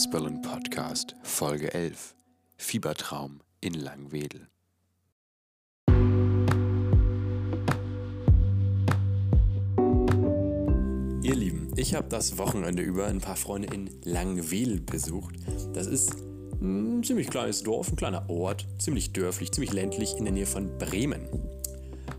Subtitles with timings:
[0.00, 2.14] Eisbären Podcast, Folge 11.
[2.56, 4.48] Fiebertraum in Langwedel.
[11.22, 15.34] Ihr Lieben, ich habe das Wochenende über ein paar Freunde in Langwedel besucht.
[15.74, 16.14] Das ist
[16.62, 20.78] ein ziemlich kleines Dorf, ein kleiner Ort, ziemlich dörflich, ziemlich ländlich in der Nähe von
[20.78, 21.28] Bremen.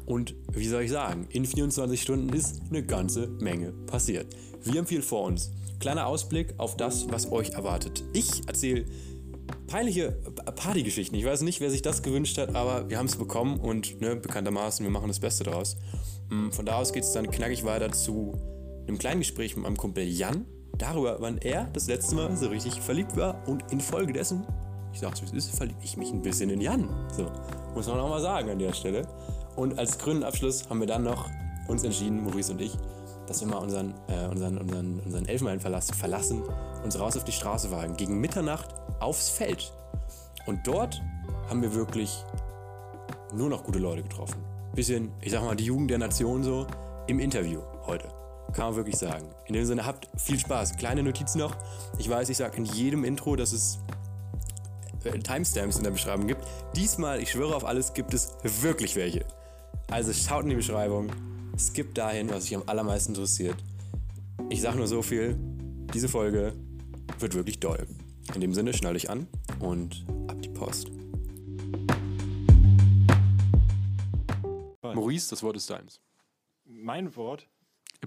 [0.05, 4.35] Und wie soll ich sagen, in 24 Stunden ist eine ganze Menge passiert.
[4.63, 5.49] Wir haben viel vor uns.
[5.81, 8.03] Kleiner Ausblick auf das, was euch erwartet.
[8.13, 8.85] Ich erzähle
[9.65, 10.11] peinliche
[10.55, 11.17] Partygeschichten.
[11.17, 14.15] Ich weiß nicht, wer sich das gewünscht hat, aber wir haben es bekommen und ne,
[14.15, 15.77] bekanntermaßen, wir machen das Beste draus.
[16.29, 18.33] Mm, Von da aus geht es dann knackig weiter zu
[18.87, 20.45] einem kleinen Gespräch mit meinem Kumpel Jan
[20.77, 24.45] darüber, wann er das letzte Mal so richtig verliebt war und infolgedessen,
[24.93, 26.87] ich sag's wie es ist, verliebe ich mich ein bisschen in Jan.
[27.17, 27.31] So,
[27.73, 29.07] muss man auch mal sagen an der Stelle.
[29.55, 31.27] Und als grünen Abschluss haben wir dann noch
[31.67, 32.73] uns entschieden, Maurice und ich,
[33.31, 36.43] dass wir mal unseren, äh, unseren, unseren, unseren Elfmeilenverlass verlassen,
[36.83, 39.71] uns raus auf die Straße wagen, gegen Mitternacht aufs Feld.
[40.47, 41.01] Und dort
[41.47, 42.25] haben wir wirklich
[43.33, 44.43] nur noch gute Leute getroffen.
[44.75, 46.67] Bisschen, ich sag mal, die Jugend der Nation so
[47.07, 48.09] im Interview heute.
[48.51, 49.29] Kann man wirklich sagen.
[49.45, 50.75] In dem Sinne, habt viel Spaß.
[50.75, 51.55] Kleine Notiz noch.
[51.99, 53.79] Ich weiß, ich sage in jedem Intro, dass es
[55.05, 56.45] äh, Timestamps in der Beschreibung gibt.
[56.75, 59.23] Diesmal, ich schwöre auf alles, gibt es wirklich welche.
[59.89, 61.09] Also schaut in die Beschreibung.
[61.57, 63.55] Skippt dahin, was euch am allermeisten interessiert.
[64.49, 65.37] Ich sag nur so viel.
[65.93, 66.53] Diese Folge
[67.19, 67.85] wird wirklich doll.
[68.33, 69.27] In dem Sinne, schnall dich an
[69.59, 70.89] und ab die Post.
[74.81, 76.01] Maurice, das Wort ist deins.
[76.65, 77.47] Mein Wort?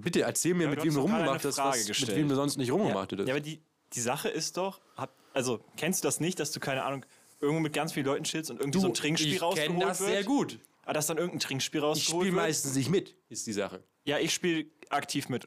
[0.00, 2.56] Bitte erzähl mir, Ja, mit du wem du rumgemacht hast, was, mit wem du sonst
[2.56, 3.28] nicht rumgemacht ja, hättest.
[3.28, 3.60] ja, aber die,
[3.92, 7.06] die Sache ist doch, hab, also kennst du das nicht, dass du, keine Ahnung,
[7.40, 10.00] irgendwo mit ganz vielen Leuten chillst und irgendwie so ein Trinkspiel ich rausgeholt kenn das
[10.00, 10.10] wird?
[10.10, 10.58] sehr gut.
[10.86, 12.46] Ah, dass dann irgendein Trinkspiel Ich rausgeholt spiele wird?
[12.46, 13.82] meistens nicht mit, ist die Sache.
[14.04, 15.46] Ja, ich spiele aktiv mit.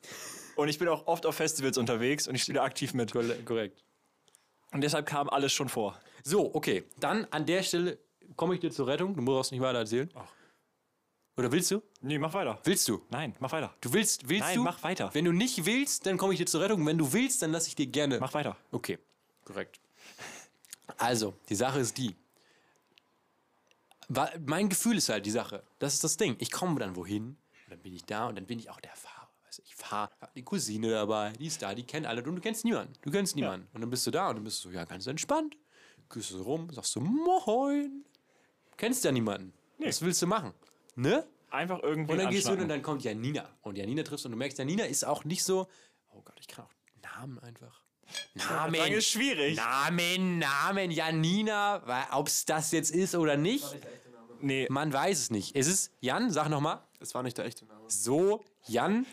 [0.56, 3.12] Und ich bin auch oft auf Festivals unterwegs und ich spiele aktiv mit.
[3.46, 3.84] Korrekt.
[4.72, 6.00] Und deshalb kam alles schon vor.
[6.24, 6.84] So, okay.
[7.00, 8.00] Dann an der Stelle
[8.36, 9.16] komme ich dir zur Rettung.
[9.16, 10.10] Du brauchst nicht weiter erzählen.
[10.16, 10.28] Ach.
[11.38, 11.84] Oder willst du?
[12.02, 12.60] Nee, mach weiter.
[12.64, 13.00] Willst du?
[13.12, 13.72] Nein, mach weiter.
[13.82, 14.64] Du willst, willst Nein, du?
[14.64, 15.12] mach weiter.
[15.14, 16.84] Wenn du nicht willst, dann komme ich dir zur Rettung.
[16.88, 18.20] Wenn du willst, dann lasse ich dir gerne.
[18.20, 18.58] Mach weiter.
[18.72, 18.98] Okay,
[19.46, 19.80] korrekt.
[20.98, 22.16] Also, die Sache ist die.
[24.08, 25.64] Mein Gefühl ist halt die Sache.
[25.80, 26.36] Das ist das Ding.
[26.40, 28.96] Ich komme dann wohin und dann bin ich da und dann bin ich auch der
[28.96, 29.30] Fahrer.
[29.46, 32.36] Weißt du, ich fahre, habe die Cousine dabei, die ist da, die kennt alle und
[32.36, 32.94] du kennst niemanden.
[33.02, 33.68] Du kennst niemanden.
[33.74, 35.58] Und dann bist du da und dann bist du so, ja, ganz entspannt.
[36.10, 38.06] Küsst du rum, sagst du, moin.
[38.78, 39.54] Kennst ja niemanden.
[39.78, 40.54] Was willst du machen?
[40.96, 41.26] Ne?
[41.50, 43.50] Einfach irgendwie Und dann gehst du hin und dann kommt Janina.
[43.62, 45.68] Und Janina triffst und du merkst, Janina ist auch nicht so,
[46.12, 47.87] oh Gott, ich kann auch Namen einfach.
[48.34, 48.76] Namen.
[48.94, 49.58] Ist schwierig.
[49.58, 53.66] Namen, Namen, Janina, ob es das jetzt ist oder nicht,
[54.40, 55.56] Nee, man weiß es nicht.
[55.56, 57.82] Es ist, Jan, sag nochmal, Das war nicht der echte Name.
[57.88, 59.08] so, Jan,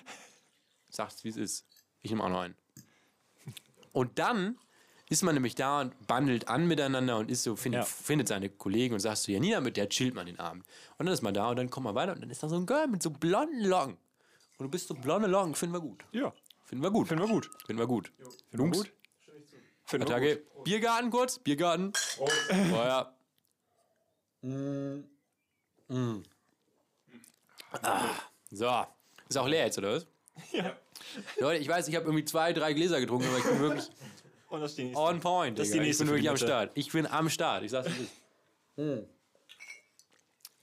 [0.91, 1.67] sag's wie es ist.
[2.03, 2.55] Ich nehme auch noch einen.
[3.93, 4.59] Und dann
[5.09, 7.85] ist man nämlich da und bandelt an miteinander und ist so, findet, Ja.
[7.87, 10.65] findet seine Kollegen und sagst du, Janina, mit der chillt man den Abend.
[10.99, 12.57] Und dann ist man da und dann kommt man weiter und dann ist da so
[12.57, 13.97] ein Girl mit so blonden Locken.
[14.59, 16.05] Und du bist so blonde Locken, finden wir gut.
[16.13, 16.33] ja.
[16.75, 17.07] Finden wir gut.
[17.07, 17.51] Finden wir gut.
[17.67, 18.13] Finden wir gut.
[18.51, 18.93] Finden wir gut.
[19.85, 20.43] Finden wir Attacke.
[20.65, 21.39] Biergarten kurz.
[21.39, 21.93] Biergarten.
[22.19, 23.15] Oh, ja.
[24.43, 25.05] Mm.
[27.81, 28.09] Ah,
[28.51, 28.87] so.
[29.29, 30.07] Ist auch leer jetzt, oder was?
[30.51, 30.77] Ja.
[31.39, 35.21] Leute, ich weiß, ich habe irgendwie zwei, drei Gläser getrunken, aber ich bin wirklich on
[35.21, 35.57] point.
[35.57, 36.49] Das ist die ich nächste bin für die wirklich am.
[36.49, 36.73] Start.
[36.75, 37.63] Ich bin am Start.
[37.63, 37.89] Ich sag's
[38.77, 39.07] nicht.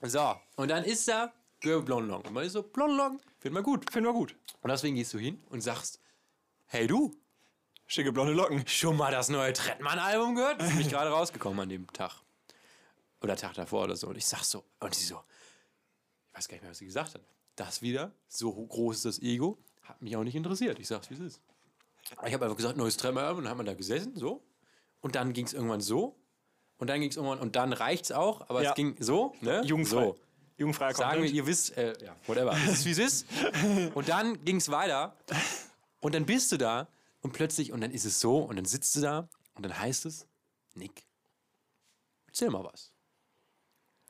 [0.02, 2.20] So, und dann ist da Girl Blonde Long.
[2.20, 3.90] Und man ist so, Blonde Long, finden wir gut.
[3.90, 4.36] Finden wir gut.
[4.60, 6.01] Und deswegen gehst du hin und sagst,
[6.72, 7.14] hey du,
[7.86, 8.66] Schicke blonde Locken.
[8.66, 10.58] schon mal das neue Trettmann-Album gehört?
[10.58, 12.12] Das ist nämlich gerade rausgekommen an dem Tag.
[13.20, 14.08] Oder Tag davor oder so.
[14.08, 15.22] Und ich sag so, und sie so,
[16.30, 17.20] ich weiß gar nicht mehr, was sie gesagt hat.
[17.56, 20.78] Das wieder, so groß ist das Ego, hat mich auch nicht interessiert.
[20.78, 21.40] Ich sag's, wie es ist.
[22.24, 24.42] Ich habe einfach gesagt, neues Trettmann-Album, und dann hat man da gesessen, so.
[25.02, 26.16] Und dann ging es irgendwann so.
[26.78, 28.70] Und dann ging es irgendwann, und dann reicht's auch, aber Ja.
[28.70, 29.62] es ging so, ne?
[29.66, 30.04] Jugendfrei.
[30.04, 30.18] So.
[30.56, 32.52] Jugendfreier Sagen wir, ihr wisst, äh, ja, whatever.
[32.66, 33.26] Es ist, wie es ist.
[33.94, 35.16] Und dann ging es weiter.
[36.02, 36.88] Und dann bist du da
[37.20, 40.04] und plötzlich, und dann ist es so, und dann sitzt du da und dann heißt
[40.04, 40.26] es,
[40.74, 41.06] Nick,
[42.26, 42.92] erzähl mal was.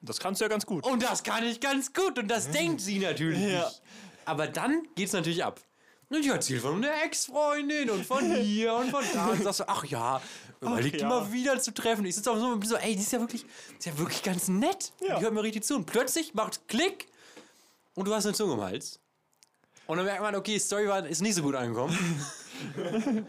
[0.01, 0.85] Das kannst du ja ganz gut.
[0.85, 3.67] Und das kann ich ganz gut und das denkt sie natürlich Ja.
[3.67, 3.83] nicht.
[4.25, 5.61] Aber dann geht's natürlich ab.
[6.09, 9.27] Und ich erzähle von einer Ex-Freundin und von hier und von da.
[9.29, 10.21] Und sagst du, ach ja,
[10.61, 11.09] überleg ja.
[11.09, 12.05] mal wieder zu treffen.
[12.05, 13.99] Ich sitze auch so und bin so, ey, die ist ja wirklich, die ist ja
[13.99, 14.93] wirklich ganz nett.
[15.01, 15.19] Ja.
[15.19, 15.77] Die hört mir richtig zu.
[15.77, 17.09] Und plötzlich macht Klick
[17.95, 19.01] und du hast eine Zunge im Hals.
[19.93, 21.95] Und dann merkt man, okay, Story war, ist nicht so gut angekommen.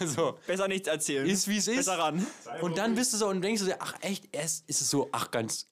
[0.00, 1.28] also, Besser nichts erzählen.
[1.28, 1.76] ist wie es ist.
[1.76, 2.26] Besser ran.
[2.62, 5.10] Und dann bist du so und denkst du, dir, ach echt, erst ist es so,
[5.12, 5.68] ach ganz.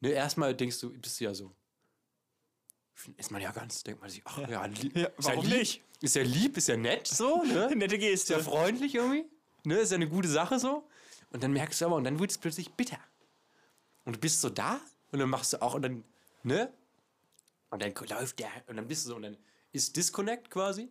[0.00, 1.54] Ne, erstmal denkst du, bist du ja so.
[3.18, 5.58] Ist man ja ganz, denkt man sich, ach ja, li Ja, ist ja warum lieb,
[5.58, 5.82] nicht?
[6.00, 7.70] Ist ja lieb, ist ja nett, so, ne?
[7.76, 8.50] Nette Ist ja Geste.
[8.50, 9.26] freundlich irgendwie.
[9.64, 10.88] ne, ist ja eine gute Sache so.
[11.28, 12.98] Und dann merkst du aber, und dann wird es plötzlich bitter.
[14.06, 14.80] Und du bist so da
[15.10, 16.02] und dann machst du auch, und dann,
[16.44, 16.72] ne?
[17.72, 19.36] Und dann läuft der, und dann bist du so, und dann
[19.72, 20.90] ist Disconnect quasi,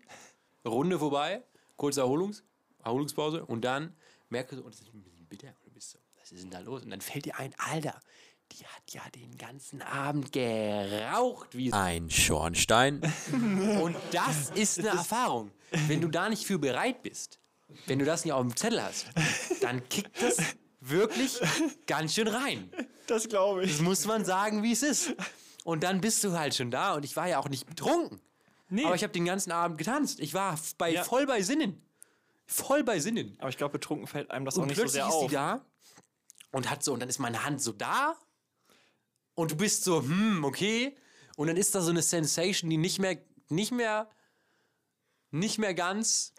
[0.66, 1.44] Runde vorbei,
[1.78, 2.44] kurze Erholungs,
[2.83, 3.95] Erholungspause, und dann
[4.30, 6.50] merkst du, und das ist ein bisschen bitter, und du bist so, was ist denn
[6.50, 6.81] da los?
[6.81, 8.00] Und dann fällt dir ein, Alter,
[8.51, 13.00] die hat ja den ganzen Abend geraucht wie ein Schornstein.
[13.81, 15.51] Und das ist eine Erfahrung.
[15.88, 17.39] Wenn du da nicht für bereit bist,
[17.86, 19.06] wenn du das nicht auf dem Zettel hast,
[19.62, 20.38] dann kickt das
[20.81, 21.39] wirklich
[21.88, 22.69] ganz schön rein.
[23.07, 23.72] Das glaube ich.
[23.72, 25.16] Das muss man sagen, wie es ist.
[25.63, 28.19] Und dann bist du halt schon da und ich war ja auch nicht betrunken.
[28.69, 28.85] Nee.
[28.85, 30.19] Aber ich habe den ganzen Abend getanzt.
[30.19, 31.03] Ich war bei, Ja.
[31.03, 31.81] voll bei Sinnen.
[32.47, 33.35] Voll bei Sinnen.
[33.39, 35.27] Aber ich glaube, betrunken fällt einem das auch Und nicht so plötzlich sehr ist auf.
[35.29, 35.65] die da
[36.51, 38.15] und hat so, und dann ist meine Hand so da
[39.35, 40.95] und du bist so, hm, okay.
[41.37, 43.17] Und dann ist da so eine Sensation, die nicht mehr,
[43.49, 44.09] nicht mehr,
[45.31, 46.33] nicht mehr ganz,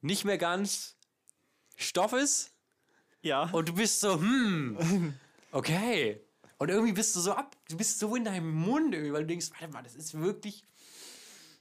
[0.00, 0.96] nicht mehr ganz
[1.76, 2.52] Stoff ist.
[3.22, 3.44] Ja.
[3.52, 5.14] Und du bist so, hm,
[5.52, 6.20] okay.
[6.58, 9.28] Und irgendwie bist du so ab, du bist so in deinem Mund irgendwie, weil du
[9.28, 10.64] denkst, warte mal, das ist wirklich,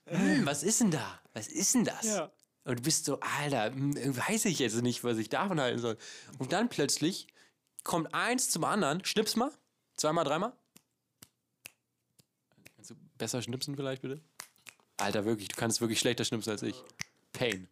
[0.05, 1.19] hm, was ist denn da?
[1.33, 2.05] Was ist denn das?
[2.05, 2.31] Ja.
[2.65, 5.97] Und du bist so, Alter, hm, weiß ich jetzt nicht, was ich davon halten soll.
[6.37, 7.27] Und dann plötzlich
[7.83, 9.51] kommt eins zum anderen, schnips mal,
[9.95, 10.53] zweimal, dreimal.
[12.75, 14.21] Kannst du besser schnipsen vielleicht bitte?
[14.97, 16.81] Alter, wirklich, du kannst wirklich schlechter schnipsen als ich.
[17.33, 17.67] Pain.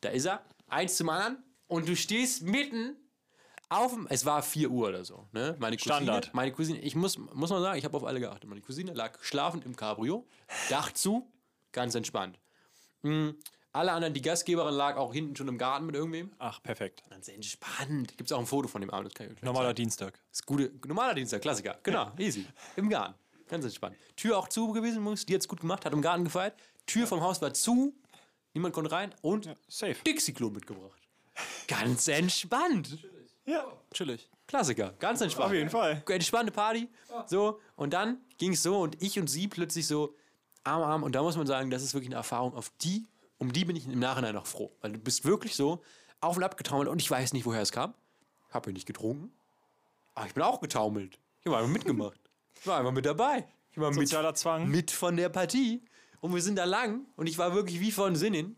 [0.00, 1.42] Da ist er, eins zum anderen.
[1.66, 2.96] Und du stehst mitten
[3.68, 5.56] auf es war 4 Uhr oder so, ne?
[5.58, 6.34] Meine Cousine, Standard.
[6.34, 8.48] meine Cousine, ich muss, muss mal sagen, ich habe auf alle geachtet.
[8.48, 10.26] Meine Cousine lag schlafend im Cabrio,
[10.70, 11.30] Dach zu,
[11.72, 12.38] ganz entspannt.
[13.02, 13.36] Hm,
[13.72, 16.30] alle anderen, die Gastgeberin lag auch hinten schon im Garten mit irgendwem.
[16.38, 17.02] Ach, perfekt.
[17.10, 18.16] Ganz entspannt.
[18.16, 19.12] Gibt es auch ein Foto von dem Abend,
[19.42, 19.76] Normaler zeigen.
[19.76, 20.20] Dienstag.
[20.30, 21.78] Das gute, normaler Dienstag, Klassiker.
[21.82, 22.46] Genau, easy.
[22.76, 23.14] Im Garten.
[23.48, 23.96] Ganz entspannt.
[24.16, 25.26] Tür auch zu gewesen, Jungs.
[25.26, 26.54] Die hat's gut gemacht, hat im Garten gefeiert.
[26.86, 27.94] Tür vom Haus war zu.
[28.54, 29.14] Niemand konnte rein.
[29.22, 29.96] Und Safe.
[30.06, 31.00] Dixie-Klo mitgebracht.
[31.66, 32.98] Ganz entspannt.
[33.46, 34.28] Ja, chillig.
[34.46, 34.94] Klassiker.
[34.98, 35.46] Ganz entspannt.
[35.48, 36.02] Auf jeden Fall.
[36.08, 36.88] Entspannte Party.
[37.26, 37.60] So.
[37.76, 40.14] Und dann ging es so und ich und sie plötzlich so
[40.64, 41.02] Arm Arm.
[41.02, 43.06] Und da muss man sagen, das ist wirklich eine Erfahrung, auf die,
[43.38, 44.72] um die bin ich im Nachhinein noch froh.
[44.80, 45.82] Weil du bist wirklich so
[46.20, 47.94] auf und ab getaumelt und ich weiß nicht, woher es kam.
[48.50, 49.32] Hab ja nicht getrunken.
[50.14, 51.18] Aber ich bin auch getaumelt.
[51.40, 52.18] Ich habe einfach mitgemacht.
[52.60, 53.46] Ich war einfach mit dabei.
[53.72, 54.68] Ich war mit, Sozialer Zwang.
[54.68, 55.82] mit von der Partie.
[56.20, 58.56] Und wir sind da lang und ich war wirklich wie von Sinnen.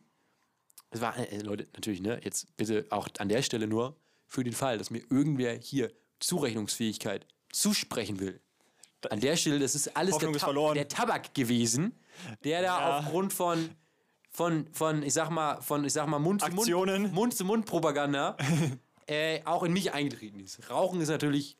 [0.90, 3.96] Es war, äh, Leute, natürlich, ne, jetzt bitte auch an der Stelle nur
[4.26, 8.40] für den Fall, dass mir irgendwer hier Zurechnungsfähigkeit zusprechen will.
[9.10, 10.74] An der Stelle, das ist alles der, ist verloren.
[10.74, 11.94] der Tabak gewesen,
[12.44, 12.98] der da Ja.
[12.98, 13.70] aufgrund von,
[14.30, 17.12] von, von, ich sag mal, von, ich sag mal, Mund zu Mund.
[17.12, 18.36] Mund zu Mund Propaganda
[19.06, 20.68] äh, auch in mich eingetreten ist.
[20.70, 21.56] Rauchen ist natürlich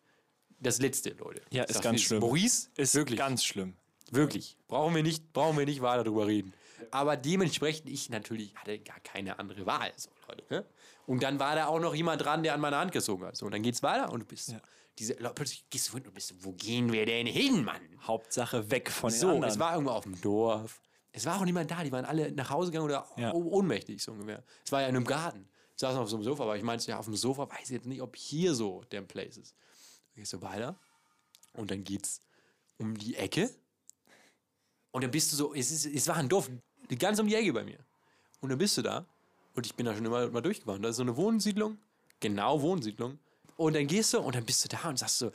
[0.59, 1.43] das Letzte, Leute.
[1.51, 2.21] Ja, ist ganz schlimm.
[2.21, 3.19] Maurice Ist wirklich.
[3.19, 3.75] ganz schlimm.
[4.11, 4.57] Wirklich.
[4.67, 6.53] Brauchen wir nicht, brauchen wir nicht weiter drüber reden.
[6.91, 9.93] Aber dementsprechend, ich natürlich hatte gar keine andere Wahl.
[9.97, 10.65] So, Leute, ne?
[11.07, 13.37] Und dann war da auch noch jemand dran, der an meiner Hand gezogen hat.
[13.37, 14.57] So, und dann geht's weiter und du bist so,
[14.99, 17.81] diese, plötzlich gehst du hin und bist so, wo gehen wir denn hin, Mann?
[18.03, 19.45] Hauptsache weg von den So, anderen.
[19.53, 20.81] es war irgendwo auf dem Dorf.
[21.13, 23.33] Es war auch niemand da, die waren alle nach Hause gegangen oder Ja.
[23.33, 24.43] oh- ohnmächtig, so ungefähr.
[24.65, 25.49] Es war ja in einem Garten.
[25.75, 27.71] Ich saß auf so einem Sofa, aber ich meinte, ja, auf dem Sofa weiß ich
[27.71, 29.55] jetzt nicht, ob hier so der Place ist.
[30.15, 30.79] Dann gehst du weiter
[31.53, 32.21] und dann geht's
[32.79, 33.51] um die Ecke
[34.91, 36.51] und dann bist du so, es, ist, es war ein Dorf,
[36.99, 37.79] ganz um die Ecke bei mir.
[38.41, 39.07] Und dann bist du da
[39.57, 40.83] und ich bin da schon immer mal durchgefahren.
[40.83, 41.79] Da ist so eine Wohnsiedlung,
[42.21, 43.19] genau Wohnsiedlung.
[43.57, 45.33] Und dann gehst du und dann bist du da und sagst so,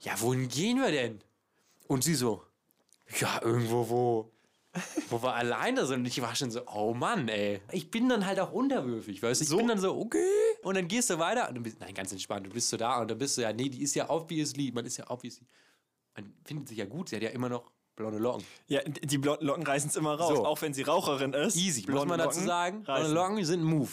[0.00, 1.20] ja, wohin gehen wir denn?
[1.86, 2.42] Und sie so,
[3.20, 4.30] ja, irgendwo, wo,
[5.08, 6.00] wo wir alleine sind.
[6.00, 7.60] Und ich war schon so, oh Mann, ey.
[7.70, 9.44] Ich bin dann halt auch unterwürfig, weißt du?
[9.44, 9.56] Ich So?
[9.58, 10.26] bin dann so, okay.
[10.62, 13.00] Und dann gehst du weiter und du bist, nein, ganz entspannt, du bist so da
[13.00, 15.46] und dann bist du ja, nee, die ist ja obviously, man ist ja obviously,
[16.16, 18.44] man findet sich ja gut, sie hat ja immer noch blonde Locken.
[18.68, 20.36] ja, die blonden Locken reißen es immer raus.
[20.36, 20.44] So.
[20.46, 21.56] Auch wenn sie Raucherin ist.
[21.56, 22.82] Easy, muss blonde man dazu Locken sagen.
[22.82, 23.14] Blonde reißen.
[23.14, 23.90] Locken sind ein Move.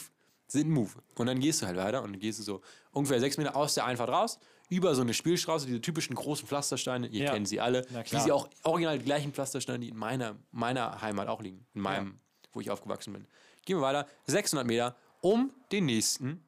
[0.48, 0.90] Sind ein Move.
[1.16, 2.60] Und dann gehst du halt weiter und gehst du so
[2.92, 4.38] ungefähr sechs Meter aus der Einfahrt raus,
[4.70, 7.32] über so eine Spielstraße, diese typischen großen Pflastersteine, ihr Ja.
[7.32, 7.86] kennt sie alle.
[8.10, 11.66] Wie sie auch original die gleichen Pflastersteine, die in meiner, meiner Heimat auch liegen.
[11.74, 12.18] In meinem,
[12.52, 13.26] wo ich aufgewachsen bin.
[13.64, 16.42] Gehen wir weiter, 600 Meter um den nächsten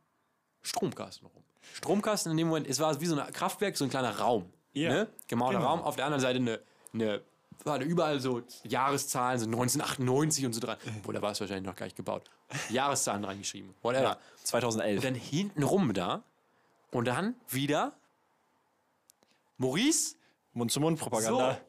[0.62, 1.42] Stromkasten rum.
[1.74, 4.50] Stromkasten in dem Moment, es war wie so ein Kraftwerk, so ein kleiner Raum.
[4.72, 5.08] Ja, Ne?
[5.28, 5.70] Gemauerter genau.
[5.70, 5.80] Raum.
[5.82, 6.60] Auf der anderen Seite eine,
[6.92, 7.22] eine
[7.66, 10.76] war da überall so Jahreszahlen, so 1998 und so dran.
[10.98, 12.30] Obwohl, da war es wahrscheinlich noch gar nicht gebaut.
[12.70, 13.74] Jahreszahlen reingeschrieben.
[13.82, 14.02] Whatever.
[14.02, 14.96] Ja, 2011.
[14.96, 16.22] Und dann hinten rum da.
[16.90, 17.92] Und dann wieder
[19.58, 20.16] Maurice.
[20.52, 21.60] Mund-zu-Mund-Propaganda.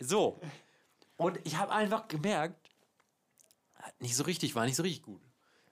[0.00, 0.40] So.
[1.16, 2.70] Und ich habe einfach gemerkt,
[3.98, 5.20] nicht so richtig, war nicht so richtig gut.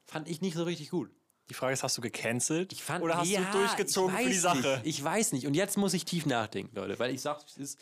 [0.04, 1.10] Fand ich nicht so richtig gut.
[1.48, 2.72] Die Frage ist, hast du gecancelt?
[2.72, 4.80] Ich fand, Oder hast ja, du durchgezogen für die Sache?
[4.84, 4.86] Nicht.
[4.86, 5.46] Ich weiß nicht.
[5.46, 7.80] Und jetzt muss ich tief nachdenken, Leute, weil ich sag, es ist,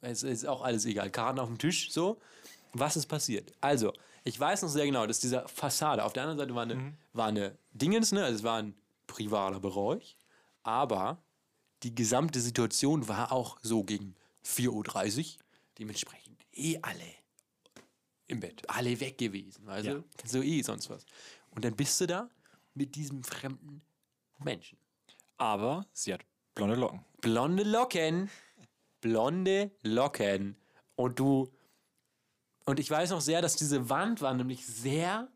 [0.00, 1.10] es ist auch alles egal.
[1.10, 2.20] Karten auf dem Tisch, so.
[2.72, 3.52] was ist passiert?
[3.60, 3.92] Also,
[4.24, 6.96] ich weiß noch sehr genau, dass diese Fassade, auf der anderen Seite war eine, Mhm.
[7.12, 8.24] war eine Dingens, ne?
[8.24, 8.74] also es war ein
[9.06, 10.16] privater Bereich,
[10.62, 11.22] aber
[11.82, 14.14] die gesamte Situation war auch so gegen
[14.44, 15.44] 4.30 Uhr,
[15.78, 17.04] dementsprechend eh alle
[18.26, 20.02] im Bett, alle weg gewesen, weißt Ja.
[20.32, 21.06] du eh sonst was.
[21.50, 22.28] Und dann bist du da
[22.74, 23.82] mit diesem fremden
[24.40, 24.78] Menschen.
[25.38, 26.22] Aber sie hat
[26.54, 27.04] blonde Locken.
[27.20, 28.28] Blonde Locken.
[29.06, 30.56] Blonde Locken.
[30.96, 31.52] Und du.
[32.64, 35.28] Und ich weiß noch sehr, dass diese Wand war nämlich sehr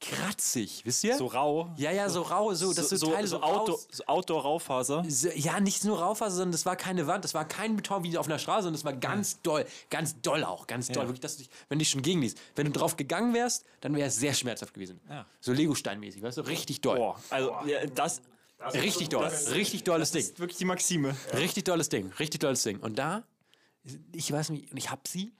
[0.00, 1.16] kratzig, wisst ihr?
[1.16, 1.74] So rau.
[1.76, 5.04] ja, ja, so rau, so, dass so, du Teile so, so, Outdoor, so Outdoor-Raufaser.
[5.08, 8.16] so, ja, nicht nur Raufaser, sondern das war keine Wand, das war kein Beton wie
[8.16, 11.02] auf einer Straße, sondern das war ganz doll, ganz doll auch, ganz doll.
[11.02, 11.08] Ja.
[11.08, 12.38] Wirklich, dass du dich, wenn du dich schon gegenliest.
[12.54, 15.00] Wenn du drauf gegangen wärst, dann wäre es sehr schmerzhaft gewesen.
[15.10, 15.26] Ja.
[15.40, 16.96] So Lego-Steinmäßig, weißt du, richtig doll.
[16.96, 18.22] Boah, also ja, das
[18.74, 20.20] Richtig doll, richtig dolles Ding.
[20.22, 21.14] ist wirklich die Maxime.
[21.34, 22.80] Richtig tolles Ding, richtig tolles Ding.
[22.80, 23.22] Und da,
[24.12, 25.32] ich weiß nicht, und ich habe sie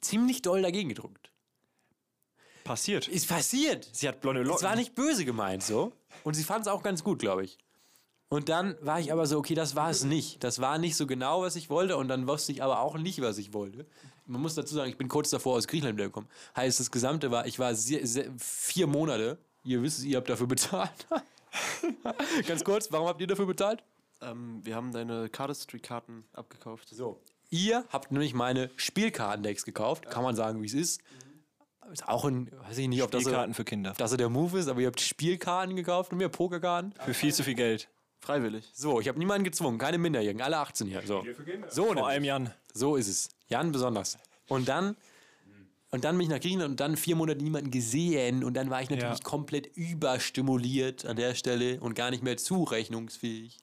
[0.00, 1.30] ziemlich doll dagegen gedrückt.
[2.64, 3.08] Passiert.
[3.08, 3.88] Ist passiert.
[3.92, 4.64] Sie hat blonde Es Locken.
[4.64, 5.92] war nicht böse gemeint so.
[6.24, 7.58] Und sie fand es auch ganz gut, glaube ich.
[8.28, 10.42] Und dann war ich aber so, okay, das war es nicht.
[10.42, 11.96] Das war nicht so genau, was ich wollte.
[11.96, 13.86] Und dann wusste ich aber auch nicht, was ich wollte.
[14.26, 16.28] Man muss dazu sagen, ich bin kurz davor aus Griechenland wiedergekommen.
[16.56, 19.38] Heißt, das Gesamte war, ich war sehr, sehr, vier Monate.
[19.62, 21.06] Ihr wisst, es, ihr habt dafür bezahlt.
[22.46, 23.82] ganz kurz, warum habt ihr dafür bezahlt?
[24.20, 26.88] Ähm, wir haben deine Cardistry-Karten abgekauft.
[26.90, 27.20] So.
[27.50, 30.08] Ihr habt nämlich meine Spielkartendecks gekauft.
[30.10, 31.00] Kann man sagen, wie es ist.
[31.92, 33.94] Ist auch ein, weiß ich nicht, ob das so, Spielkarten für Kinder.
[33.96, 36.92] das so der Move ist, aber ihr habt Spielkarten gekauft und mir Pokerkarten.
[37.04, 37.88] Für viel zu viel Geld.
[38.18, 38.68] Freiwillig.
[38.74, 41.02] So, ich habe niemanden gezwungen, keine Minderjährigen, alle 18 hier.
[41.06, 41.24] So,
[41.68, 42.04] so, Vor nämlich.
[42.04, 42.54] allem Jan.
[42.74, 43.28] so ist es.
[43.46, 44.18] Jan besonders.
[44.48, 44.96] Und dann,
[45.96, 48.82] und dann bin ich nach Griechenland und dann vier Monate niemanden gesehen und dann war
[48.82, 49.24] ich natürlich Ja.
[49.24, 53.56] komplett überstimuliert an der Stelle und gar nicht mehr zurechnungsfähig.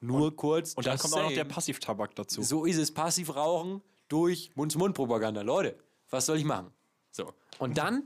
[0.00, 0.72] Nur kurz.
[0.72, 1.44] Und dann kommt auch noch der.
[1.44, 2.42] Passivtabak dazu.
[2.42, 5.42] So ist es, passiv rauchen durch Mund-zu-Mund-Propaganda.
[5.42, 6.70] Leute, was soll ich machen?
[7.10, 7.30] So.
[7.58, 8.04] Und dann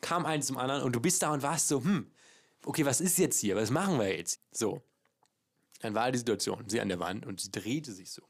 [0.00, 2.10] kam eins zum anderen und du bist da und warst so, hm,
[2.64, 3.54] okay, was ist jetzt hier?
[3.54, 4.40] Was machen wir jetzt?
[4.50, 4.82] So.
[5.82, 8.22] Dann war die Situation, sie an der Wand und sie drehte sich so.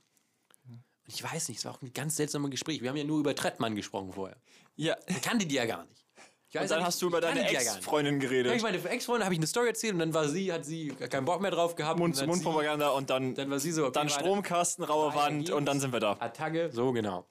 [1.07, 2.83] Und ich weiß nicht, es war auch ein ganz seltsames Gespräch.
[2.83, 4.37] Wir haben ja nur über Trettmann gesprochen vorher.
[4.75, 4.97] Ja.
[5.07, 6.05] Ich kannte die ja gar nicht.
[6.49, 7.49] Ich weiß Und dann nicht, hast du über ich deine.
[7.49, 8.63] Ex-Freundin Ja, ich geredet.
[8.63, 11.41] meine Ex-Freundin habe ich eine Story erzählt und dann war sie, hat sie keinen Bock
[11.41, 12.01] mehr drauf gehabt.
[12.01, 14.09] und dann hat sie- Mund-zu-Mund-Propaganda und dann, Dann war sie so, okay, dann.
[14.09, 16.13] Stromkasten, raue Wand und dann sind wir da.
[16.19, 17.27] Attacke, so genau.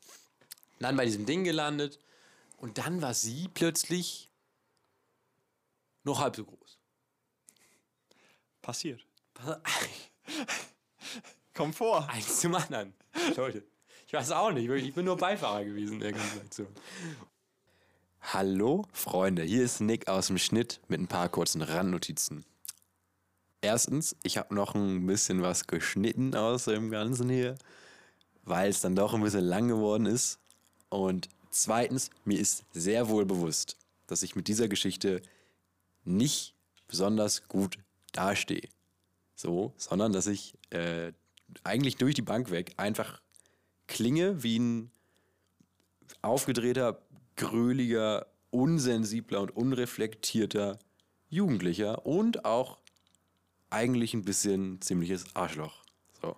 [0.79, 2.00] Dann bei diesem Ding gelandet
[2.58, 4.29] und dann war sie plötzlich
[6.03, 6.79] noch halb so groß.
[8.62, 9.05] Passiert.
[11.53, 12.08] Komm vor.
[12.10, 12.94] Eins zum anderen.
[13.36, 13.64] Leute,
[14.08, 16.68] ich weiß auch nicht, ich bin nur Beifahrer gewesen in der ganzen Aktion.
[18.22, 22.46] Hallo Freunde, hier ist Nick aus dem Schnitt mit ein paar kurzen Randnotizen.
[23.62, 27.56] Erstens, ich habe noch ein bisschen was geschnitten aus dem Ganzen hier,
[28.44, 30.40] weil es dann doch ein bisschen lang geworden ist.
[30.90, 35.22] Und zweitens, mir ist sehr wohl bewusst, dass ich mit dieser Geschichte
[36.04, 36.54] nicht
[36.88, 37.80] besonders gut
[38.12, 38.70] dastehe.
[39.36, 41.12] So, sondern dass ich äh,
[41.64, 43.22] eigentlich durch die Bank weg einfach
[43.88, 44.92] klinge wie ein
[46.22, 47.00] aufgedrehter,
[47.36, 50.80] gröliger, unsensibler und unreflektierter
[51.30, 52.78] Jugendlicher und auch
[53.70, 55.84] eigentlich ein bisschen ziemliches Arschloch.
[56.22, 56.36] So.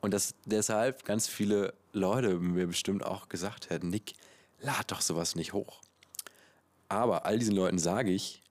[0.00, 4.14] Und dass deshalb ganz viele Leute mir bestimmt auch gesagt hätten, Nick,
[4.60, 5.80] lad doch sowas nicht hoch.
[6.88, 8.42] Aber all diesen Leuten sage ich,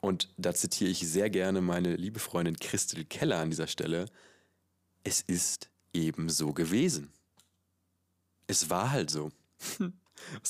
[0.00, 4.06] und da zitiere ich sehr gerne meine liebe Freundin Christel Keller an dieser Stelle,
[5.08, 7.10] es ist eben so gewesen.
[8.46, 9.30] Es war halt so.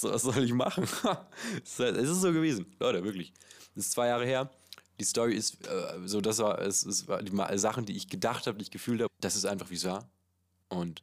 [0.02, 0.84] Was soll ich machen?
[1.62, 2.66] es ist so gewesen.
[2.80, 3.32] Leute, wirklich.
[3.74, 4.50] Das ist zwei Jahre her.
[4.98, 8.48] Die Story ist äh, so, das war, es, es war die Sachen, die ich gedacht
[8.48, 9.12] habe, die ich gefühlt habe.
[9.20, 10.08] Das ist einfach, wie es war.
[10.68, 11.02] Und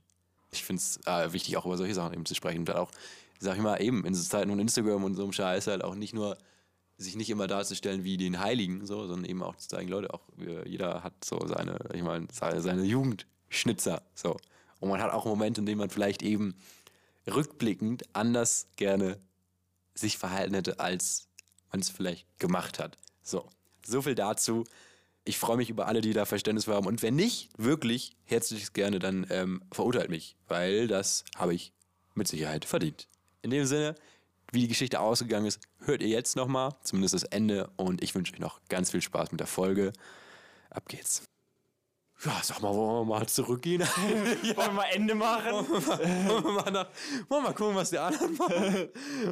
[0.52, 2.60] ich finde es äh, wichtig, auch über solche Sachen eben zu sprechen.
[2.60, 2.92] Und dann auch,
[3.40, 6.14] sag ich mal, eben in Zeiten von Instagram und so einem Scheiß halt auch nicht
[6.14, 6.38] nur
[6.98, 10.24] sich nicht immer darzustellen wie den Heiligen, so, sondern eben auch zu zeigen, Leute, auch
[10.40, 12.84] äh, jeder hat so seine, ich meine, seine, seine
[13.56, 14.02] Jugendschnitzer.
[14.14, 14.38] So.
[14.80, 16.56] Und man hat auch Momente, in denen man vielleicht eben
[17.28, 19.20] rückblickend anders gerne
[19.96, 21.28] sich verhalten hätte, als
[21.72, 22.98] man es vielleicht gemacht hat.
[23.24, 23.48] So,
[23.86, 24.66] so viel dazu.
[25.24, 26.86] Ich freue mich über alle, die da Verständnis haben.
[26.86, 31.72] Und wenn nicht, wirklich herzlichst gerne, dann ähm, verurteilt mich, weil das habe ich
[32.14, 33.08] mit Sicherheit verdient.
[33.42, 33.96] In dem Sinne,
[34.52, 37.72] wie die Geschichte ausgegangen ist, hört ihr jetzt nochmal, zumindest das Ende.
[37.78, 39.94] Und ich wünsche euch noch ganz viel Spaß mit der Folge.
[40.70, 41.24] Ab geht's.
[42.24, 43.82] Ja, sag mal, wollen wir mal zurückgehen?
[43.82, 45.52] Wollen wir mal Ende machen?
[45.52, 46.88] wollen, wir mal nach,
[47.28, 48.90] wollen wir mal gucken, was die anderen machen.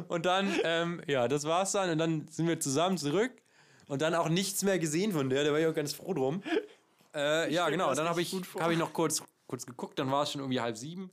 [0.08, 1.90] Und dann, ähm, ja, das war's dann.
[1.90, 3.32] Und dann sind wir zusammen zurück.
[3.88, 5.44] Und dann auch nichts mehr gesehen von der.
[5.44, 6.42] Da war ich auch ganz froh drum.
[7.14, 7.94] Äh, ja, genau.
[7.94, 9.98] Dann habe ich, hab ich noch kurz, kurz geguckt.
[9.98, 11.10] Dann war es schon irgendwie halb sieben.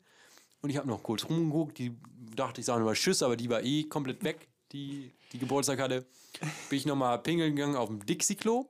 [0.62, 1.78] Und ich habe noch kurz rumgeguckt.
[1.78, 1.98] Die
[2.36, 6.06] dachte, ich sage nochmal Tschüss, aber die war eh komplett weg, die, die Geburtstag hatte.
[6.70, 8.68] Bin ich nochmal pingeln gegangen auf dem Dixie-Klo.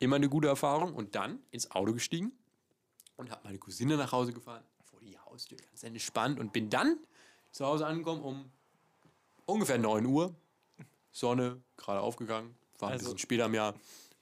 [0.00, 0.94] Immer eine gute Erfahrung.
[0.94, 2.32] Und dann ins Auto gestiegen
[3.16, 4.64] und habe meine Cousine nach Hause gefahren.
[4.84, 6.40] Vor die Haustür, ganz entspannt.
[6.40, 6.98] Und bin dann
[7.52, 8.50] zu Hause angekommen um
[9.46, 10.34] ungefähr 9 Uhr.
[11.12, 12.54] Sonne gerade aufgegangen.
[12.78, 13.74] War ein Also- bisschen später im Jahr.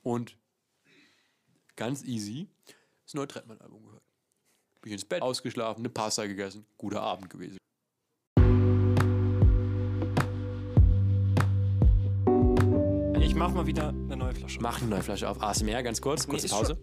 [0.03, 0.37] Und
[1.77, 2.49] ganz easy
[3.05, 4.03] das neue Trettmann-Album gehört.
[4.81, 6.67] Bin ich ins Bett ausgeschlafen, eine Pasta gegessen.
[6.77, 7.59] Guter Abend gewesen.
[13.39, 14.59] Mach mal wieder eine neue Flasche.
[14.61, 15.43] Mach eine neue Flasche auf.
[15.43, 16.77] ASMR, ganz kurz, kurze ist Pause.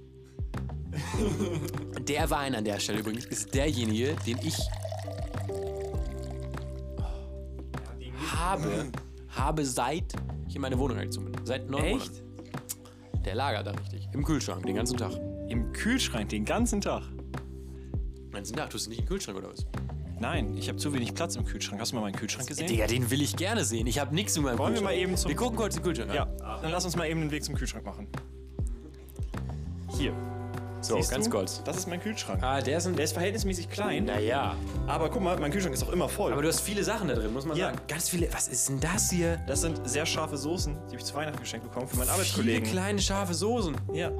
[2.07, 4.57] Der Wein an der Stelle übrigens ist derjenige, den ich
[8.39, 8.91] habe,
[9.29, 10.13] habe seit
[10.47, 11.45] ich in meine Wohnung eingezogen bin.
[11.45, 12.23] Seit neun Echt?
[12.23, 13.23] Monaten.
[13.25, 14.07] Der lagert da richtig.
[14.13, 15.11] Im Kühlschrank, den ganzen Tag.
[15.49, 17.03] Im Kühlschrank den ganzen Tag.
[18.17, 19.65] Den ganzen Tag tust du nicht im Kühlschrank oder was?
[20.19, 21.81] Nein, ich habe zu wenig Platz im Kühlschrank.
[21.81, 22.67] Hast du mal meinen Kühlschrank gesehen?
[22.67, 23.85] Digga, den will ich gerne sehen.
[23.87, 24.97] Ich habe nichts in meinem Wollen wir Kühlschrank.
[24.97, 26.15] mal eben zum- Wir gucken kurz den Kühlschrank an.
[26.15, 26.25] Ja,
[26.61, 28.07] dann lass uns mal eben den Weg zum Kühlschrank machen.
[29.97, 30.13] Hier.
[30.81, 31.31] So, Siehst ganz du?
[31.31, 31.63] kurz.
[31.63, 32.43] Das ist mein Kühlschrank.
[32.43, 32.95] Ah, der ist ein...
[32.95, 34.55] Der ist verhältnismäßig klein, Naja.
[34.85, 36.31] aber guck mal, mein Kühlschrank ist auch immer voll.
[36.31, 37.67] Aber du hast viele Sachen da drin, muss man Ja.
[37.67, 37.79] sagen.
[37.87, 38.31] Ganz viele...
[38.31, 39.37] Was ist denn das hier?
[39.47, 42.13] das sind sehr scharfe Soßen, die habe ich zu Weihnachten geschenkt bekommen für meinen Viele
[42.13, 42.69] Arbeitskollegen.
[42.69, 43.75] kleine scharfe Soßen.
[43.93, 44.11] Ja.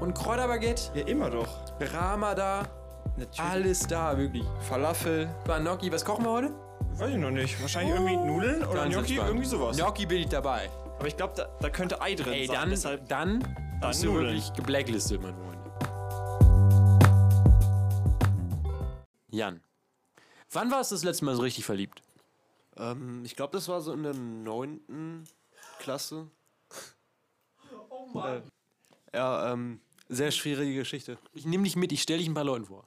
[0.00, 0.92] Und Kräuterbaguette.
[0.94, 1.48] ja, immer doch.
[1.80, 2.68] Rama da.
[3.16, 3.40] Natürlich.
[3.40, 4.44] Alles da, wirklich.
[4.68, 5.28] Falafel.
[5.44, 6.54] Gnocchi, was kochen wir heute?
[6.94, 7.60] Weiß ich noch nicht.
[7.60, 9.28] Wahrscheinlich irgendwie Nudeln oder Ganz Gnocchi, entspannt.
[9.30, 9.76] irgendwie sowas.
[9.76, 10.70] Gnocchi bin ich dabei.
[10.98, 12.54] Aber ich glaube, da, da könnte Ei drin Ey, sein.
[12.56, 14.26] dann, Deshalb dann, bist du Nudeln.
[14.28, 15.58] wirklich geblacklistet, mein Freund.
[19.30, 19.60] Jan,
[20.50, 22.02] wann warst du das letzte Mal so richtig verliebt?
[22.76, 25.24] Ähm, ich glaube, das war so in der neunten
[25.78, 26.28] Klasse.
[27.88, 28.42] Oh Mann.
[29.14, 31.18] Ja, ähm, sehr schwierige Geschichte.
[31.32, 32.86] Ich nehme dich mit, ich stelle dich ein paar Leuten vor.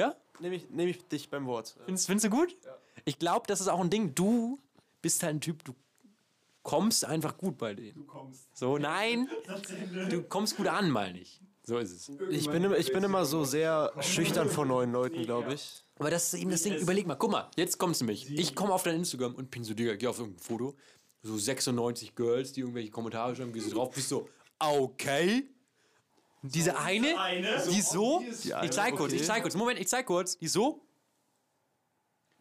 [0.00, 0.16] Ja?
[0.40, 1.76] Nehme ich, nehm ich dich beim Wort.
[1.84, 2.56] Findest, findest du gut?
[3.04, 4.14] Ich glaube, das ist auch ein Ding.
[4.14, 4.58] Du
[5.02, 5.74] bist halt ein Typ, du
[6.62, 7.94] kommst einfach gut bei denen.
[7.94, 8.48] Du kommst.
[8.56, 9.28] So, nein,
[10.10, 11.40] du kommst gut an, mal nicht.
[11.62, 12.08] So ist es.
[12.30, 15.84] Ich bin, immer- ich bin immer so sehr schüchtern vor neuen Leuten, glaube ich.
[15.98, 16.74] Aber das ist eben das Ding.
[16.76, 18.28] Überleg mal, guck mal, jetzt kommt's nämlich.
[18.30, 20.74] Ich komme auf dein Instagram und bin so, Digga, geh auf irgendein Foto.
[21.22, 25.46] So 96 Girls, die irgendwelche Kommentare schreiben, gehst du drauf, bist so, okay.
[26.42, 27.14] Diese eine,
[27.70, 28.24] die so,
[28.62, 30.80] ich zeig kurz, ich zeig kurz, Moment, ich zeig kurz, die so.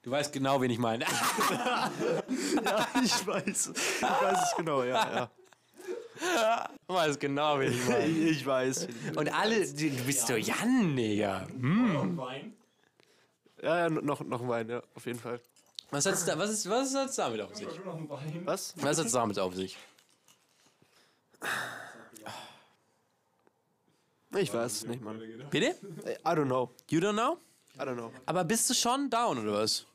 [0.01, 1.03] Du weißt genau, wen ich meine.
[3.03, 3.71] ich weiß.
[3.75, 5.29] Ich weiß es genau, ja.
[6.87, 8.05] Du weißt genau, wen ich meine.
[8.05, 8.87] Ich weiß.
[9.17, 11.47] Und alle, du bist so, Jan, Digga.
[13.61, 15.41] Ja, ja, noch, noch ein Wein, ja, auf jeden Fall.
[15.91, 17.67] Was hat's da, was ist, was hat's damit auf sich?
[18.45, 18.73] Was?
[18.77, 19.75] Was hat's damit auf sich?
[24.37, 25.19] Ich weiß es nicht, Mann.
[25.49, 25.75] Bitte?
[26.05, 26.69] I don't know.
[26.89, 27.37] You don't know?
[27.75, 28.11] I don't know.
[28.25, 29.85] Aber bist du schon down, oder was?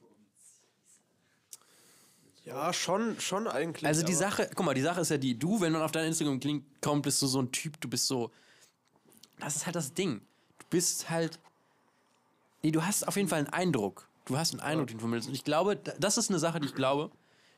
[2.44, 3.86] Ja, schon, schon eigentlich.
[3.86, 6.06] Also die Sache, guck mal, die Sache ist ja die, du, wenn man auf dein
[6.08, 8.30] Instagram klingt, kommt, bist du so ein Typ, du bist so.
[9.38, 10.20] Das ist halt das Ding.
[10.58, 11.38] Du bist halt.
[12.62, 14.08] Nee, du hast auf jeden Fall einen Eindruck.
[14.26, 15.28] Du hast einen Eindruck, den du vermittelst.
[15.28, 17.10] Und ich glaube, da- das ist eine Sache, die ich glaube,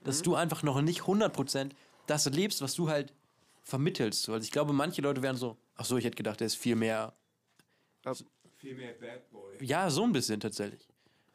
[0.05, 1.71] dass du einfach noch nicht 100%
[2.07, 3.13] das lebst, was du halt
[3.65, 4.23] vermittelst.
[4.25, 6.57] So, Also ich glaube, manche Leute wären so, ach so, ich hätte gedacht, der ist
[6.57, 7.15] viel mehr.
[8.57, 9.57] Viel mehr Bad Boy.
[9.61, 10.89] Ja, so ein bisschen tatsächlich.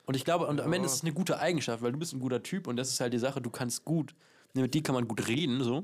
[0.05, 2.19] Und ich glaube, und am Ende ist es eine gute Eigenschaft, weil du bist ein
[2.19, 4.15] guter Typ und das ist halt die Sache, du kannst gut,
[4.53, 5.83] mit dir kann man gut reden, so.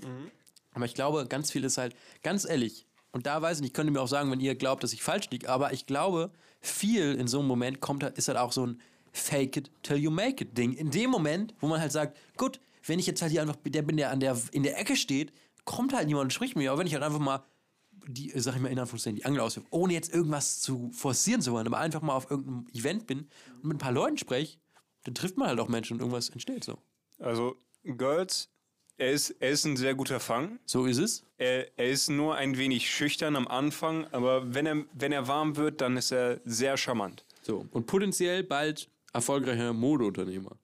[0.74, 3.90] Aber ich glaube, ganz viel ist halt, ganz ehrlich, und da weiß ich nicht, könnt
[3.90, 7.16] ihr mir auch sagen, wenn ihr glaubt, dass ich falsch liege, aber ich glaube, viel
[7.16, 10.12] in so einem Moment kommt halt, ist halt auch so ein Fake it till you
[10.12, 10.74] make it Ding.
[10.74, 13.82] In dem Moment, wo man halt sagt, gut, wenn ich jetzt halt hier einfach der
[13.82, 15.34] bin, der an der in der Ecke steht,
[15.66, 16.72] kommt halt niemand und spricht mir.
[16.72, 17.44] Aber wenn ich halt einfach mal
[18.08, 21.52] die, sag ich mal in Anführungszeichen, die Angel auswirft, ohne jetzt irgendwas zu forcieren zu
[21.52, 24.58] wollen, aber einfach mal auf irgendeinem Event bin und mit ein paar Leuten spreche,
[25.04, 26.78] dann trifft man halt auch Menschen und irgendwas entsteht so.
[27.20, 28.50] Also, Girls,
[28.98, 30.60] er ist, er ist ein sehr guter Fang.
[30.66, 31.24] So ist es.
[31.38, 35.56] Er, er ist nur ein wenig schüchtern am Anfang, aber wenn er, wenn er warm
[35.56, 37.24] wird, dann ist er sehr charmant.
[37.44, 37.66] So.
[37.72, 40.58] Und potenziell bald erfolgreicher Modeunternehmer.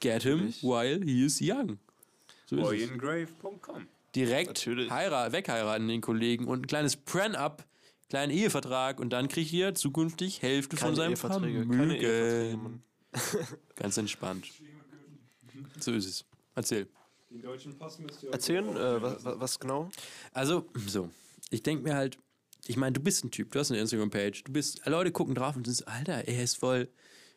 [0.00, 1.78] Get him while he is young.
[2.46, 2.56] So.
[2.56, 3.88] Boyingrave.com.
[4.14, 7.64] Direkt heirat, wegheiraten den Kollegen und ein kleines Pren-Up,
[8.08, 12.82] kleinen Ehevertrag und dann kriegt ihr zukünftig Hälfte von Keine seinem Eheverträge, Vermögen.
[13.76, 14.46] Ganz entspannt.
[15.78, 16.24] So ist es.
[16.54, 16.88] Erzähl.
[17.30, 19.90] Den deutschen Pass müsst ihr Erzählen, äh, was, was genau?
[20.32, 21.10] Also, so.
[21.50, 22.18] Ich denke mir halt,
[22.66, 25.56] ich meine, du bist ein Typ, du hast eine Instagram-Page, du bist, Leute gucken drauf
[25.56, 26.88] und sind so, Alter, er ist voll,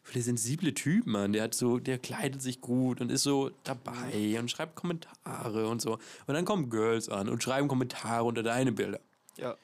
[0.03, 1.33] voll der sensible Typ, Mann.
[1.33, 5.81] Der hat so, der kleidet sich gut und ist so dabei und schreibt Kommentare und
[5.81, 5.93] so.
[6.27, 8.99] Und dann kommen Girls an und schreiben Kommentare unter deine Bilder.
[9.37, 9.55] Ja.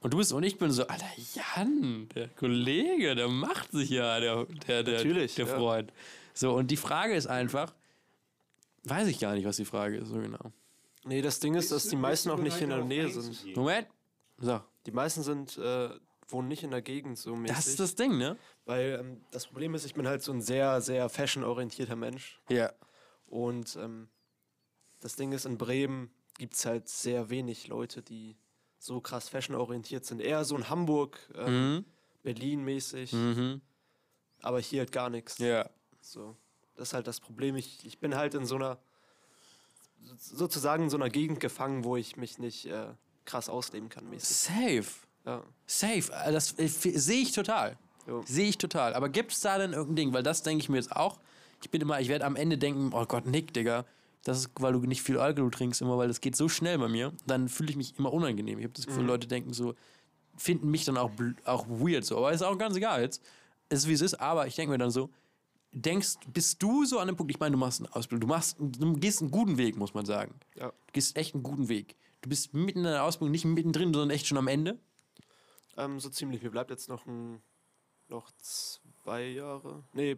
[0.00, 4.20] Und du bist und ich bin so, Alter, Jan, der Kollege, der macht sich ja,
[4.20, 5.56] der, der, der, Natürlich, der ja.
[5.56, 5.92] Freund.
[6.34, 7.72] So, und die Frage ist einfach,
[8.82, 10.52] weiß ich gar nicht, was die Frage ist, so genau.
[11.04, 13.56] Nee, das Ding ist, dass die meisten auch nicht in der Nähe sind.
[13.56, 13.86] Moment.
[14.38, 15.90] So, Die meisten sind, äh,
[16.28, 17.56] wohnen nicht in der Gegend so mäßig.
[17.56, 18.36] das ist das Ding, ne?
[18.66, 22.40] Weil ähm, das Problem ist, ich bin halt so ein sehr, sehr fashion-orientierter Mensch.
[22.48, 22.72] Ja.
[23.26, 24.08] Und ähm,
[25.00, 28.36] das Ding ist, in Bremen gibt es halt sehr wenig Leute, die
[28.78, 30.20] so krass fashion-orientiert sind.
[30.20, 31.84] Eher so in Hamburg, ähm, Mhm.
[32.22, 33.60] Berlin-mäßig, Mhm.
[34.40, 35.36] aber hier halt gar nichts.
[35.38, 35.68] Ja.
[36.00, 36.36] So.
[36.76, 37.56] Das ist halt das Problem.
[37.56, 38.78] Ich, ich bin halt in so einer,
[40.18, 42.88] sozusagen in so einer Gegend gefangen, wo ich mich nicht äh,
[43.24, 44.36] krass ausleben kann, mäßig.
[44.36, 44.84] Safe.
[45.24, 45.42] Ja.
[45.66, 46.12] Safe.
[46.12, 47.78] Äh, Das äh, sehe ich total.
[48.06, 48.22] Jo.
[48.26, 48.94] Sehe ich total.
[48.94, 50.12] Aber gibt es da denn irgendein Ding?
[50.12, 51.20] Weil das denke ich mir jetzt auch.
[51.62, 53.84] Ich bin immer, ich werde am Ende denken, oh Gott, Nick, Digga.
[54.24, 56.88] Das ist, weil du nicht viel Alkohol trinkst immer, weil das geht so schnell bei
[56.88, 57.12] mir.
[57.26, 58.58] Dann fühle ich mich immer unangenehm.
[58.58, 59.74] Ich habe das Gefühl, Leute denken so,
[60.36, 61.10] finden mich dann auch,
[61.44, 62.16] auch weird so.
[62.18, 63.22] Aber ist auch ganz egal jetzt.
[63.68, 65.10] Es ist wie es ist, aber ich denke mir dann so,
[65.72, 68.56] denkst, bist du so an dem Punkt, ich meine, du machst eine Ausbildung, du machst,
[68.58, 70.34] du gehst einen guten Weg, muss man sagen.
[70.54, 70.68] Ja.
[70.68, 71.96] Du gehst echt einen guten Weg.
[72.22, 74.78] Du bist mitten in der Ausbildung, nicht mittendrin, sondern echt schon am Ende.
[75.76, 76.42] Ähm, so ziemlich.
[76.42, 77.42] Mir bleibt jetzt noch ein,
[78.08, 79.84] noch zwei Jahre.
[79.92, 80.16] Nee,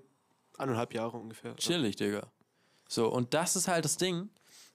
[0.59, 1.55] eineinhalb Jahre ungefähr.
[1.57, 2.27] Chillig, Digga.
[2.89, 4.29] So, und das ist halt das Ding.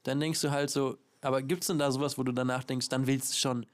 [0.03, 3.07] Dann denkst du halt so, aber gibt's denn da sowas, wo du danach denkst, dann
[3.07, 3.65] willst du schon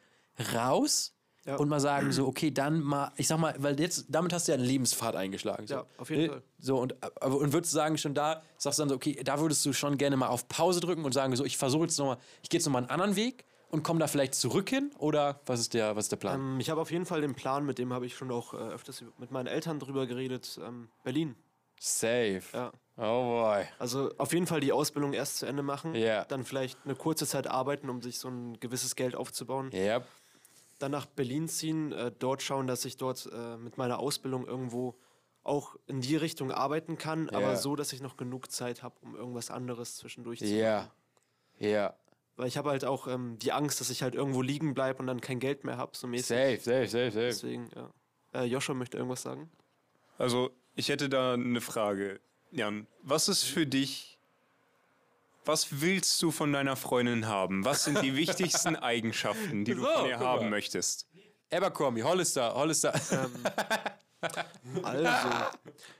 [0.54, 1.13] raus
[1.45, 1.56] Ja.
[1.56, 4.52] und mal sagen, so, okay, dann mal, ich sag mal, weil jetzt, damit hast du
[4.52, 5.65] ja einen Lebenspfad eingeschlagen.
[5.65, 5.76] So.
[5.76, 6.43] Ja, auf jeden Fall.
[6.60, 9.65] So, und, und würdest du sagen, schon da, sagst du dann so, okay, da würdest
[9.65, 12.50] du schon gerne mal auf Pause drücken und sagen, so, ich versuche jetzt nochmal, ich
[12.50, 14.92] gehe jetzt nochmal einen anderen Weg und komme da vielleicht zurück hin?
[14.98, 16.40] Oder was ist der, was ist der Plan?
[16.40, 18.58] Ähm, ich habe auf jeden Fall den Plan, mit dem habe ich schon auch äh,
[18.58, 20.60] öfters mit meinen Eltern drüber geredet.
[20.66, 21.36] Ähm, Berlin.
[21.80, 22.42] Safe.
[22.54, 22.72] Ja.
[22.98, 23.66] Oh boy.
[23.78, 25.94] Also auf jeden Fall die Ausbildung erst zu Ende machen.
[25.94, 26.26] Ja.
[26.26, 29.70] Dann vielleicht eine kurze Zeit arbeiten, um sich so ein gewisses Geld aufzubauen.
[29.72, 30.02] Ja.
[30.80, 34.96] Dann nach Berlin ziehen, äh, dort schauen, dass ich dort äh, mit meiner Ausbildung irgendwo
[35.44, 37.38] auch in die Richtung arbeiten kann, Ja.
[37.38, 40.92] aber so, dass ich noch genug Zeit habe, um irgendwas anderes zwischendurch zu Ja.
[41.60, 41.94] Ja.
[42.38, 45.08] Weil ich habe halt auch ähm, die Angst, dass ich halt irgendwo liegen bleibe und
[45.08, 46.28] dann kein Geld mehr habe, so mäßig.
[46.28, 47.26] Safe, safe, safe, safe.
[47.26, 48.41] Deswegen, ja.
[48.41, 49.50] Äh, Joshua möchte irgendwas sagen.
[50.19, 52.19] Also, ich hätte da eine Frage.
[52.52, 54.19] Jan, was ist für dich,
[55.45, 57.65] was willst du von deiner Freundin haben?
[57.65, 60.28] Was sind die wichtigsten Eigenschaften, die du So, von ihr guck mal.
[60.28, 61.08] haben möchtest?
[61.52, 62.93] Abercrombie, Hollister, Hollister.
[64.84, 65.10] Also,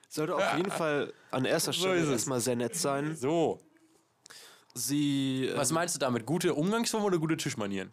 [0.10, 2.12] sollte auf jeden Fall an erster Stelle ist es.
[2.12, 3.16] erstmal sehr nett sein.
[3.16, 3.60] So.
[4.78, 6.26] Sie, äh, Was meinst du damit?
[6.26, 7.92] Gute Umgangsform oder gute Tischmanieren?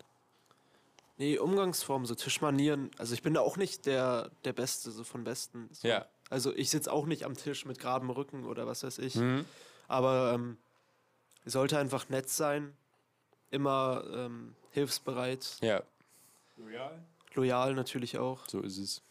[1.17, 2.91] nee, Umgangsform, so Tischmanieren.
[2.99, 5.69] Also ich bin da auch nicht der, der Beste, so von Besten.
[5.73, 5.87] So.
[5.87, 6.07] Ja.
[6.29, 9.15] Also ich sitze auch nicht am Tisch mit geradem Rücken oder was weiß ich.
[9.15, 9.45] Mhm.
[9.87, 10.59] Aber ähm,
[11.45, 12.77] sollte einfach nett sein,
[13.51, 15.83] immer ähm, hilfsbereit, Ja,
[17.35, 18.49] loyal natürlich auch.
[18.49, 19.03] so ist es.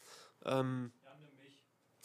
[0.46, 0.92] Ähm,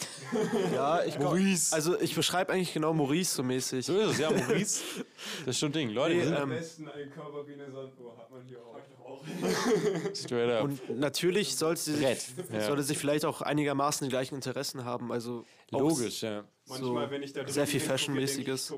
[0.74, 1.74] ja, ich Maurice.
[1.74, 3.84] Also ich beschreibe eigentlich genau Maurice so mäßig.
[3.84, 4.82] So ist es, ja, Maurice.
[5.44, 5.90] Das ist schon ein Ding.
[5.90, 8.78] Leute, Nee, wir sind ähm, besten ein Körperrenaissance hat man hier auch.
[10.14, 10.64] straight up.
[10.64, 12.60] Und natürlich sollte sich, ja.
[12.60, 15.10] sollte sie vielleicht auch einigermaßen die gleichen Interessen haben.
[15.10, 16.44] Also Logisch, ja.
[16.68, 18.74] Manchmal, wenn ich da sehr viel Fashionmäßiges.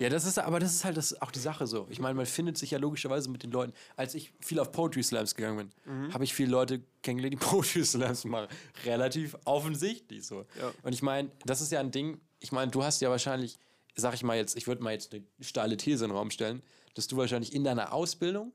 [0.00, 1.86] Ja, das ist aber das ist halt das, auch die Sache so.
[1.88, 3.72] Ich meine, man findet sich ja logischerweise mit den Leuten.
[3.96, 7.84] Als ich viel auf Poetry Slams gegangen bin, habe ich viele Leute kennengelernt, die Poetry
[7.84, 8.48] Slams machen.
[8.84, 10.44] Relativ offensichtlich so.
[10.60, 10.72] Ja.
[10.82, 12.20] Und ich meine, das ist ja ein Ding.
[12.40, 13.58] Ich meine, du hast ja wahrscheinlich,
[13.94, 16.62] sag ich mal jetzt, ich würde mal jetzt eine steile These in den Raum stellen,
[16.94, 18.52] dass du wahrscheinlich in deiner Ausbildung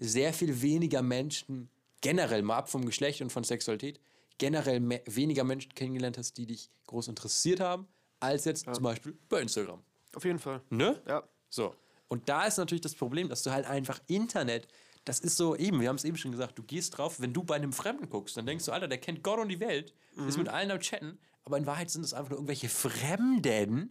[0.00, 1.68] sehr viel weniger Menschen
[2.00, 4.00] generell mal ab vom Geschlecht und von Sexualität
[4.38, 7.86] generell me- weniger Menschen kennengelernt hast, die dich groß interessiert haben,
[8.20, 9.82] als jetzt zum Beispiel bei Instagram.
[10.14, 10.60] Auf jeden Fall.
[10.70, 11.00] Ne?
[11.06, 11.22] Ja.
[11.50, 11.74] So.
[12.08, 14.68] Und da ist natürlich das Problem, dass du halt einfach Internet,
[15.04, 17.42] das ist so eben, wir haben es eben schon gesagt, du gehst drauf, wenn du
[17.44, 19.92] bei einem Fremden guckst, dann denkst du, Alter, der kennt Gott und die Welt,
[20.28, 23.90] ist mit allen am Chatten, aber in Wahrheit sind es einfach nur irgendwelche Fremden,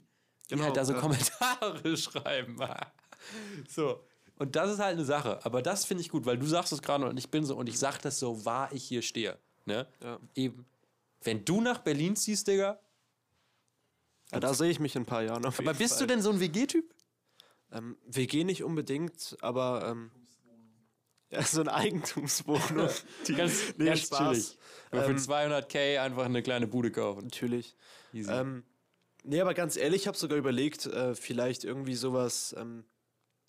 [0.50, 1.00] die Genau, halt da so ja.
[1.00, 2.58] Kommentare schreiben.
[3.70, 4.00] so.
[4.38, 5.40] Und das ist halt eine Sache.
[5.46, 7.68] Aber das finde ich gut, weil du sagst es gerade und ich bin so und
[7.70, 9.38] ich sag das so, wahr ich hier stehe.
[9.66, 9.88] Ne?
[10.02, 10.20] Ja.
[10.36, 10.66] Eben.
[11.22, 12.80] Wenn du nach Berlin ziehst, Digga,
[14.32, 15.46] ja da sehe ich mich in ein paar Jahren.
[15.46, 16.08] Auf aber jeden bist Fall.
[16.08, 16.94] du denn so ein WG-Typ?
[17.72, 20.12] Ähm, WG nicht unbedingt, aber ähm,
[21.32, 22.90] ja, so eine Eigentumswohnung.
[23.28, 24.18] Die ganz, Nee, ganz Spaß.
[24.20, 24.58] chillig.
[24.92, 27.24] Aber für Ähm, 200k einfach eine kleine Bude kaufen.
[27.24, 27.76] Natürlich.
[28.14, 28.32] Easy.
[28.32, 28.64] Ähm,
[29.24, 32.56] nee, aber ganz ehrlich, ich habe sogar überlegt, äh, vielleicht irgendwie sowas.
[32.58, 32.86] Ähm,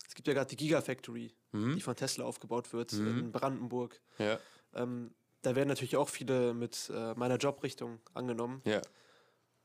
[0.08, 4.00] es gibt ja gerade die Gigafactory, die von Tesla aufgebaut wird in Brandenburg.
[4.18, 4.38] ja,
[4.74, 5.14] Ähm,
[5.46, 8.60] da werden natürlich auch viele mit äh, meiner Jobrichtung angenommen.
[8.64, 8.82] ja.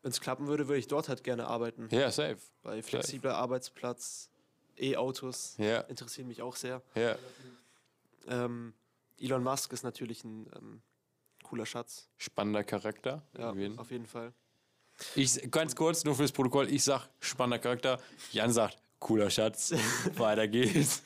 [0.03, 1.87] Wenn es klappen würde, würde ich dort halt gerne arbeiten.
[1.91, 2.37] Ja, safe.
[2.63, 4.31] Bei flexibler Arbeitsplatz,
[4.75, 5.81] E-Autos Ja.
[5.81, 6.81] interessieren mich auch sehr.
[6.95, 7.15] Ja.
[8.27, 8.73] Ähm,
[9.19, 10.81] Elon Musk ist natürlich ein ähm,
[11.43, 12.09] cooler Schatz.
[12.17, 13.21] Spannender Charakter.
[13.37, 13.77] Ja, auf jeden.
[13.77, 14.33] auf jeden Fall.
[15.13, 17.99] Ich, ganz kurz, nur fürs Protokoll, ich sag spannender Charakter,
[18.31, 19.71] Jan sagt cooler Schatz,
[20.15, 21.03] weiter geht's.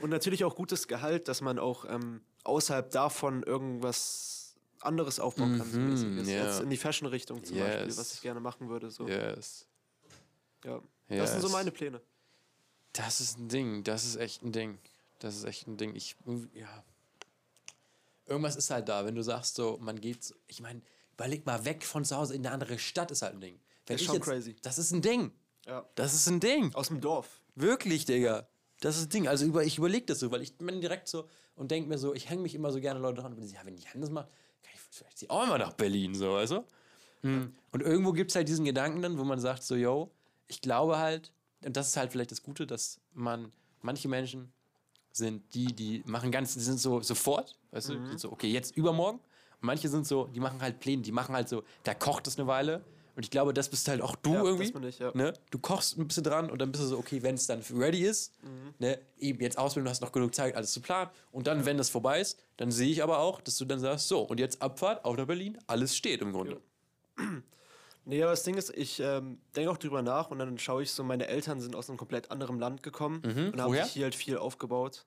[0.00, 5.70] Und natürlich auch gutes Gehalt, dass man auch ähm, außerhalb davon irgendwas anderes aufbauen kann.
[5.70, 6.28] Mhm, mäßiges.
[6.28, 6.44] ja.
[6.46, 7.96] Jetzt in die Fashion-Richtung zum Beispiel, Yes.
[7.98, 8.90] was ich gerne machen würde.
[8.90, 9.06] So.
[9.06, 9.66] yes.
[10.64, 10.80] Ja.
[11.08, 11.52] Das sind so Yes.
[11.52, 12.00] meine Pläne.
[12.92, 14.78] Das ist ein Ding, das ist echt ein Ding.
[15.20, 15.94] Das ist echt ein Ding.
[15.94, 16.16] Ich,
[16.54, 16.84] ja.
[18.26, 20.82] Irgendwas ist halt da, wenn du sagst so, man geht, ich meine,
[21.14, 23.60] überleg mal weg von zu Hause in eine andere Stadt ist halt ein Ding.
[23.86, 24.56] Wenn Ist ich schon jetzt, crazy.
[24.62, 25.32] Das ist ein Ding.
[25.66, 25.84] Ja.
[25.94, 26.74] Das ist ein Ding.
[26.74, 27.40] Aus dem Dorf.
[27.54, 28.48] Wirklich, Digga.
[28.82, 29.28] Das ist ein Ding.
[29.28, 32.14] Also über, ich überlege das so, weil ich bin direkt so und denke mir so,
[32.14, 33.32] ich hänge mich immer so gerne Leute dran.
[33.32, 34.28] Und ja, wenn Jan das macht,
[34.62, 36.64] kann ich vielleicht sie auch mal nach Berlin, so, weißt du?
[37.22, 37.54] Hm.
[37.70, 40.10] Und irgendwo gibt es halt diesen Gedanken dann, wo man sagt so, yo,
[40.48, 41.32] ich glaube halt,
[41.64, 44.52] und das ist halt vielleicht das Gute, dass man, manche Menschen
[45.12, 48.76] sind die, die machen ganz, die sind so sofort, weißt du, sind so, okay, jetzt
[48.76, 49.18] übermorgen.
[49.18, 52.36] Und manche sind so, die machen halt Pläne, die machen halt so, da kocht es
[52.36, 52.84] eine Weile.
[53.14, 54.72] Und ich glaube, das bist halt auch du Ja, irgendwie.
[54.72, 55.10] das ich, ja.
[55.14, 55.32] ne?
[55.50, 58.04] Du kochst ein bisschen dran und dann bist du so, okay, wenn es dann ready
[58.04, 58.32] ist,
[58.78, 58.98] ne?
[59.18, 61.10] eben jetzt Ausbildung, du hast noch genug Zeit, alles zu planen.
[61.30, 64.08] Und dann, wenn das vorbei ist, dann sehe ich aber auch, dass du dann sagst,
[64.08, 66.60] so, und jetzt Abfahrt, auf nach Berlin, alles steht im Grunde.
[68.04, 70.90] Nee, aber das Ding ist, ich ähm, denke auch drüber nach und dann schaue ich
[70.90, 73.84] so, meine Eltern sind aus einem komplett anderen Land gekommen und haben Woher?
[73.84, 75.06] sich hier halt viel aufgebaut.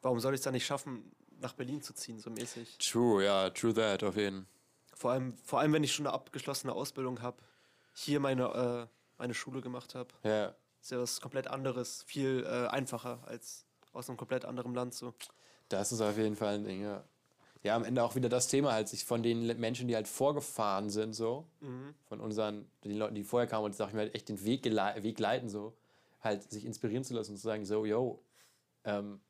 [0.00, 2.78] Warum soll ich es dann nicht schaffen, nach Berlin zu ziehen, so mäßig?
[2.78, 4.46] True, ja, true that, auf jeden Fall.
[5.00, 7.38] Vor allem, vor allem wenn ich schon eine abgeschlossene Ausbildung habe,
[7.94, 8.44] hier meine,
[8.86, 8.86] äh,
[9.16, 10.10] meine Schule gemacht habe.
[10.24, 10.54] Ja.
[10.78, 15.14] Ist ja was komplett anderes, viel äh, einfacher als aus einem komplett anderen Land so.
[15.70, 17.02] Das ist auf jeden Fall ein Ding, ja.
[17.62, 20.90] Ja, am Ende auch wieder das Thema halt, sich von den Menschen, die halt vorgefahren
[20.90, 21.46] sind, so,
[22.08, 25.18] von unseren, den Leuten, die vorher kamen und, sag ich mal, echt den Weg, Weg
[25.18, 25.74] leiten, so,
[26.20, 28.22] halt sich inspirieren zu lassen und zu sagen, so, yo,
[28.84, 29.29] ähm, äh,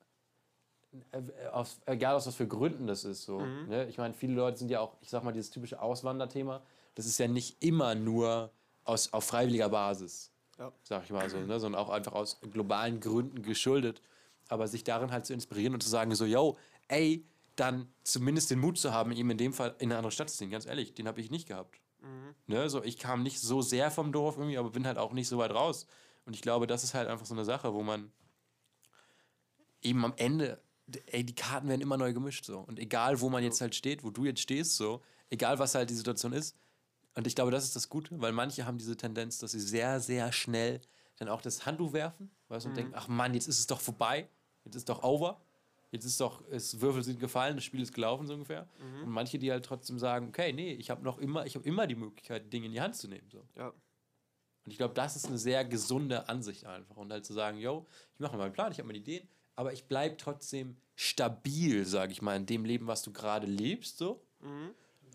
[1.52, 3.40] aus, egal aus was für Gründen das ist, so.
[3.40, 3.86] Ne?
[3.88, 6.62] Ich meine, viele Leute sind ja auch, ich sag mal, dieses typische Auswanderthema,
[6.94, 8.50] das ist ja nicht immer nur
[8.84, 10.72] aus, auf freiwilliger Basis Ja.
[10.82, 11.60] sag ich mal so, ne?
[11.60, 14.02] sondern auch einfach aus globalen Gründen geschuldet.
[14.48, 17.24] Aber sich darin halt zu inspirieren und zu sagen, so, yo, ey,
[17.54, 20.36] dann zumindest den Mut zu haben, ihm in dem Fall in eine andere Stadt zu
[20.38, 20.50] ziehen.
[20.50, 21.80] Ganz ehrlich, den habe ich nicht gehabt.
[22.46, 22.68] Ne?
[22.68, 25.38] So, ich kam nicht so sehr vom Dorf irgendwie, aber bin halt auch nicht so
[25.38, 25.86] weit raus.
[26.26, 28.10] Und ich glaube, das ist halt einfach so eine Sache, wo man
[29.82, 30.60] eben am Ende,
[31.06, 32.60] ey, die Karten werden immer neu gemischt so.
[32.60, 35.90] Und egal, wo man jetzt halt steht, wo du jetzt stehst, so, egal was halt
[35.90, 36.56] die Situation ist.
[37.14, 40.00] Und ich glaube, das ist das Gute, weil manche haben diese Tendenz, dass sie sehr,
[40.00, 40.80] sehr schnell
[41.16, 43.80] dann auch das Handtuch werfen, weißt du, und denken, ach Mann, jetzt ist es doch
[43.80, 44.28] vorbei,
[44.64, 45.40] jetzt ist doch over.
[45.92, 48.68] Jetzt ist doch, es Würfel sind gefallen, das Spiel ist gelaufen, so ungefähr.
[49.02, 51.88] Und manche, die halt trotzdem sagen, okay, nee, ich habe noch immer, ich habe immer
[51.88, 53.28] die Möglichkeit, Dinge in die Hand zu nehmen.
[53.28, 53.44] So.
[53.56, 53.70] Ja.
[54.64, 56.96] Und ich glaube, das ist eine sehr gesunde Ansicht einfach.
[56.96, 59.84] Und halt zu sagen, yo, ich mache meinen Plan, ich habe meine Ideen, aber ich
[59.84, 64.22] bleibe trotzdem stabil, sage ich mal, in dem Leben, was du gerade lebst, so.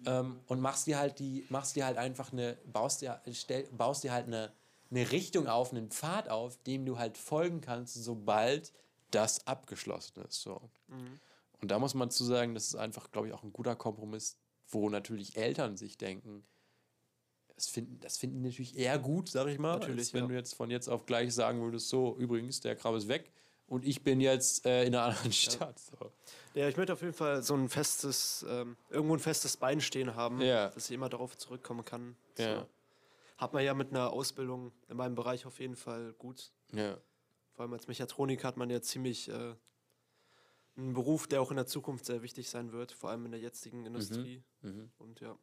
[0.06, 4.04] Ähm, und machst dir halt die, machst dir halt einfach eine, baust dir, stell, baust
[4.04, 4.52] dir halt eine,
[4.91, 8.74] eine Richtung auf, einen Pfad auf, dem du halt folgen kannst, sobald
[9.12, 10.41] das abgeschlossen ist.
[10.41, 10.69] So.
[11.62, 14.38] Und da muss man zu sagen, das ist einfach, glaube ich, auch ein guter Kompromiss,
[14.67, 16.45] wo natürlich Eltern sich denken,
[17.56, 19.80] das finden, das finden die natürlich eher gut, sag ich mal.
[19.80, 20.28] Natürlich, als wenn ja.
[20.28, 23.32] du jetzt von jetzt auf gleich sagen würdest, so, übrigens, der Kram ist weg
[23.67, 25.80] und ich bin jetzt äh, in einer anderen Stadt.
[25.80, 26.12] So.
[26.54, 30.15] Ja, ich möchte auf jeden Fall so ein festes, ähm, irgendwo ein festes Bein stehen
[30.15, 30.69] haben, Ja.
[30.69, 32.15] dass ich immer darauf zurückkommen kann.
[32.36, 32.43] So.
[32.43, 32.67] Ja.
[33.38, 36.51] Hat man ja mit einer Ausbildung in meinem Bereich auf jeden Fall gut.
[36.71, 36.97] Ja.
[37.51, 39.56] Vor allem als Mechatroniker hat man ja ziemlich äh,
[40.78, 43.39] einen Beruf, der auch in der Zukunft sehr wichtig sein wird, vor allem in der
[43.39, 44.43] jetzigen Industrie.
[44.97, 45.38] Und ja.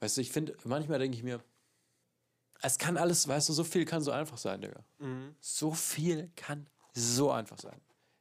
[0.00, 1.42] Weißt du, ich finde, manchmal denke ich mir,
[2.66, 4.84] es kann alles, weißt du, so viel kann so einfach sein, Digga.
[5.40, 7.80] So viel kann so einfach sein.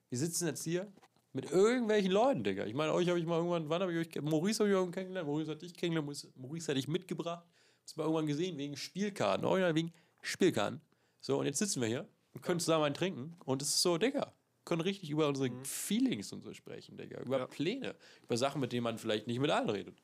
[0.10, 0.92] Wir sitzen jetzt hier
[1.32, 2.66] mit irgendwelchen Leuten, Digga.
[2.66, 4.92] Ich meine, euch habe ich mal irgendwann, wann habe ich euch, Maurice habe ich irgendwann
[4.94, 7.46] kennengelernt, Maurice hat dich kennengelernt, Maurice, hat dich mitgebracht.
[7.86, 10.80] Du mal irgendwann gesehen, wegen Spielkarten, original wegen Spielkarten.
[11.20, 13.98] So, und jetzt sitzen wir hier und können zusammen einen trinken und es ist so,
[13.98, 14.34] Digga,
[14.66, 17.22] können richtig über unsere Feelings und so sprechen, Digga.
[17.22, 17.48] Über Ja.
[17.48, 19.98] Pläne, über Sachen, mit denen man vielleicht nicht mit allen redet.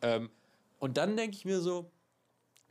[0.00, 0.30] Ähm,
[0.78, 1.90] und dann denke ich mir so,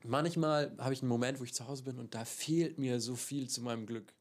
[0.03, 3.15] manchmal habe ich einen Moment, wo ich zu Hause bin und da fehlt mir so
[3.15, 4.13] viel zu meinem Glück.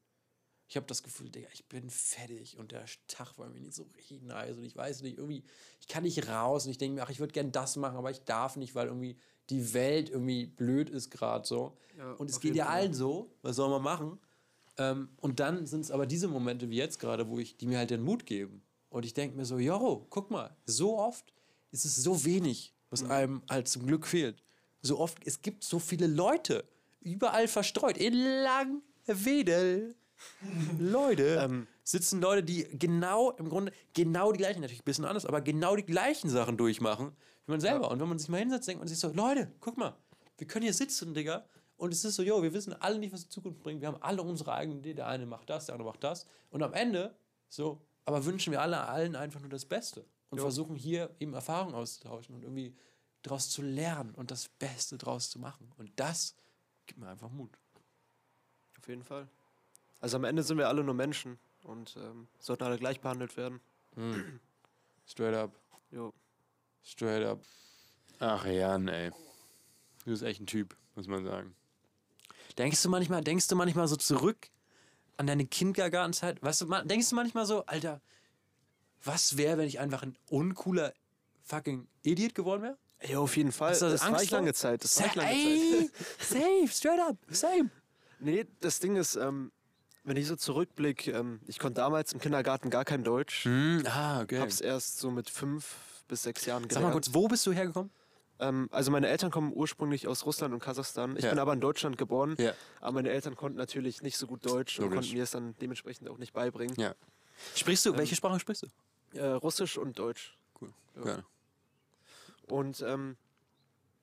[0.69, 3.83] Ich habe das Gefühl, Digga, ich bin fertig und der Tag war irgendwie nicht so
[3.95, 5.43] richtig nice und ich weiß nicht, irgendwie,
[5.79, 8.11] ich kann nicht raus und ich denke mir, ach, ich würde gern das machen, aber
[8.11, 9.15] ich darf nicht, weil irgendwie
[9.49, 11.77] die Welt irgendwie blöd ist gerade so.
[11.97, 14.19] Ja, und es geht ja allen so, was soll man machen?
[14.77, 17.77] Ähm, und dann sind es aber diese Momente wie jetzt gerade, wo ich, die mir
[17.77, 18.61] halt den Mut geben.
[18.89, 21.33] Und ich denke mir so, yo, guck mal, so oft
[21.71, 23.11] ist es so wenig, was Mhm.
[23.11, 24.43] einem halt zum Glück fehlt.
[24.81, 26.63] So oft, es gibt so viele Leute,
[27.01, 29.95] überall verstreut, in Langwedel.
[30.79, 31.67] Leute, Ähm.
[31.83, 35.75] sitzen Leute, die genau, im Grunde, genau die gleichen, natürlich ein bisschen anders, aber genau
[35.75, 37.11] die gleichen Sachen durchmachen,
[37.45, 37.91] wie man selber.
[37.91, 39.95] Und wenn man sich mal hinsetzt, denkt man sich so, Leute, guck mal,
[40.37, 41.45] wir können hier sitzen, Digga.
[41.77, 43.81] Und es ist so, jo, wir wissen alle nicht, was die Zukunft bringt.
[43.81, 44.95] Wir haben alle unsere eigene Idee.
[44.95, 46.25] Der eine macht das, der andere macht das.
[46.49, 47.15] Und am Ende,
[47.49, 50.05] so, aber wünschen wir alle allen einfach nur das Beste.
[50.29, 52.75] Und versuchen hier eben Erfahrungen auszutauschen und irgendwie
[53.27, 55.71] daraus zu lernen und das Beste draus zu machen.
[55.77, 56.35] Und das
[56.85, 57.51] gibt mir einfach Mut.
[58.77, 59.27] Auf jeden Fall.
[59.99, 63.59] Also am Ende sind wir alle nur Menschen und ähm, sollten alle gleich behandelt werden.
[65.07, 65.51] Straight up.
[65.91, 66.13] Jo.
[66.83, 67.43] Straight up.
[68.19, 69.11] Ach Jan, ey.
[70.05, 71.55] Du bist echt ein Typ, muss man sagen.
[72.57, 74.49] Denkst du manchmal, denkst du manchmal so zurück
[75.17, 76.41] an deine Kindergartenzeit?
[76.41, 78.01] Weißt du, denkst du manchmal so, Alter,
[79.03, 80.93] was wäre, wenn ich einfach ein uncooler
[81.43, 82.77] fucking Idiot geworden wäre?
[83.03, 83.73] Ja, auf jeden Fall.
[83.73, 84.83] Du Das war ich lange Zeit.
[84.83, 85.91] Das war ich lange Zeit.
[86.19, 87.69] safe, straight up, same.
[88.19, 89.51] Nee, das Ding ist, ähm,
[90.03, 93.45] wenn ich so zurückblicke, ähm, ich konnte damals im Kindergarten gar kein Deutsch.
[93.45, 94.39] Hm, ah, okay.
[94.39, 95.75] Hab's erst so mit fünf
[96.07, 96.73] bis sechs Jahren gelernt.
[96.73, 97.91] Sag mal kurz, wo bist du hergekommen?
[98.39, 101.15] Ähm, also meine Eltern kommen ursprünglich aus Russland und Kasachstan.
[101.17, 101.29] Ich Ja.
[101.31, 102.35] bin aber in Deutschland geboren.
[102.39, 102.53] Ja.
[102.81, 104.95] Aber meine Eltern konnten natürlich nicht so gut Deutsch und Logisch.
[104.99, 106.75] konnten mir es dann dementsprechend auch nicht beibringen.
[106.79, 106.95] Ja.
[107.55, 108.63] Sprichst du, welche Sprache sprichst
[109.13, 109.17] du?
[109.17, 110.37] Äh, Russisch und Deutsch.
[110.59, 110.71] Cool.
[110.97, 111.03] Ja.
[111.03, 111.23] Geil.
[112.47, 113.17] Und ähm,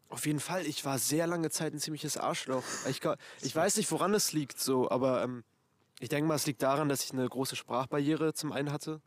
[0.09, 2.63] auf jeden Fall, ich war sehr lange Zeit ein ziemliches Arschloch.
[2.89, 3.01] Ich,
[3.41, 5.45] ich weiß nicht, woran es liegt, so, aber ähm,
[6.01, 9.01] ich denke mal, es liegt daran, dass ich eine große Sprachbarriere zum einen hatte.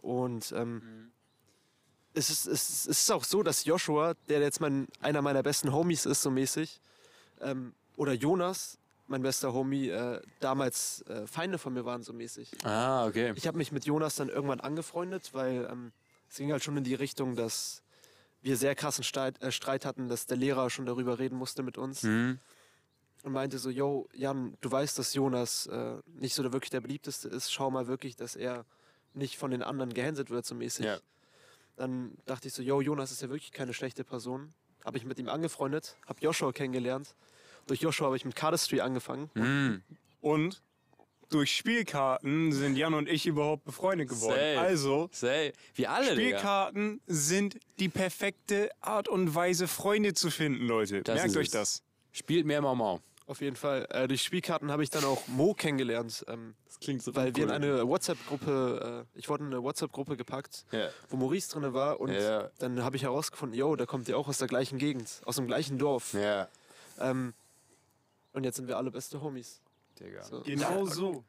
[0.00, 1.12] Und ähm,
[2.14, 5.42] es, ist, es, ist- es ist auch so, dass Joshua, der jetzt mein, einer meiner
[5.42, 6.80] besten Homies ist, so mäßig,
[7.40, 12.50] ähm, oder Jonas, mein bester Homie, äh, damals äh, Feinde von mir waren, so mäßig.
[12.64, 13.32] Ah, okay.
[13.36, 15.92] Ich habe mich mit Jonas dann irgendwann angefreundet, weil ähm,
[16.28, 17.82] es ging halt schon in die Richtung, dass
[18.42, 21.78] wir sehr krassen Streit, äh, Streit hatten, dass der Lehrer schon darüber reden musste mit
[21.78, 22.38] uns Hm.
[23.22, 26.80] und meinte so, yo, Jan, du weißt, dass Jonas äh, nicht so der, wirklich der
[26.80, 28.64] beliebteste ist, schau mal wirklich, dass er
[29.14, 30.86] nicht von den anderen gehänselt wird so mäßig.
[30.86, 30.98] Ja.
[31.76, 34.52] Dann dachte ich so, yo, Jonas ist ja wirklich keine schlechte Person.
[34.84, 37.14] Habe ich mit ihm angefreundet, habe Joshua kennengelernt.
[37.66, 39.30] Durch Joshua habe ich mit Cardistry angefangen.
[39.34, 39.82] Hm.
[40.20, 40.62] Und
[41.34, 44.34] durch Spielkarten sind Jan und ich überhaupt befreundet geworden.
[44.34, 44.58] Safe.
[44.60, 46.38] Also, Say, wie alle, Digga.
[46.38, 51.02] Spielkarten sind die perfekte Art und Weise, Freunde zu finden, Leute.
[51.02, 51.52] Das Merkt euch es.
[51.52, 51.82] das.
[52.12, 53.00] Spielt mehr Mau Mau.
[53.26, 53.86] Auf jeden Fall.
[53.90, 56.24] Äh, durch Spielkarten habe ich dann auch Mo kennengelernt.
[56.28, 60.16] Ähm, Das klingt so weil wir in eine WhatsApp-Gruppe, äh, ich wurde in eine WhatsApp-Gruppe
[60.16, 60.88] gepackt, Ja.
[61.08, 62.50] wo Maurice drin war und Ja.
[62.58, 65.46] dann habe ich herausgefunden, yo, der kommt ja auch aus der gleichen Gegend, aus dem
[65.46, 66.12] gleichen Dorf.
[66.14, 66.48] Ja.
[67.00, 67.32] Ähm,
[68.32, 69.60] und jetzt sind wir alle beste Homies.
[70.02, 70.22] Digga.
[70.24, 70.42] So.
[70.42, 71.24] Genau so.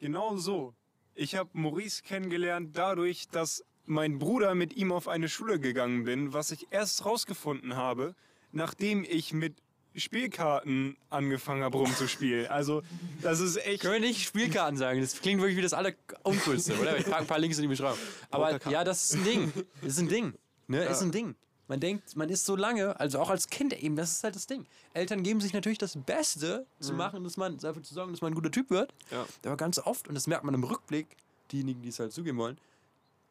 [0.00, 0.74] Genau so.
[1.14, 6.32] Ich habe Maurice kennengelernt dadurch, dass mein Bruder mit ihm auf eine Schule gegangen bin,
[6.32, 8.14] was ich erst rausgefunden habe,
[8.52, 9.62] nachdem ich mit
[9.94, 12.48] Spielkarten angefangen habe rumzuspielen.
[12.48, 12.82] Also,
[13.22, 13.80] das ist echt.
[13.80, 15.00] Können wir nicht Spielkarten sagen?
[15.00, 16.98] Das klingt wirklich wie das Alleruncoolste, oder?
[16.98, 17.98] Ich packe ein paar Links in die Beschreibung.
[18.30, 19.52] Aber ja, das ist ein Ding.
[19.80, 20.34] Das ist ein Ding.
[20.66, 20.84] Ne?
[20.84, 21.34] Ist ein Ding.
[21.68, 24.46] Man denkt, man ist so lange, also auch als Kind eben, das ist halt das
[24.46, 24.66] Ding.
[24.94, 28.32] Eltern geben sich natürlich das Beste zu machen, dass man, dafür zu sorgen, dass man
[28.32, 28.94] ein guter Typ wird.
[29.10, 29.26] Ja.
[29.44, 31.16] Aber ganz oft, und das merkt man im Rückblick,
[31.50, 32.58] diejenigen, die es halt zugeben wollen,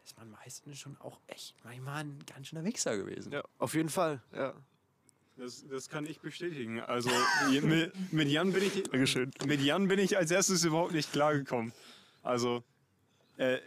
[0.04, 3.32] ist man meistens schon auch echt manchmal ein ganz schöner Wichser gewesen.
[3.32, 4.54] Ja, auf jeden Fall, ja.
[5.38, 6.80] Das, das kann ich bestätigen.
[6.80, 7.10] Also
[7.52, 8.90] mit, mit Jan bin ich.
[9.46, 11.74] Mit Jan bin ich als erstes überhaupt nicht klargekommen.
[12.24, 12.64] Also
[13.38, 13.60] äh,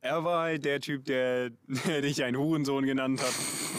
[0.00, 1.50] er war halt der Typ, der,
[1.86, 3.34] der dich einen Hurensohn genannt hat.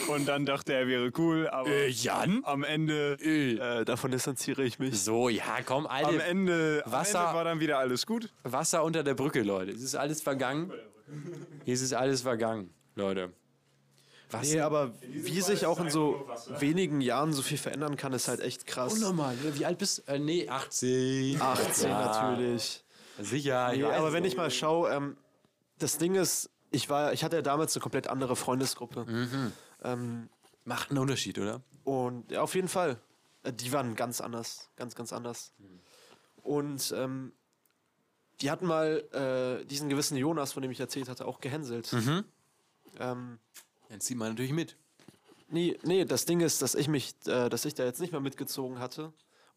[0.08, 2.40] Und dann dachte er, er wäre cool, aber Äh, Jan?
[2.44, 3.14] am Ende.
[3.20, 5.00] Äh, davon distanziere ich mich.
[5.02, 6.24] So, ja, komm, Am Alter.
[6.24, 8.32] Ende, am Wasser- Ende war dann wieder alles gut.
[8.42, 9.72] Wasser unter der Brücke, Leute.
[9.72, 10.72] Es ist alles vergangen.
[11.66, 13.32] Es ist alles vergangen, Leute.
[14.32, 14.52] Was?
[14.52, 16.28] Nee, aber wie sich auch in so
[16.60, 18.92] wenigen Jahren so viel verändern kann, ist halt echt krass.
[18.94, 19.34] Unnormal.
[19.54, 20.12] Wie alt bist du?
[20.12, 21.40] Äh, nee, 18.
[21.40, 22.84] 18 Ja, natürlich.
[23.18, 23.72] Sicher.
[23.72, 25.16] ich Nee, aber wenn ich mal schaue, ähm,
[25.80, 29.04] das Ding ist, ich war, ich hatte ja damals eine komplett andere Freundesgruppe.
[29.82, 30.28] Ähm,
[30.64, 31.62] Macht einen Unterschied, oder?
[31.84, 32.98] und ja, auf jeden Fall.
[33.42, 34.68] Äh, Die waren ganz anders.
[34.76, 35.52] Ganz, ganz anders.
[36.42, 37.32] Und ähm,
[38.40, 41.92] die hatten mal äh, diesen gewissen Jonas, von dem ich erzählt hatte, auch gehänselt.
[42.98, 43.38] Ähm,
[43.88, 44.76] Dann zieht man natürlich mit.
[45.48, 48.20] Nee, nee, das Ding ist, dass ich mich, äh, dass ich da jetzt nicht mehr
[48.20, 49.06] mitgezogen hatte.
[49.06, 49.12] Und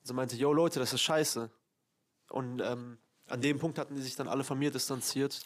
[0.07, 1.49] sie meinte, yo Leute, das ist scheiße.
[2.29, 2.97] Und ähm,
[3.27, 5.41] an dem Punkt hatten die sich dann alle von mir distanziert.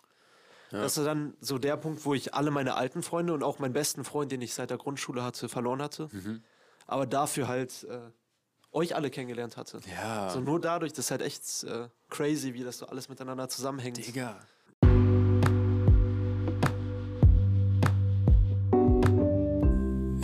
[0.71, 3.73] Das ist dann so der Punkt, wo ich alle meine alten Freunde und auch meinen
[3.73, 6.09] besten Freund, den ich seit der Grundschule hatte, verloren hatte.
[6.87, 7.99] Aber dafür halt äh,
[8.71, 9.79] euch alle kennengelernt hatte.
[9.89, 10.29] Ja.
[10.29, 14.05] So nur dadurch, das ist halt echt äh, crazy, wie das so alles miteinander zusammenhängt.
[14.05, 14.39] Digga.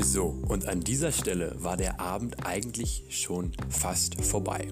[0.01, 4.67] So, und an dieser Stelle war der Abend eigentlich schon fast vorbei.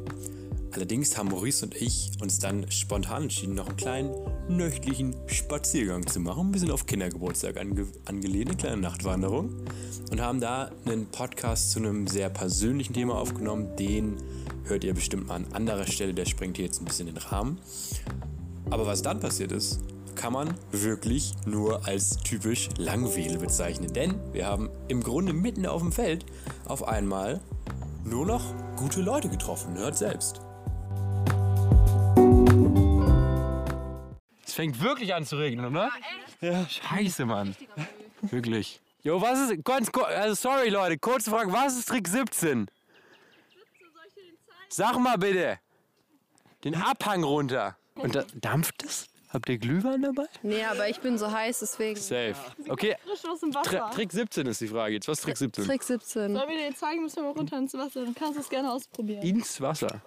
[0.74, 4.16] Allerdings haben Maurice und ich uns dann spontan entschieden, noch einen kleinen
[4.48, 6.54] nächtlichen Spaziergang zu machen.
[6.54, 9.50] Wir sind auf Kindergeburtstag ange angelehnt, eine kleine Nachtwanderung.
[10.12, 13.76] Und haben da einen Podcast zu einem sehr persönlichen Thema aufgenommen.
[13.76, 14.16] Den
[14.64, 17.60] hört ihr bestimmt mal an anderer Stelle, der springt hier jetzt ein bisschen den Rahmen.
[18.70, 19.80] Aber was dann passiert ist,
[20.16, 23.92] kann man wirklich nur als typisch Langwedel bezeichnen.
[23.92, 26.26] Denn wir haben im Grunde mitten auf dem Feld
[26.66, 27.42] auf einmal
[28.06, 29.78] nur noch gute Leute getroffen.
[29.78, 30.42] Hört selbst.
[34.52, 35.90] Es fängt wirklich an zu regnen, oder?
[36.42, 37.56] Ja, Scheiße, Mann.
[38.22, 38.82] Wirklich.
[39.02, 42.68] Jo, was ist, ganz kurz, also sorry Leute, kurze Frage, was ist Trick 17?
[44.68, 45.58] Sag mal bitte.
[46.66, 47.78] Den Abhang runter.
[47.96, 49.08] Und da, dampft es?
[49.30, 50.26] Habt ihr Glühwein dabei?
[50.44, 51.98] Nee, aber ich bin so heiß, deswegen.
[51.98, 52.36] Safe.
[52.68, 53.92] Okay, Frisch aus dem Tri Wasser.
[53.92, 55.08] Trick 17 ist die Frage jetzt.
[55.08, 55.64] Was ist Trick 17?
[55.64, 56.36] Trick 17.
[56.36, 58.04] Sollen wir dir zeigen, müssen wir mal runter ins Wasser.
[58.04, 59.22] Dann kannst du es gerne ausprobieren.
[59.22, 60.02] Ins Wasser.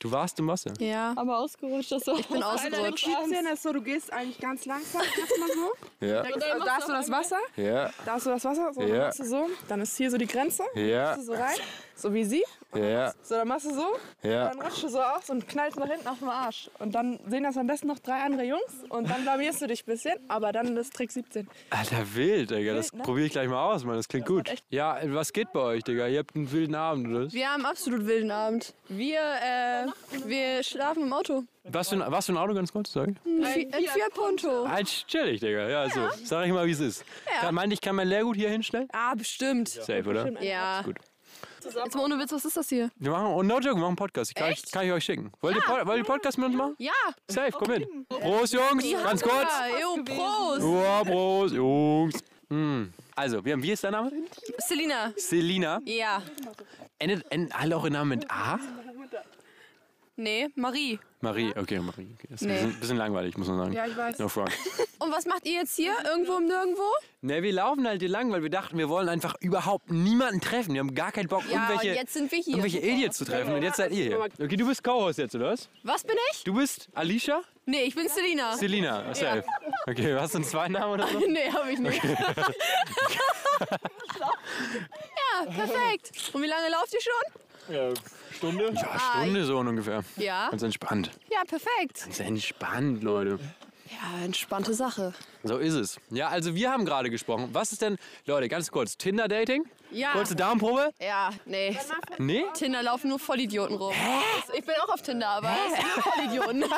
[0.00, 0.72] Du warst im Wasser.
[0.78, 1.12] Ja.
[1.14, 2.16] Aber ausgerutscht, das so.
[2.16, 3.04] Ich bin ausgerutscht.
[3.04, 5.72] 17 ist so, du gehst eigentlich ganz langsam erstmal so.
[6.06, 6.22] Ja.
[6.22, 7.90] Also, da hast du das Wasser, Ja.
[8.06, 8.88] da hast du das Wasser, so, Ja.
[9.04, 9.50] dann du so.
[9.68, 11.08] Dann ist hier so die Grenze, Ja.
[11.16, 11.56] machst du so rein,
[12.00, 12.44] so wie sie.
[12.74, 13.12] Ja.
[13.22, 13.86] So, dann machst du so,
[14.22, 14.48] Ja.
[14.48, 16.70] dann rutschst du so aus und knallst nach hinten auf den Arsch.
[16.78, 19.82] Und dann sehen das am besten noch drei andere Jungs und dann blamierst du dich
[19.82, 21.48] ein bisschen, aber dann ist Trick 17.
[21.70, 22.74] Alter, wild, Digga.
[22.74, 23.02] Das ne?
[23.02, 23.96] probiere ich gleich mal aus, Mann.
[23.96, 24.50] Das klingt gut.
[24.70, 26.06] Ja, was geht bei euch, Digga?
[26.06, 27.32] Ihr habt einen wilden Abend, oder?
[27.32, 28.72] Wir haben absolut wilden Abend.
[28.88, 29.86] Wir, äh,
[30.26, 31.42] wir schlafen im Auto.
[31.64, 32.92] Was für ein, was für ein Auto, ganz kurz?
[32.92, 33.14] Sorry.
[33.26, 34.64] Ein, Fi- ein Fiat Punto.
[34.64, 35.68] Ein chillig, Digga.
[35.68, 36.00] Ja, so.
[36.24, 37.04] Sag ich mal, wie es ist.
[37.42, 37.52] Ja.
[37.52, 38.88] Meinte ich, kann mein Lehrgut hier hinstellen?
[38.92, 39.68] Ah, bestimmt.
[39.68, 40.42] Safe, oder?
[40.42, 40.82] Ja.
[40.82, 40.96] Gut.
[41.64, 42.90] Jetzt mal ohne Witz, was ist das hier?
[42.96, 44.30] Wir machen, oh, no joke, wir machen einen Podcast.
[44.30, 45.30] Ich kann, ich, kann ich euch schicken.
[45.40, 46.74] Wollt ihr, Pod- wollt ihr Podcast mit uns machen?
[46.78, 46.92] Ja.
[47.28, 48.06] Safe, komm hin.
[48.08, 48.84] Prost, Jungs.
[48.92, 49.48] Ganz kurz.
[49.50, 50.62] Ja, jo, Prost.
[50.62, 52.14] Ja, Prost, Jungs.
[52.48, 52.92] Hm.
[53.14, 54.10] Also, wir haben, wie ist dein Name?
[54.58, 55.12] Selina.
[55.16, 55.80] Selina.
[55.84, 56.22] Ja.
[56.98, 58.58] Endet, endet alle eure Namen mit A?
[60.20, 60.98] Nee, Marie.
[61.22, 62.10] Marie, okay, Marie.
[62.14, 62.26] Okay.
[62.28, 62.58] Das ist Nee.
[62.58, 63.72] ein bisschen, bisschen langweilig, muss man sagen.
[63.72, 64.18] Ja, ich weiß.
[64.18, 64.50] No front.
[64.98, 65.94] Und was macht ihr jetzt hier?
[66.04, 66.82] Irgendwo um nirgendwo?
[67.22, 70.74] Ne, wir laufen halt hier lang, weil wir dachten, wir wollen einfach überhaupt niemanden treffen.
[70.74, 72.48] Wir haben gar keinen Bock, Ja, irgendwelche, jetzt sind wir hier.
[72.58, 73.54] irgendwelche Idiots zu treffen.
[73.54, 74.20] Und jetzt seid ihr hier.
[74.20, 75.70] Okay, du bist Co-Host jetzt, oder was?
[75.84, 76.44] Was bin ich?
[76.44, 77.40] Du bist Alicia?
[77.64, 78.54] Nee, ich bin Selina.
[78.58, 79.42] Selina, safe.
[79.86, 81.18] Okay, hast du einen zweiten Namen oder so?
[81.28, 82.04] Nee, hab ich nicht.
[82.04, 82.16] ja,
[85.50, 86.12] perfekt.
[86.34, 87.32] Und wie lange lauft ihr schon?
[87.70, 87.90] Ja,
[88.32, 88.72] Stunde?
[88.74, 90.02] Ja, Stunde so ungefähr.
[90.16, 90.48] Ja.
[90.50, 91.10] Ganz entspannt.
[91.30, 92.04] Ja, perfekt.
[92.04, 93.38] Ganz entspannt, Leute.
[93.90, 95.12] Ja, entspannte Sache.
[95.42, 95.98] So ist es.
[96.10, 97.48] Ja, also wir haben gerade gesprochen.
[97.52, 99.64] Was ist denn, Leute, ganz kurz, Tinder-Dating?
[99.90, 100.12] Ja.
[100.12, 100.90] Kurze Darmprobe?
[101.00, 101.76] Ja, nee.
[102.18, 102.44] Nee?
[102.54, 103.92] Tinder laufen nur Vollidioten rum.
[104.56, 106.64] Ich bin auch auf Tinder, aber es sind nur Vollidioten.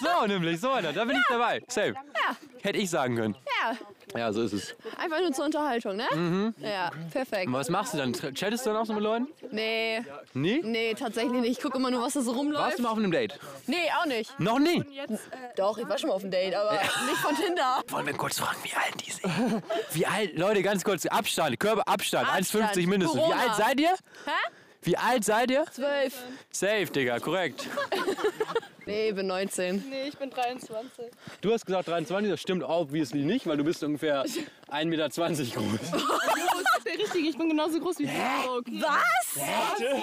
[0.00, 0.92] So, nämlich, so einer.
[0.92, 1.60] Da bin ich dabei.
[1.66, 1.94] Safe.
[1.94, 3.36] Ja, Hätte ich sagen können.
[3.62, 3.76] ja.
[4.16, 4.76] Ja, so ist es.
[4.96, 6.52] Einfach nur zur Unterhaltung, ne?
[6.58, 7.46] Ja, perfekt.
[7.48, 8.12] Und was machst du dann?
[8.12, 9.26] Chattest du dann auch so mit Leuten?
[9.50, 10.02] Nee,
[10.34, 10.60] Nee?
[10.62, 11.52] nee, tatsächlich nicht.
[11.58, 12.64] Ich gucke immer nur, was da so rumläuft.
[12.64, 13.38] Warst du mal auf einem Date?
[13.66, 14.38] Nee, auch nicht.
[14.38, 14.84] Noch nie.
[15.56, 17.82] Doch, ich war schon mal auf einem Date, aber nicht von Tinder.
[17.88, 19.62] Wollen wir kurz fragen, wie alt die sind?
[19.92, 20.36] Wie alt?
[20.38, 21.06] Leute, ganz kurz.
[21.06, 22.28] Abstand, Körperabstand.
[22.28, 22.72] Abstand.
[22.76, 23.16] 1,50 mindestens.
[23.18, 23.40] Wie Corona.
[23.42, 23.90] alt seid ihr?
[23.90, 24.30] Hä?
[24.84, 25.64] Wie alt seid ihr?
[25.72, 26.14] Zwölf.
[26.50, 27.68] Safe, Digga, korrekt.
[28.86, 29.82] Nee, ich bin 19.
[29.88, 31.06] Nee, ich bin 23.
[31.40, 35.90] Du hast gesagt 23, das stimmt obviously nicht, weil du bist ungefähr 1,20 Meter groß.
[36.84, 38.10] Der Richtige, ich bin genauso groß wie du.
[38.58, 38.82] Okay.
[38.82, 39.42] Was?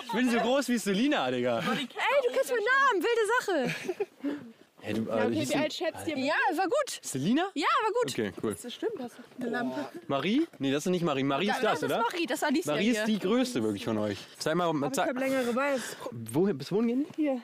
[0.03, 1.59] Ich bin so groß wie Selina, Digga.
[1.59, 3.03] Ey, du kennst meinen Namen.
[3.03, 4.39] Wilde Sache.
[4.81, 6.17] Hey, du, äh, Okay, wie alt schätzt ihr?
[6.17, 6.99] Ja, war gut.
[7.01, 7.43] Selina?
[7.53, 8.11] Ja, war gut.
[8.11, 8.55] Okay, cool.
[8.61, 9.85] Das stimmt, das ist eine Lampe.
[10.07, 10.47] Marie?
[10.59, 11.23] Nee, das ist nicht Marie.
[11.23, 12.01] Marie ist das, das ist oder?
[12.01, 12.99] Marie, das war Alicia Marie hier.
[13.01, 14.17] ist die größte wirklich von euch.
[14.39, 15.79] Zeig mal, Ich zeig, habe längere Beine.
[16.11, 17.21] wo, bis wohin gehen die?
[17.23, 17.41] Hier.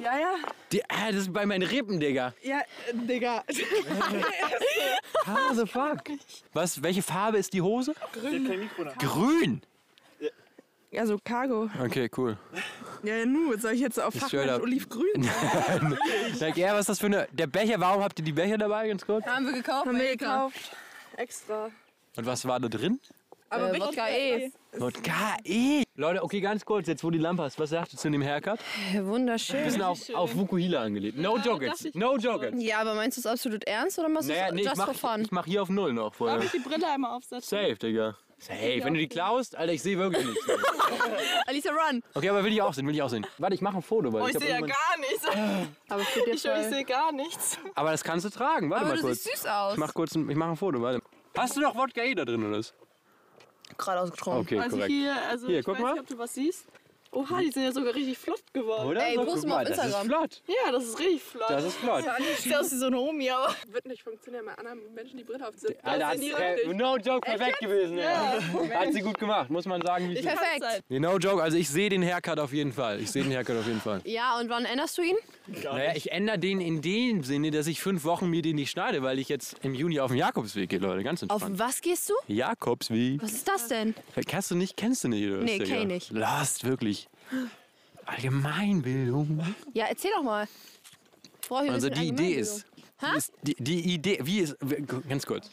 [0.00, 0.34] Ja, ja.
[0.72, 0.80] die?
[0.80, 2.32] Äh, das ist bei meinen Rippen, Digga.
[2.42, 3.44] Ja, äh, Digga.
[5.24, 6.02] Ah, the fuck.
[6.52, 7.94] Was, welche Farbe ist die Hose?
[8.98, 9.62] Grün.
[10.96, 11.70] Also Cargo.
[11.82, 12.36] Okay, cool.
[13.02, 14.32] Ja, ja, nu, soll ich jetzt auf up.
[14.62, 15.28] olivgrün?
[16.34, 17.26] Sag er, was ist das für eine.
[17.32, 19.24] Der Becher, warum habt ihr die Becher dabei, ganz kurz?
[19.26, 19.86] Haben wir gekauft?
[19.86, 20.76] Haben wir gekauft.
[21.16, 21.70] Extra.
[22.16, 23.00] Und was war da drin?
[23.48, 24.50] Aber Äh, Wodka E.
[24.78, 25.82] Wodka E.
[25.94, 28.58] Leute, okay, ganz kurz, jetzt wo die Lampe hast, was sagst du zu dem Haircut?
[29.02, 29.64] Wunderschön.
[29.64, 31.18] Bisschen auf, auf Vukuhila angelegt.
[31.18, 31.94] No joke jetzt.
[31.94, 32.54] No jetzt.
[32.62, 34.78] Ja, aber meinst du es absolut ernst oder machst du Naja, es nee, ich just
[34.78, 35.20] mach, for fun?
[35.22, 36.36] ich mach hier auf Null noch vorher.
[36.38, 37.58] Darf ich die Brille einmal aufsetzen?
[37.58, 38.16] Safe, Digga.
[38.42, 38.80] Safe.
[38.82, 40.44] Wenn du die klaust, Alter, ich sehe wirklich nichts.
[41.46, 42.02] Alicia, run.
[42.14, 43.24] Okay, aber will ich auch sehen, will ich auch sehen.
[43.38, 45.76] Warte, ich mache ein Foto, weil Oh, ich, ich hab sehe ja irgendwann- gar nichts.
[45.88, 47.58] Aber für Ich, ich sehe gar nichts.
[47.76, 48.68] Aber das kannst du tragen.
[48.70, 49.22] Warte Aber mal du kurz.
[49.24, 49.72] siehst süß aus.
[49.74, 51.00] Ich mach kurz ein, ich mach ein Foto, warte.
[51.36, 52.74] Hast du noch Wodka E da drin oder was?
[53.78, 54.42] gerade ausgetrunken.
[54.42, 54.92] Okay, Also korrekt.
[54.92, 55.92] hier, also Hier, ich guck weiß mal.
[55.92, 56.66] nicht, ob du was siehst.
[57.14, 58.88] Oha, die sind ja sogar richtig flott geworden.
[58.88, 59.06] Oder?
[59.06, 60.06] Ey, So, post guck mal auf das ist Instagram.
[60.08, 60.42] flott.
[60.46, 61.50] Ja, das ist richtig flott.
[61.50, 62.04] Das ist flott.
[62.38, 63.54] Sieht aus wie so eine Omi, aber.
[63.68, 65.74] Wird nicht funktionieren, bei anderen Menschen die Brille aufziehen.
[65.82, 67.98] Alter, Das die äh, no joke, perfekt gewesen.
[67.98, 68.38] Ja.
[68.74, 70.08] Hat sie gut gemacht, muss man sagen.
[70.08, 70.84] Wie sie Perfekt.
[70.88, 72.98] nee, no joke, also ich sehe den Haircut auf jeden Fall.
[73.00, 74.00] Ich sehe den Haircut auf jeden Fall.
[74.04, 75.16] Ja, und wann änderst du ihn?
[75.46, 79.02] Naja, ich ändere den in dem Sinne, dass ich fünf Wochen mir den nicht schneide,
[79.02, 81.02] weil ich jetzt im Juni auf den Jakobsweg gehe, Leute.
[81.02, 81.58] Ganz Auf entspannt.
[81.58, 82.14] was gehst du?
[82.28, 83.20] Jakobsweg.
[83.22, 83.94] Was ist das denn?
[84.26, 84.76] Kennst du nicht?
[84.76, 85.26] Kennst du nicht?
[85.26, 86.10] Oder Nee, kenn ich nicht.
[86.12, 87.08] Last, wirklich.
[88.06, 89.54] Allgemeinbildung.
[89.74, 90.46] Ja, erzähl doch mal.
[91.44, 92.64] Ich Also die Idee ist,
[93.00, 94.56] die ist die, die Idee, wie ist,
[95.08, 95.50] ganz kurz.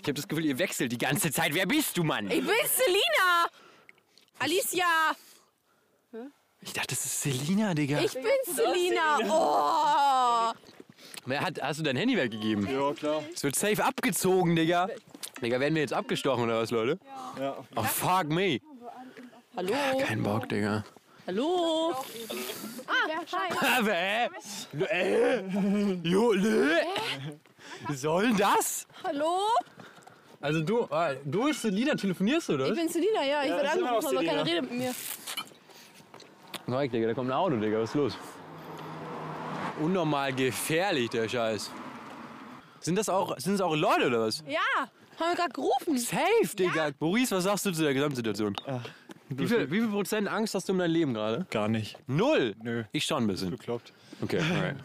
[0.00, 1.54] Ich habe das Gefühl, ihr wechselt die ganze Zeit.
[1.54, 2.26] Wer bist du, Mann?
[2.26, 3.48] Ich bin Selina!
[4.38, 4.84] Alicia!
[6.64, 8.00] Ich dachte, das ist Selina, Digga.
[8.00, 9.18] Ich bin Selina!
[9.28, 10.52] Oh!
[11.26, 12.66] Wer hat, hast du dein Handy weggegeben?
[12.68, 13.22] Ja, klar.
[13.34, 14.88] Es wird safe abgezogen, Digga.
[15.42, 16.98] Digga, werden wir jetzt abgestochen oder was, Leute?
[17.38, 17.56] Ja.
[17.76, 18.60] Oh, fuck me.
[19.56, 19.72] Hallo?
[20.00, 20.84] Kein Bock, Digga.
[21.26, 21.94] Hallo?
[22.86, 24.28] Ah, hi.
[24.90, 25.40] Äh?
[26.02, 26.80] Jo, ne?
[27.94, 28.86] Soll das?
[29.02, 29.38] Hallo?
[30.40, 32.68] Also du, äh, du bist Selina, telefonierst du, oder?
[32.68, 33.42] Ich bin Selina, ja.
[33.44, 34.60] Ich werde immer noch angerufen, aber keiner Selina.
[34.60, 34.94] redet mit mir.
[36.66, 38.18] Mike, Digga, da kommt ein Auto, Digga, was ist los?
[39.80, 41.70] Unnormal gefährlich, der Scheiß.
[42.80, 44.42] Sind das auch, sind das auch Leute oder was?
[44.46, 44.60] Ja,
[45.18, 45.98] haben wir gerade gerufen.
[45.98, 46.90] Safe, Digga.
[47.00, 48.56] Maurice, was sagst du zu der Gesamtsituation?
[49.30, 51.46] Wie viel, wie viel Prozent Angst hast du um dein Leben gerade?
[51.50, 51.98] Gar nicht.
[52.06, 52.54] Null?
[52.62, 52.84] Nö.
[52.92, 53.50] Ich schon ein bisschen.
[53.50, 53.92] Bekloppt.
[54.22, 54.76] Okay, alright.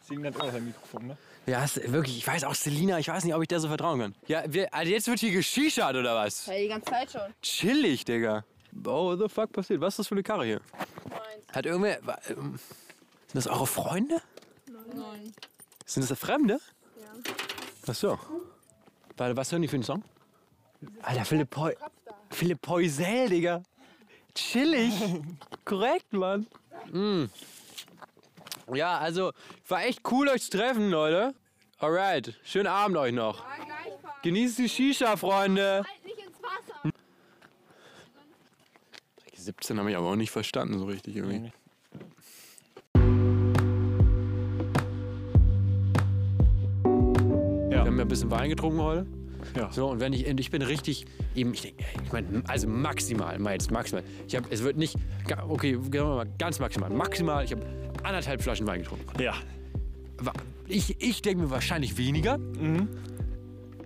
[0.00, 1.16] Siegen hat auch ein Mikrofon, ne?
[1.46, 4.14] Ja, wirklich, ich weiß auch, Selina, ich weiß nicht, ob ich der so vertrauen kann.
[4.26, 6.46] Ja, wir, also jetzt wird hier geschichert oder was?
[6.46, 7.34] Ja, die ganze Zeit schon.
[7.42, 8.44] Chillig, Digga.
[8.86, 9.80] Oh, what the fuck passiert?
[9.80, 10.60] Was ist das für eine Karre hier?
[11.54, 12.00] Hat irgendwer.
[12.28, 12.58] ähm,
[13.26, 14.20] Sind das eure Freunde?
[14.66, 15.32] Nein.
[15.86, 16.60] Sind das Fremde?
[17.00, 17.32] Ja.
[17.86, 18.18] Ach so.
[19.16, 20.02] Warte, was hören die für einen Song?
[21.02, 21.74] Alter, Philipp Poi.
[22.30, 23.62] Philipp Poisel, Digga.
[24.34, 24.92] Chillig.
[25.64, 26.46] Korrekt, Mann.
[26.90, 27.26] Mm.
[28.72, 29.32] Ja, also,
[29.68, 31.34] war echt cool, euch zu treffen, Leute.
[31.78, 32.34] Alright.
[32.44, 33.44] Schönen Abend euch noch.
[34.22, 35.84] Genießt die Shisha, Freunde.
[36.02, 36.93] Nicht ins Wasser.
[39.44, 41.52] 17 habe ich aber auch nicht verstanden so richtig irgendwie.
[47.68, 49.06] Wir haben ja ein bisschen Wein getrunken heute.
[49.54, 49.70] Ja.
[49.70, 51.74] So, und wenn ich, ich bin richtig, eben, ich,
[52.04, 54.02] ich meine, also maximal, mal jetzt maximal.
[54.26, 54.96] Ich habe, es wird nicht,
[55.48, 56.88] okay, gehen wir mal ganz maximal.
[56.88, 57.62] Maximal, ich habe
[58.02, 59.06] anderthalb Flaschen Wein getrunken.
[59.22, 59.34] Ja.
[60.66, 62.38] Ich, ich denke mir wahrscheinlich weniger.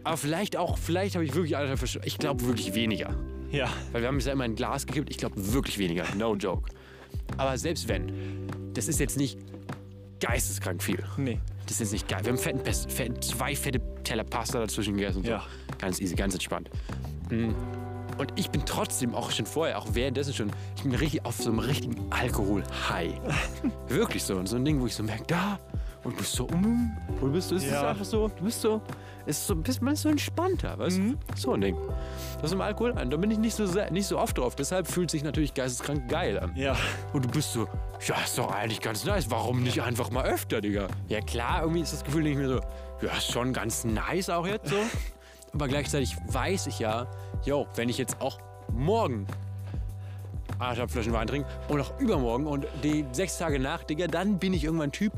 [0.04, 3.16] Aber vielleicht auch, vielleicht habe ich wirklich anderthalb Flaschen, ich glaube wirklich weniger.
[3.50, 3.68] Ja.
[3.92, 5.10] Weil wir haben es ja immer in ein Glas gekippt.
[5.10, 6.04] Ich glaube wirklich weniger.
[6.16, 6.70] No joke.
[7.36, 8.12] Aber selbst wenn,
[8.74, 9.38] das ist jetzt nicht
[10.20, 11.02] geisteskrank viel.
[11.16, 11.40] Nee.
[11.66, 12.20] Das ist jetzt nicht geil.
[12.24, 15.18] Wir haben fetten Pest, fetten, zwei fette Teller Pasta dazwischen gegessen.
[15.18, 15.40] Und Ja.
[15.40, 15.76] So.
[15.78, 16.70] Ganz easy, ganz entspannt.
[17.30, 17.50] Mm.
[18.18, 21.50] Und ich bin trotzdem auch schon vorher, auch währenddessen schon, ich bin richtig auf so
[21.50, 23.12] einem richtigen Alkohol-High.
[23.88, 24.34] Wirklich so.
[24.36, 25.60] Und so ein Ding, wo ich so merke, da.
[26.02, 27.90] Und du bist so, mm, und du bist, es ist Ja.
[27.90, 28.80] einfach so, du bist so,
[29.28, 31.14] ist so, bist, man ist so entspannter, weißt du?
[31.36, 31.76] So ein Ding.
[32.40, 32.94] Das im Alkohol.
[32.94, 34.56] Da bin ich nicht so, nicht so oft drauf.
[34.56, 36.52] Deshalb fühlt sich natürlich geisteskrank geil an.
[36.56, 36.76] Ja.
[37.12, 37.68] Und du bist so,
[38.06, 39.30] ja, ist doch eigentlich ganz nice.
[39.30, 40.88] Warum nicht einfach mal öfter, Digga?
[41.08, 42.60] Ja, klar, irgendwie ist das Gefühl nicht mehr so,
[43.02, 44.76] ja, ist schon ganz nice auch jetzt so.
[45.52, 47.06] Aber gleichzeitig weiß ich ja,
[47.44, 48.38] yo, wenn ich jetzt auch
[48.72, 49.26] morgen
[50.58, 54.54] anderthalb Flaschen Wein trinke und auch übermorgen und die sechs Tage nach, Digga, dann bin
[54.54, 55.12] ich irgendwann ein Typ,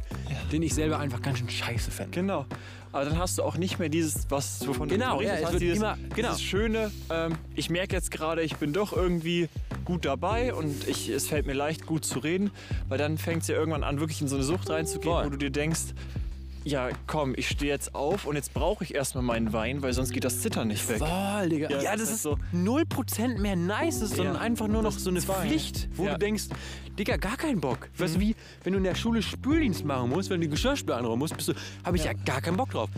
[0.52, 2.20] den ich selber einfach ganz schön scheiße fände.
[2.20, 2.46] Genau.
[2.92, 5.52] Aber dann hast du auch nicht mehr dieses, was wovon Genau, du ja, berichtet es
[5.52, 6.28] hast, dieses, immer- genau.
[6.30, 9.48] dieses schöne, ähm, ich merke jetzt gerade, ich bin doch irgendwie
[9.84, 12.50] gut dabei und ich, es fällt mir leicht, gut zu reden,
[12.88, 15.26] weil dann fängt es ja irgendwann an, wirklich in so eine Sucht reinzugehen, Voll.
[15.26, 15.80] wo du dir denkst,
[16.64, 20.12] ja komm, ich stehe jetzt auf und jetzt brauche ich erstmal meinen Wein, weil sonst
[20.12, 20.98] geht das Zittern nicht weg.
[20.98, 21.70] Voll, Digga.
[21.70, 24.40] Ja, Ja, das das ist ist so- 0% mehr nice, ist, sondern Ja.
[24.40, 25.46] einfach nur noch so eine Zwei.
[25.46, 26.12] Pflicht, wo Ja.
[26.12, 26.44] du denkst,
[26.98, 27.88] Digga, gar keinen Bock.
[27.96, 30.96] Weißt du, wie, wenn du in der Schule Spüldienst machen musst, wenn du die Geschirrspüler
[30.98, 31.54] anräumen musst, bist du,
[31.84, 32.12] habe ich ja.
[32.12, 32.90] gar keinen Bock drauf.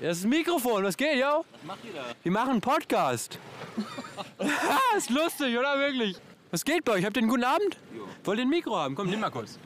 [0.00, 1.44] Das ist das Mikrofon, was geht, yo?
[1.52, 2.04] Was macht ihr da?
[2.22, 3.38] Wir machen einen Podcast.
[4.96, 6.16] Ist lustig, oder wirklich?
[6.50, 7.04] Was geht bei euch?
[7.04, 7.76] Habt ihr einen guten Abend?
[8.24, 8.94] Wollt ihr ein Mikro haben?
[8.94, 9.58] Komm, nimm mal kurz.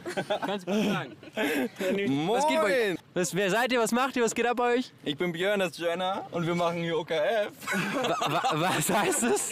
[0.47, 1.16] Kannst du kurz sagen.
[2.28, 2.99] Was geht bei euch?
[3.14, 3.80] Was, wer seid ihr?
[3.80, 4.22] Was macht ihr?
[4.22, 4.93] Was geht ab bei euch?
[5.05, 7.51] Ich bin Björn, das ist Jenna und wir machen hier OKF.
[8.28, 9.51] Wa was heißt es?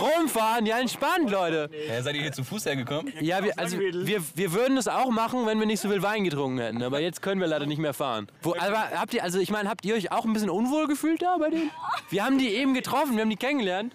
[0.00, 1.68] Rumfahren, ja entspannt, Leute.
[1.72, 3.12] Hä, seid ihr hier zu Fuß hergekommen?
[3.20, 6.24] Ja, wir, also, wir, wir würden das auch machen, wenn wir nicht so viel Wein
[6.24, 6.82] getrunken hätten.
[6.82, 8.28] Aber jetzt können wir leider nicht mehr fahren.
[8.42, 11.22] Wo, aber habt ihr, also ich meine, habt ihr euch auch ein bisschen unwohl gefühlt
[11.22, 11.70] da bei denen?
[12.10, 13.92] Wir haben die eben getroffen, wir haben die kennengelernt.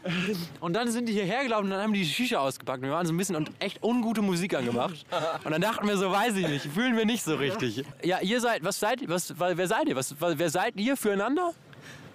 [0.60, 2.84] Und dann sind die hierher gelaufen und dann haben die die Shisha ausgepackt.
[2.84, 5.06] Wir waren so ein bisschen und echt ungute Musik angemacht.
[5.44, 7.86] Und dann dachten wir so, weiß ich nicht, fühlen wir nicht so richtig.
[8.04, 9.10] Ja, ihr seid, was seid ihr?
[9.10, 9.96] Was, wer seid ihr?
[9.96, 11.54] Was, wer seid ihr füreinander?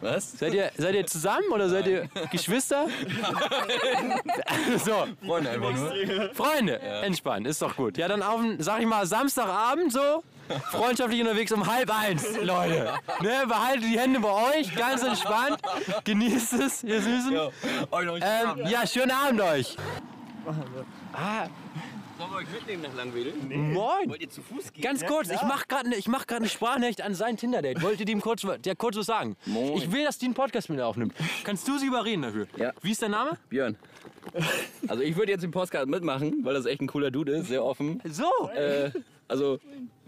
[0.00, 0.38] Was?
[0.38, 2.86] Seid ihr, seid ihr zusammen oder seid ihr Geschwister?
[4.84, 6.34] so, Freunde einfach nur.
[6.34, 7.96] Freunde, entspannt, ist doch gut.
[7.96, 10.22] Ja, dann auf, sag ich mal, Samstagabend so,
[10.70, 12.92] freundschaftlich unterwegs um halb eins, Leute.
[13.20, 15.58] Ne, behaltet die Hände bei euch, ganz entspannt,
[16.04, 17.32] genießt es, ihr Süßen.
[17.32, 17.48] Ja.
[17.92, 18.70] Ähm, Abend, ne?
[18.70, 19.76] ja, schönen Abend euch.
[21.12, 21.48] Ah,
[22.18, 23.34] Sollen wir euch mitnehmen nach Langwedel?
[23.50, 24.08] moin.
[24.08, 24.82] Wollt ihr zu Fuß gehen?
[24.82, 27.82] Ganz kurz, ich mach gerade ne, ich mach grad eine Sprachnachricht an sein Tinder-Date.
[27.82, 29.36] Wollte dem kurz, der kurz was sagen?
[29.44, 29.76] Moin.
[29.76, 31.12] Ich will, dass die einen Podcast mit mir aufnimmt.
[31.44, 32.46] Kannst du sie überreden dafür?
[32.56, 32.72] Ja.
[32.80, 33.36] Wie ist dein Name?
[33.50, 33.76] Björn.
[34.88, 37.62] Also ich würde jetzt den Podcast mitmachen, weil das echt ein cooler Dude ist, sehr
[37.62, 38.00] offen.
[38.08, 38.90] So, Äh,
[39.28, 39.58] also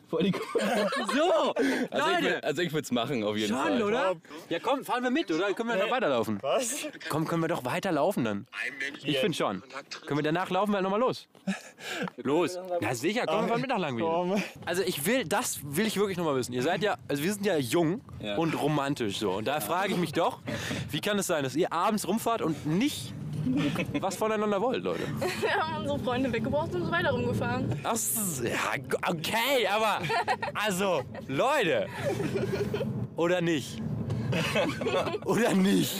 [0.08, 0.32] voll die
[1.14, 2.22] so, Also ich, Leute.
[2.24, 3.78] will- also ich würde es machen auf jeden Fall.
[3.78, 4.16] Schon, oder?
[4.48, 5.52] Ja, komm, fahren wir mit, oder?
[5.54, 6.38] Können wir noch weiterlaufen?
[6.42, 6.86] Was?
[7.08, 8.46] Komm, können wir doch weiterlaufen dann.
[9.04, 9.62] Ich finde schon.
[10.06, 11.28] Können wir danach laufen wir nochmal los?
[12.16, 12.58] Los.
[12.80, 14.42] Ja, sicher, komm, wir fahren mit nach Langwedel.
[14.66, 16.52] Also ich will, das will ich wirklich nochmal wissen.
[16.52, 18.36] Ihr seid ja, also wir sind ja jung Ja.
[18.36, 19.32] und romantisch so.
[19.32, 20.40] Und da frage ich mich doch,
[20.90, 23.12] wie kann es sein, dass ihr abends rumfahrt und nicht
[24.00, 25.02] was voneinander wollt, Leute?
[25.40, 27.80] Wir haben unsere Freunde weggebracht und sind weiter rumgefahren.
[27.84, 27.96] Ach,
[28.42, 30.00] ja, okay, aber
[30.54, 31.86] also, Leute.
[33.16, 33.82] Oder nicht?
[35.24, 35.94] Oder nicht?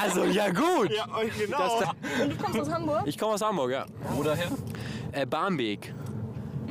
[0.00, 0.92] Also, ja gut.
[0.92, 1.78] Ja, euch genau.
[2.22, 3.02] Und du kommst aus Hamburg?
[3.06, 3.86] Ich komme aus Hamburg, ja.
[4.14, 4.50] Wo daher?
[5.12, 5.92] Äh, Barmbek.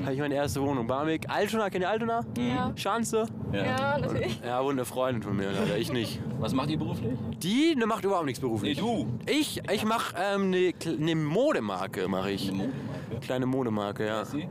[0.04, 0.88] Habe ich meine erste Wohnung.
[0.88, 1.30] Barmbek.
[1.30, 2.22] Altona, kennt ihr Altona?
[2.38, 2.72] Ja.
[2.76, 3.26] Schanze?
[3.52, 4.39] Ja, natürlich.
[4.45, 5.78] Ja, wohnt eine Freundin von mir, leider.
[5.78, 6.20] Ich nicht.
[6.39, 7.18] Was macht ihr beruflich?
[7.38, 8.78] Die ne, macht überhaupt nichts beruflich.
[8.82, 9.08] Nee, du.
[9.28, 12.52] Ich, ich mache eine ähm, ne, Kle- ne Modemarke, mache ich.
[13.22, 14.26] Kleine Modemarke, ja.
[14.26, 14.47] Sie?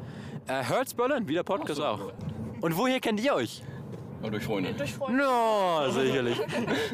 [0.47, 2.13] Äh, Hertz Berlin, wie der Podcast auch.
[2.61, 3.63] Und woher kennt ihr euch?
[4.23, 4.73] Und durch Freunde.
[4.75, 5.19] Durch Freunde.
[5.23, 6.39] No, sicherlich.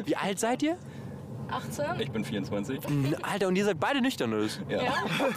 [0.05, 0.77] Wie alt seid ihr?
[1.49, 1.85] 18?
[1.99, 2.79] Ich bin 24.
[2.85, 4.43] N- Alter, und ihr seid beide nüchtern, oder?
[4.45, 4.59] was?
[4.69, 4.79] Ja.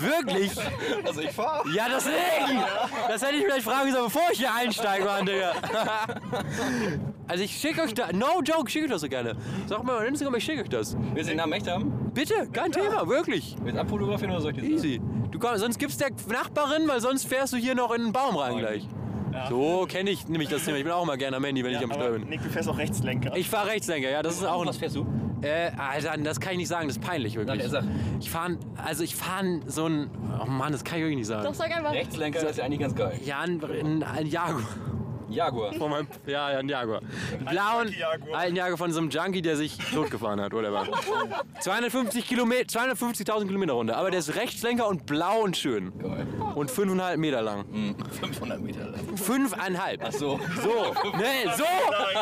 [0.00, 0.52] Wirklich?
[1.04, 1.68] Also ich fahre.
[1.74, 2.60] Ja, deswegen!
[3.08, 5.52] Das hätte ich vielleicht fragen sollen, bevor ich hier einsteige, Mann, Digga.
[7.26, 9.36] Also ich schicke euch da, no joke, schicke ich das so gerne.
[9.66, 10.96] Sag mal Instagram, ich schicke euch das.
[11.12, 12.10] Willst du den Namen echt haben?
[12.14, 13.54] Bitte, kein Thema, wirklich.
[13.62, 14.74] Willst du abfotografieren oder soll ich dir sagen?
[14.74, 15.00] Easy.
[15.30, 18.36] Du komm, sonst gibt's der Nachbarin, weil sonst fährst du hier noch in den Baum
[18.36, 18.88] rein gleich.
[19.50, 20.78] So kenne ich nämlich das Thema.
[20.78, 22.28] Ich bin auch immer gerne am Handy, wenn ich am Steuer bin.
[22.28, 23.36] Nick, du fährst auch Rechtslenker.
[23.36, 25.06] Ich fahre Rechtslenker, ja, das ist auch Was fährst du?
[25.42, 27.62] Äh, Alter, das kann ich nicht sagen, das ist peinlich wirklich.
[27.64, 27.84] Sag, sag.
[28.20, 30.10] Ich fahre, also ich fahre so ein,
[30.42, 31.44] oh Mann, das kann ich wirklich nicht sagen.
[31.44, 31.92] Doch, sag einfach.
[31.92, 33.20] Rechtslenker ist ja eigentlich ganz geil.
[33.24, 34.62] Ja, ein, ein, ein Jaguar.
[35.30, 35.72] Jaguar.
[35.74, 37.00] Von meinem, ja, ja, ein Jaguar.
[37.32, 38.38] Einen blauen Jaguar.
[38.38, 40.88] alten Jaguar von so einem Junkie, der sich totgefahren hat, oder was?
[41.60, 43.96] 250 Kilometer, 250.000 Kilometer runter.
[43.96, 45.92] Aber der ist Rechtslenker und blau und schön.
[45.98, 46.26] Geil.
[46.54, 47.64] Und 5,5 Meter lang.
[48.20, 49.00] 500 Meter lang.
[49.16, 49.98] 5,5.
[50.02, 50.40] Ach so.
[50.62, 51.64] So, nee, so,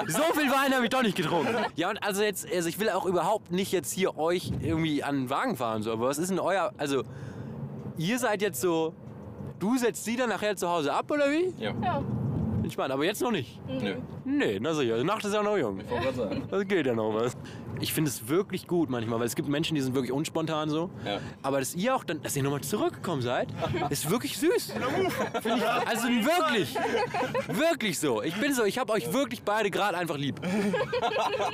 [0.09, 1.55] so viel Wein habe ich doch nicht getrunken.
[1.77, 5.17] Ja, und also jetzt, also ich will auch überhaupt nicht jetzt hier euch irgendwie an
[5.17, 7.03] den Wagen fahren, so, aber was ist denn euer, also,
[7.97, 8.95] ihr seid jetzt so,
[9.59, 11.55] du setzt sie dann nachher zu Hause ab, oder wie?
[11.59, 11.73] Ja.
[11.83, 12.03] Ja.
[12.67, 13.61] Entspannt, aber jetzt noch nicht.
[13.69, 13.95] Nö.
[14.25, 15.79] Nee, na sicher, die Nacht ist ja noch jung.
[15.79, 16.43] Ich wollte gerade sagen.
[16.51, 17.37] Das geht ja noch was.
[17.81, 20.91] Ich finde es wirklich gut manchmal, weil es gibt Menschen, die sind wirklich unspontan so.
[21.05, 21.21] Ja.
[21.43, 23.49] Aber dass ihr auch dann, dass ihr nochmal zurückgekommen seid,
[23.91, 24.73] ist wirklich süß.
[24.75, 26.77] Ich, also wirklich,
[27.49, 28.23] wirklich so.
[28.23, 30.41] Ich bin so, ich habe euch wirklich beide gerade einfach lieb.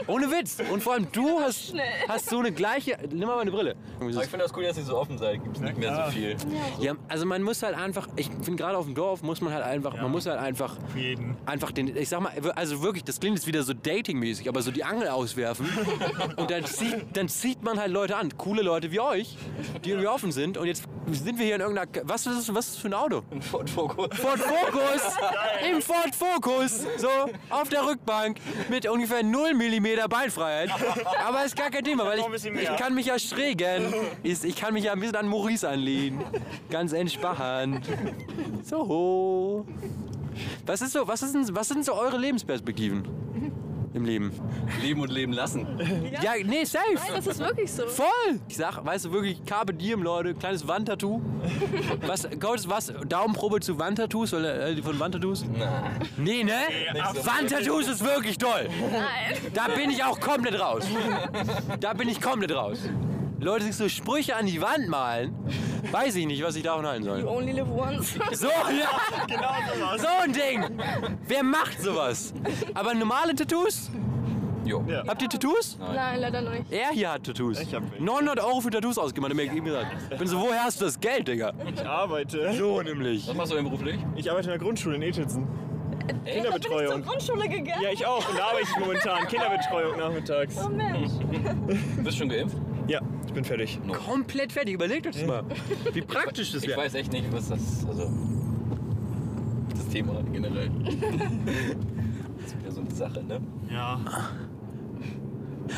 [0.06, 0.58] Ohne Witz.
[0.70, 1.74] Und vor allem du hast,
[2.08, 3.76] hast so eine gleiche, nimm mal meine Brille.
[4.00, 5.42] Aber ich finde das cool, dass ihr so offen seid.
[5.42, 6.36] Gibt es nicht mehr so viel.
[6.80, 9.64] Ja, also man muss halt einfach, ich finde gerade auf dem Dorf muss man halt
[9.64, 11.36] einfach, man muss halt einfach, jeden.
[11.46, 14.70] einfach den, ich sag mal, also wirklich, das klingt jetzt wieder so datingmäßig, aber so
[14.70, 15.66] die Angel auswerfen
[16.36, 19.36] und dann zieht, dann zieht man halt Leute an, coole Leute wie euch,
[19.84, 22.66] die irgendwie offen sind und jetzt sind wir hier in irgendeiner, was ist das, was
[22.66, 23.22] ist das für ein Auto?
[23.30, 24.18] Ein Ford Focus.
[24.18, 25.16] Ford Focus,
[25.68, 27.08] im Ford Focus, so
[27.50, 28.38] auf der Rückbank
[28.68, 30.70] mit ungefähr 0 mm Beinfreiheit.
[31.26, 33.92] Aber ist gar kein Thema, weil ich, ich kann mich ja schrägen.
[34.22, 36.24] Ich kann mich ja ein bisschen an Maurice anlehnen.
[36.70, 37.86] Ganz entspannt.
[38.64, 39.66] So.
[40.66, 43.04] Was ist so, was, ist denn, was sind so eure Lebensperspektiven
[43.94, 44.32] im Leben?
[44.80, 45.66] Leben und leben lassen.
[46.22, 46.84] Ja, nee, safe.
[47.14, 47.86] Das ist wirklich so.
[47.86, 48.06] Voll!
[48.48, 51.20] Ich sag, weißt du wirklich, Carpe Diem, Leute, kleines Wandtattoo.
[52.06, 55.44] Was, Coach, was, Daumenprobe zu Wandtattoos, oder äh, von Wandtattoos?
[55.44, 56.00] Nein.
[56.16, 56.52] Nee, ne?
[57.22, 58.68] Wandtattoos ist wirklich toll.
[58.68, 59.36] Nein.
[59.54, 60.86] Da bin ich auch komplett raus.
[61.80, 62.78] Da bin ich komplett raus.
[63.42, 65.34] Leute sich so Sprüche an die Wand malen,
[65.90, 67.26] weiß ich nicht, was ich davon halten You soll.
[67.26, 68.14] only live once.
[68.32, 70.00] So, ja, Genau sowas.
[70.00, 70.64] so ein Ding.
[71.26, 72.32] Wer macht sowas?
[72.74, 73.90] Aber normale Tattoos?
[74.64, 74.84] Jo.
[74.86, 75.02] Ja.
[75.08, 75.76] Habt ihr Tattoos?
[75.80, 76.70] Nein, leider noch nicht.
[76.70, 77.58] Er hier hat Tattoos.
[77.58, 78.04] Ich hab welche.
[78.04, 79.88] 900 Euro für Tattoos ausgemacht, hat mir eben gesagt.
[80.12, 81.52] Ich bin so, woher hast du das Geld, Digga?
[81.74, 82.52] Ich arbeite.
[82.54, 83.26] So nämlich.
[83.26, 83.98] Was machst du denn beruflich?
[84.14, 85.48] Ich arbeite in der Grundschule in Etelsen.
[85.98, 87.02] Ich bin zur Kinderbetreuung.
[87.02, 87.82] Grundschule gegangen.
[87.82, 88.28] Ja, ich auch.
[88.28, 89.26] Und da arbeite ich momentan.
[89.26, 90.56] Kinderbetreuung nachmittags.
[90.64, 91.10] Oh Mensch.
[91.96, 92.56] Bist du schon geimpft?
[92.86, 93.00] Ja,
[93.32, 93.78] ich bin fertig.
[94.06, 95.42] Komplett fertig, überlegt euch das mal.
[95.94, 96.80] Wie praktisch das Ich wäre.
[96.82, 97.86] weiß echt nicht, was das.
[97.88, 98.10] Also.
[99.74, 100.70] Das Thema generell.
[102.42, 103.40] Das ist wieder so eine Sache, ne?
[103.70, 104.00] Ja.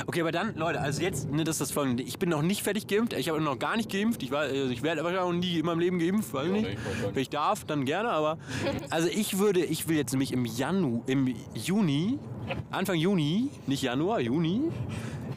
[0.07, 2.03] Okay, aber dann, Leute, also jetzt, ne, das ist das folgende.
[2.03, 3.13] Ich bin noch nicht fertig geimpft.
[3.13, 4.23] Ich habe noch gar nicht geimpft.
[4.23, 6.79] Ich, war, also ich werde wahrscheinlich auch nie in meinem Leben geimpft, weiß ich nicht.
[7.13, 8.39] Wenn ich darf, dann gerne, aber.
[8.91, 12.19] Also ich würde, ich will jetzt nämlich im Janu, im Juni,
[12.71, 14.63] Anfang Juni, nicht Januar, Juni,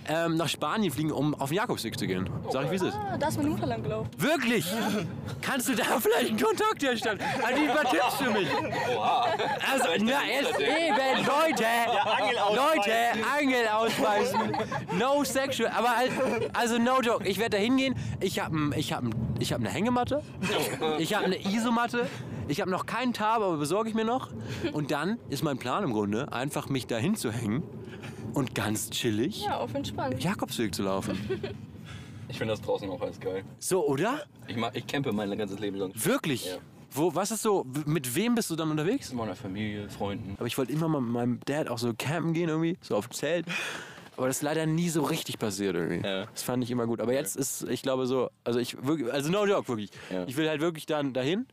[0.08, 2.30] ähm, nach Spanien fliegen, um auf den Jakobsweg zu gehen.
[2.50, 2.96] Sag ich, wie es ist.
[2.96, 4.10] Ah, da ist meine Mutter lang gelaufen.
[4.18, 4.66] Wirklich?
[5.42, 7.20] Kannst du da vielleicht einen Kontakt herstellen?
[7.46, 8.48] Also die paar Tipps für mich.
[9.72, 11.64] Also, na, erst eben, Leute,
[12.56, 12.92] Leute,
[13.40, 14.58] Angel ausweisen.
[14.98, 16.12] No sexual, aber halt,
[16.54, 17.28] also no joke.
[17.28, 17.96] Ich werde da hingehen.
[18.20, 19.04] Ich habe ich hab,
[19.40, 20.22] ich hab eine Hängematte.
[21.00, 22.08] Ich habe eine Isomatte.
[22.48, 24.30] Ich habe noch keinen Tab, aber besorge ich mir noch.
[24.72, 27.64] Und dann ist mein Plan im Grunde, einfach mich da hinzuhängen
[28.38, 30.24] und ganz chillig Ja, auf entspannt.
[30.24, 31.18] Jakobsweg zu laufen.
[32.30, 33.46] Ich finde das draußen auch alles geil.
[33.58, 34.24] So, oder?
[34.50, 35.94] Ich, mach, ich campe mein ganzes Leben lang.
[35.96, 36.48] Wirklich?
[36.48, 36.58] Ja.
[36.92, 39.12] Wo, was ist so, mit wem bist du dann unterwegs?
[39.12, 40.34] Mit meiner Familie, Freunden.
[40.36, 43.08] Aber ich wollte immer mal mit meinem Dad auch so campen gehen irgendwie, so auf
[43.08, 43.46] dem Zelt.
[44.18, 46.06] Aber das ist leider nie so richtig passiert irgendwie.
[46.06, 46.26] Ja.
[46.26, 47.00] Das fand ich immer gut.
[47.00, 48.76] Aber jetzt ist, ich glaube so, also ich
[49.10, 49.92] also no joke wirklich.
[50.12, 50.26] Ja.
[50.28, 51.46] Ich will halt wirklich dann dahin.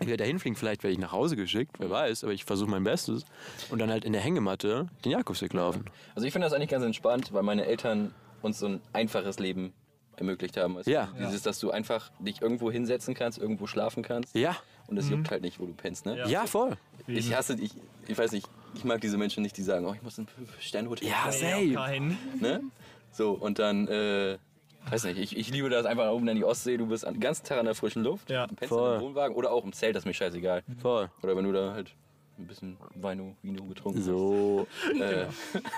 [0.00, 2.68] Ich werde dahin fliegen, vielleicht werde ich nach Hause geschickt, wer weiß, aber ich versuche
[2.70, 3.24] mein Bestes.
[3.70, 5.84] Und dann halt in der Hängematte den Jakobsweg laufen.
[6.14, 9.72] Also ich finde das eigentlich ganz entspannt, weil meine Eltern uns so ein einfaches Leben
[10.16, 10.76] ermöglicht haben.
[10.82, 10.90] Du?
[10.90, 11.08] Ja.
[11.18, 14.34] Dieses, dass du einfach dich irgendwo hinsetzen kannst, irgendwo schlafen kannst.
[14.34, 16.24] Ja, Und es juckt halt nicht, wo du pennst, ne?
[16.28, 16.76] ja, voll.
[17.06, 17.72] Ich hasse, ich,
[18.06, 20.48] ich weiß nicht, ich mag diese Menschen nicht, die sagen, oh, ich muss in ein
[20.60, 21.08] Sternhotel.
[21.08, 22.00] Ja, safe.
[22.40, 22.62] Ne?
[23.12, 24.38] So, und dann, äh,
[24.90, 27.20] weiß nicht, ich, ich liebe das einfach oben an die Ostsee, du bist an, den
[27.20, 28.46] ganzen Tag an der frischen Luft, Ja.
[28.46, 28.86] du pennst Voll.
[28.88, 30.62] in einem Wohnwagen oder auch im Zelt, das ist mir scheißegal.
[30.80, 31.10] Voll.
[31.22, 31.90] Oder wenn du da halt
[32.38, 34.66] ein bisschen Weino, Vino getrunken So.
[34.82, 35.00] hast.
[35.00, 35.26] Äh,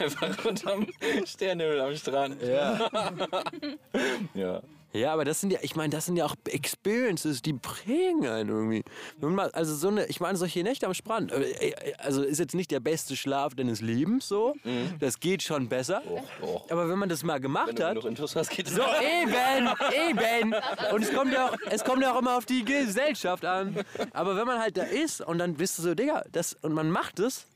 [0.04, 0.86] einfach unterm
[1.26, 2.40] Sternhimmel am Strand.
[2.42, 2.88] Ja.
[4.34, 4.62] Ja.
[4.96, 8.48] Ja, aber das sind ja, ich meine, das sind ja auch Experiences, die prägen einen
[8.48, 8.84] irgendwie.
[9.18, 12.38] Wenn man, also so eine, ich meine, solche Nächte am Strand, äh, äh, also ist
[12.38, 14.54] jetzt nicht der beste Schlaf deines Lebens so,
[14.98, 16.02] das geht schon besser.
[16.42, 16.62] Oh.
[16.70, 19.68] Aber wenn man das mal Wenn gemacht du hat, noch hast, geht es so eben,
[20.10, 20.54] eben.
[20.92, 23.76] Und es kommt ja auch, es kommt ja auch immer auf die Gesellschaft an.
[24.12, 26.90] Aber wenn man halt da ist und dann bist du so, Digga, das, und man
[26.90, 27.46] macht es,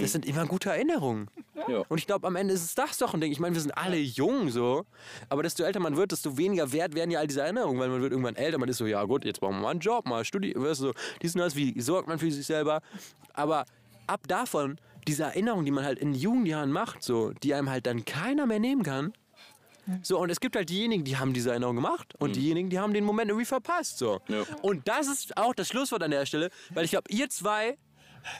[0.00, 1.30] das sind immer gute Erinnerungen.
[1.68, 1.84] Ja.
[1.88, 3.32] Und ich glaube, am Ende ist es das doch ein Ding.
[3.32, 4.84] Ich meine, wir sind alle jung so.
[5.28, 7.80] Aber desto älter man wird, desto weniger wert werden ja all diese Erinnerungen.
[7.80, 8.58] Weil man wird irgendwann älter.
[8.58, 10.62] Man ist so, ja gut, jetzt brauchen wir mal einen Job, mal studieren.
[10.62, 10.92] Weißt du, so,
[11.22, 12.80] dies und das, wie sorgt man für sich selber.
[13.32, 13.64] Aber
[14.06, 17.86] ab davon, diese Erinnerungen, die man halt in jungen Jahren macht, so, die einem halt
[17.86, 19.12] dann keiner mehr nehmen kann.
[20.02, 22.94] So, und es gibt halt diejenigen, die haben diese Erinnerung gemacht und diejenigen, die haben
[22.94, 23.98] den Moment irgendwie verpasst.
[23.98, 24.20] So.
[24.28, 24.42] Ja.
[24.62, 27.76] Und das ist auch das Schlusswort an der Stelle, weil ich glaube, ihr zwei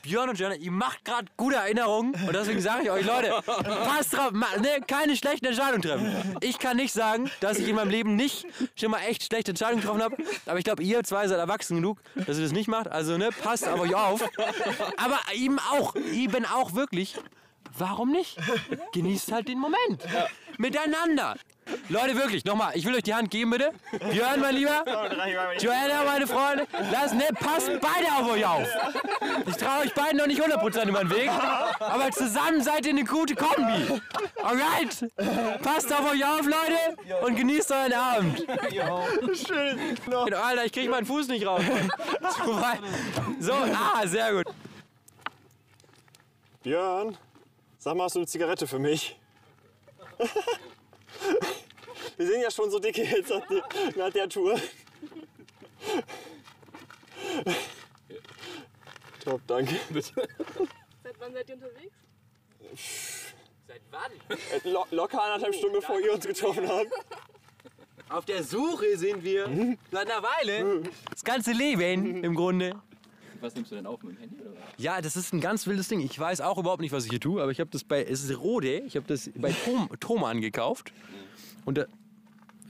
[0.02, 4.12] Björn und Jana, ihr macht gerade gute Erinnerungen und deswegen sage ich euch, Leute, passt
[4.14, 6.36] drauf, ne, keine schlechten Entscheidungen treffen.
[6.40, 9.80] Ich kann nicht sagen, dass ich in meinem Leben nicht schon mal echt schlechte Entscheidungen
[9.80, 10.16] getroffen habe,
[10.46, 13.30] aber ich glaube, ihr zwei seid erwachsen genug, dass ihr das nicht macht, also ne,
[13.42, 14.22] passt auf euch auf.
[14.96, 17.16] Aber eben auch, eben auch wirklich,
[17.78, 18.36] warum nicht?
[18.92, 20.02] Genießt halt den Moment.
[20.58, 21.34] Miteinander.
[21.88, 23.70] Leute, wirklich, nochmal, ich will euch die Hand geben, bitte.
[24.10, 24.84] Björn, mein Lieber.
[25.58, 26.66] Joanna, meine Freunde.
[26.92, 28.68] Lasst, ne, passt beide auf euch auf.
[29.46, 31.30] Ich traue euch beiden noch nicht 100% über den Weg,
[31.80, 34.00] aber zusammen seid ihr eine gute Kombi.
[34.42, 35.10] Alright?
[35.62, 38.46] Passt auf euch auf, Leute, und genießt euren Abend.
[39.34, 40.34] Schön.
[40.34, 41.62] Alter, ich krieg meinen Fuß nicht raus.
[42.44, 42.80] Zu weit.
[43.40, 44.44] So, ah, sehr gut.
[46.62, 47.16] Björn,
[47.84, 49.20] sag mal, hast du eine Zigarette für mich?
[52.16, 53.62] Wir sind ja schon so dicke jetzt nach der,
[53.96, 54.58] nach der Tour.
[59.22, 59.74] Top, danke.
[59.92, 60.14] Seit
[61.18, 61.94] wann seid ihr unterwegs?
[63.66, 64.12] Seit wann?
[64.72, 66.90] Lo locker anderthalb Stunden, bevor ihr uns getroffen habt.
[68.08, 69.76] Auf der Suche sind wir.
[69.90, 70.84] Seit einer Weile.
[71.10, 72.80] Das ganze Leben im Grunde.
[73.44, 74.36] Was nimmst du denn auf mit dem Handy?
[74.40, 74.52] Oder?
[74.78, 76.00] Ja, das ist ein ganz wildes Ding.
[76.00, 78.24] Ich weiß auch überhaupt nicht, was ich hier tue, aber ich habe das bei, es
[78.24, 80.94] ist Rode, ich habe das bei Tom, Thomann gekauft.
[81.66, 81.84] Und da,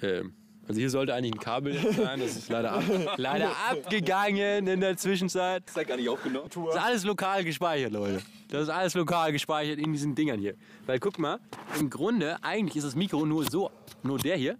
[0.02, 0.32] ähm,
[0.66, 2.82] also hier sollte eigentlich ein Kabel sein, das ist leider, ab,
[3.18, 5.62] leider abgegangen in der Zwischenzeit.
[5.64, 6.48] Das hat gar nicht aufgenommen.
[6.52, 8.20] Das ist alles lokal gespeichert, Leute.
[8.48, 10.56] Das ist alles lokal gespeichert in diesen Dingern hier.
[10.86, 11.38] Weil guck mal,
[11.78, 13.70] im Grunde, eigentlich ist das Mikro nur so,
[14.02, 14.58] nur der hier.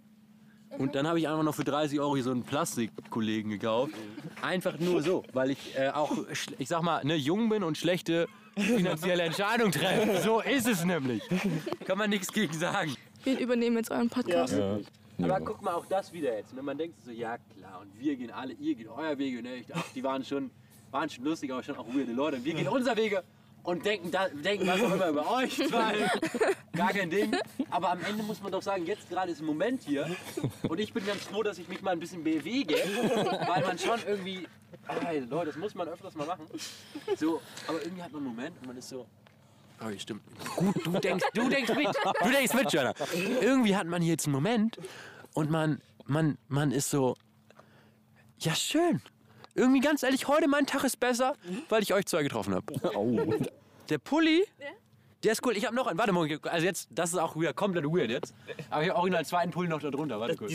[0.77, 3.93] Und dann habe ich einfach noch für 30 Euro hier so einen Plastikkollegen gekauft.
[4.41, 6.11] Einfach nur so, weil ich äh, auch,
[6.57, 10.21] ich sag mal, ne, jung bin und schlechte finanzielle Entscheidungen treffe.
[10.21, 11.21] So ist es nämlich.
[11.85, 12.95] Kann man nichts gegen sagen.
[13.23, 14.53] Wir übernehmen jetzt euren Podcast.
[15.21, 16.53] Aber guck mal auch das wieder jetzt.
[16.53, 16.61] Ne?
[16.61, 19.41] Man denkt so, ja klar, und wir gehen alle, ihr geht euer Wege.
[19.41, 19.55] Ne?
[19.57, 20.51] Ich, ach, die waren schon,
[20.91, 22.37] waren schon lustig, aber schon auch weirde Leute.
[22.37, 23.23] Und wir gehen unser Wege
[23.65, 26.09] und denken, da, denken was auch immer über euch zwei.
[26.73, 27.35] Gar kein Ding.
[27.69, 30.15] Aber am Ende muss man doch sagen, jetzt gerade ist ein Moment hier.
[30.69, 32.75] Und ich bin ganz froh, dass ich mich mal ein bisschen bewege.
[32.75, 34.47] Weil man schon irgendwie,
[35.07, 36.45] ey, Leute, das muss man öfters mal machen.
[37.17, 39.05] So, aber irgendwie hat man einen Moment und man ist so,
[39.81, 40.21] Oh, stimmt.
[40.55, 41.87] Gut, du denkst, du denkst mit.
[42.23, 42.93] Du denkst mit, Jana.
[43.41, 44.77] Irgendwie hat man hier jetzt einen Moment
[45.33, 47.15] und man, man, man ist so,
[48.39, 49.01] ja schön.
[49.55, 51.33] Irgendwie ganz ehrlich, heute mein Tag ist besser,
[51.69, 52.65] weil ich euch zwei getroffen habe.
[52.95, 53.33] Oh.
[53.89, 54.43] Der Pulli,
[55.23, 55.55] der ist cool.
[55.55, 55.97] Ich habe noch einen.
[55.99, 58.33] Warte mal, also jetzt, das ist auch wieder komplett weird jetzt.
[58.71, 60.19] Aber ich habe original einen zweiten Pulli noch da drunter.
[60.19, 60.53] Warte kurz.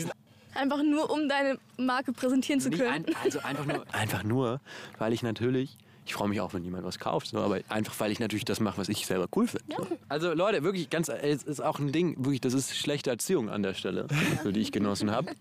[0.53, 3.05] Einfach nur, um deine Marke präsentieren zu Nicht können.
[3.05, 4.59] ein, also einfach nur, einfach nur,
[4.97, 8.11] weil ich natürlich, ich freue mich auch, wenn jemand was kauft, so, aber einfach, weil
[8.11, 9.97] ich natürlich das mache, was ich selber cool finde.
[10.09, 13.63] Also Leute, wirklich ganz, es ist auch ein Ding, wirklich, das ist schlechte Erziehung an
[13.63, 14.07] der Stelle,
[14.43, 15.31] so, die ich genossen habe.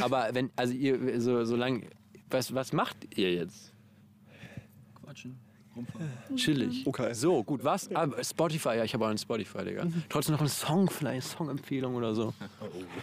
[0.00, 1.82] Aber wenn, also ihr, so, solange,
[2.30, 3.72] was, was macht ihr jetzt?
[5.02, 5.38] Quatschen.
[6.36, 6.86] Chillig.
[6.86, 7.12] Okay.
[7.14, 7.90] So, gut, was?
[7.94, 9.84] Ah, Spotify, ja, ich habe auch einen Spotify, Digga.
[10.08, 12.32] Trotzdem noch einen Song, vielleicht Songempfehlung oder so.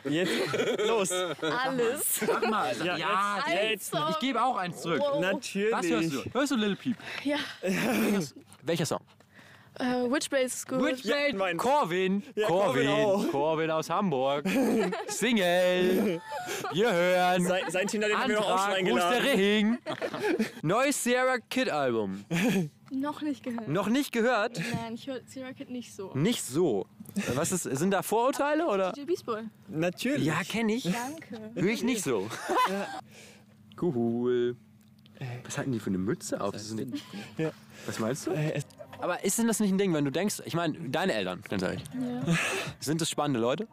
[0.10, 0.32] Jetzt
[0.88, 1.12] los.
[1.12, 2.16] Alles.
[2.26, 3.94] Sag mal, ja, Ja, jetzt.
[4.12, 5.02] ich gebe auch eins zurück.
[5.20, 5.72] Natürlich.
[5.74, 6.24] Was hörst du?
[6.34, 6.96] Hörst du Lil Peep?
[7.26, 7.38] Ja.
[8.64, 9.02] Welcher Song?
[9.82, 10.80] Äh, Witchblade ist gut.
[10.80, 13.28] Witchblade, Corvin, Corvin Corvin, auch.
[13.32, 14.48] Corvin aus Hamburg,
[15.08, 16.22] Single,
[16.72, 19.26] wir hören, Sein, sein Tinder, den haben wir doch auch schon eingeladen.
[19.26, 19.78] Ring?
[20.62, 22.24] Neues Sierra Kid Album.
[22.92, 23.68] Noch nicht gehört.
[23.68, 24.62] Noch nicht gehört?
[24.84, 26.12] Nein, ich höre Sierra Kid nicht so.
[26.14, 26.86] Nicht so.
[27.34, 28.92] Was ist, sind da Vorurteile oder?
[28.92, 29.42] DJ Beast Boy.
[29.68, 30.26] Natürlich.
[30.28, 30.84] Ja, kenne ich.
[30.84, 31.52] Danke.
[31.56, 32.30] Höre ich nicht so.
[33.82, 34.56] Cool.
[35.46, 36.52] Was hatten die für eine Mütze auf?
[36.54, 37.52] Das ist eine,
[37.86, 38.32] Was meinst du?
[39.00, 41.64] Aber ist denn das nicht ein Ding, wenn du denkst, ich meine, deine Eltern, ganz
[41.64, 42.38] ehrlich, Ja.
[42.80, 43.68] sind das spannende Leute?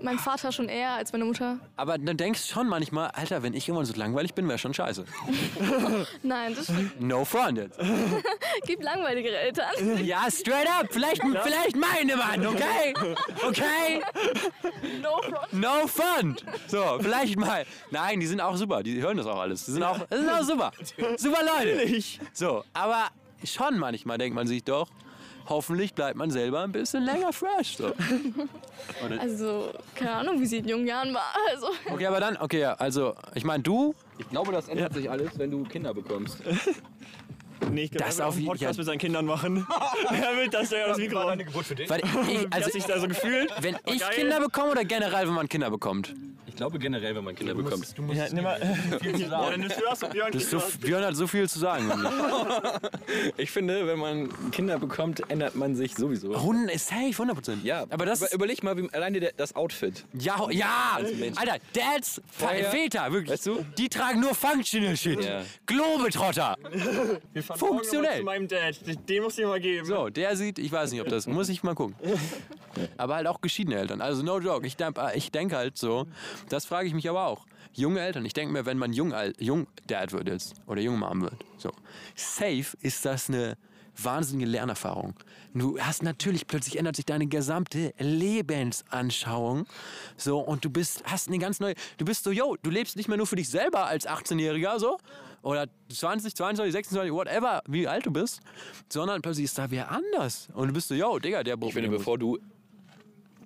[0.00, 1.58] Mein Vater schon eher als meine Mutter.
[1.76, 4.74] Aber dann denkst du schon manchmal, Alter, wenn ich irgendwann so langweilig bin, wäre schon
[4.74, 5.04] scheiße.
[6.22, 7.78] Nein, das No front jetzt.
[8.66, 9.64] gibt langweiligere Eltern.
[10.04, 10.88] Ja, straight up.
[10.90, 12.94] Vielleicht, vielleicht meine Mann, okay?
[13.46, 14.02] Okay?
[15.00, 15.52] No front.
[15.52, 16.44] No front.
[16.66, 17.64] So, vielleicht mal.
[17.90, 18.82] Nein, die sind auch super.
[18.82, 19.64] Die hören das auch alles.
[19.64, 20.72] Die sind auch, das sind auch super.
[21.16, 22.02] Super Leute.
[22.32, 23.08] So, aber
[23.44, 24.88] schon manchmal denkt man sich doch,
[25.48, 27.76] hoffentlich bleibt man selber ein bisschen länger fresh.
[27.76, 27.92] So.
[29.18, 31.34] Also, keine Ahnung, wie sie in jungen Jahren war.
[31.50, 35.10] Also, Okay, aber dann, okay, ja, also, ich meine, du, Ich glaube, das ändert sich
[35.10, 36.42] alles, wenn du Kinder bekommst.
[37.70, 38.80] Nee, ich glaube, Das er will auf einen jeden- Podcast ja.
[38.80, 39.66] mit seinen Kindern machen.
[40.10, 41.36] er will das ja das Mikro.
[41.36, 41.88] Geburt für dich?
[41.90, 43.52] weil ich, Wie also, hast du dich da so gefühlt?
[43.60, 44.10] wenn ich geil.
[44.14, 46.14] Kinder bekomme oder generell, wenn man Kinder bekommt?
[46.46, 47.84] Ich glaube generell, wenn man Kinder bekommt.
[48.12, 48.60] Ja, nimm mal.
[49.18, 50.62] Ja, dann nimmst du das und Björn Das so.
[50.80, 51.90] Björn hat so viel zu sagen.
[53.36, 56.40] Ich finde, wenn man Kinder bekommt, ändert man sich sowieso.
[56.40, 57.64] Hund ist safe, 100 Prozent.
[57.64, 60.04] Ja, aber das über, überleg mal, wie, alleine der, das Outfit.
[60.12, 60.98] Ja, ja.
[61.34, 63.32] Alter, Dads, Väter, wirklich.
[63.32, 63.64] Weißt du?
[63.76, 65.24] Die tragen nur Functional Shit.
[65.24, 65.42] Ja.
[65.66, 66.56] Globetrotter.
[67.68, 68.18] Funktionell.
[68.18, 68.76] Zu meinem Dad.
[69.08, 69.86] Den- muss ich mal geben.
[69.86, 71.96] So, der sieht, ich weiß nicht, ob das, muss ich mal gucken.
[72.96, 74.00] Aber halt auch geschiedene Eltern.
[74.00, 74.76] Also no joke, ich,
[75.14, 76.06] ich denke halt so,
[76.48, 77.46] das frage ich mich aber auch.
[77.72, 81.22] Junge Eltern, ich denke mir, wenn man jung, jung Dad wird jetzt oder junge Mom
[81.22, 81.70] wird, so,
[82.14, 83.56] safe ist das eine
[84.00, 85.14] wahnsinnige Lernerfahrung.
[85.54, 89.66] Du hast natürlich, plötzlich ändert sich deine gesamte Lebensanschauung.
[90.16, 93.06] So, und du bist, hast eine ganz neue, du bist so, yo, du lebst nicht
[93.06, 94.98] mehr nur für dich selber als 18-Jähriger, so,
[95.42, 98.40] oder 20, 22, 26, whatever, wie alt du bist,
[98.88, 100.48] sondern plötzlich ist da wer anders.
[100.54, 102.38] Und du bist so, yo, Digga, der Ich finde, bevor du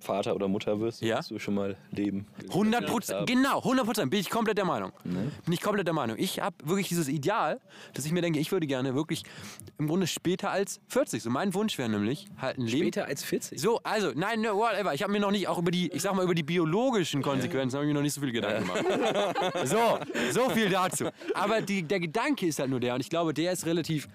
[0.01, 1.17] Vater oder Mutter wirst, Ja.
[1.17, 2.27] musst du schon mal leben.
[2.49, 4.93] 100 Prozent, genau, 100 Prozent, bin ich komplett der Meinung.
[5.05, 6.17] Bin ich komplett der Meinung.
[6.19, 7.61] Ich habe wirklich dieses Ideal,
[7.95, 9.25] dass ich mir denke, ich würde gerne wirklich
[9.79, 11.23] im Grunde später als 40.
[11.23, 12.85] So mein Wunsch wäre nämlich halt ein Leben.
[12.85, 13.61] Später als 40.
[13.61, 14.95] So, also, nein, no, whatever.
[14.95, 17.77] Ich habe mir noch nicht auch über die, ich sag mal, über die biologischen Konsequenzen
[17.77, 18.85] habe ich mir noch nicht so viel Gedanken gemacht.
[19.65, 19.99] So,
[20.33, 21.07] so viel dazu.
[21.35, 24.09] Aber die, der Gedanke ist halt nur der und ich glaube, der ist relativ,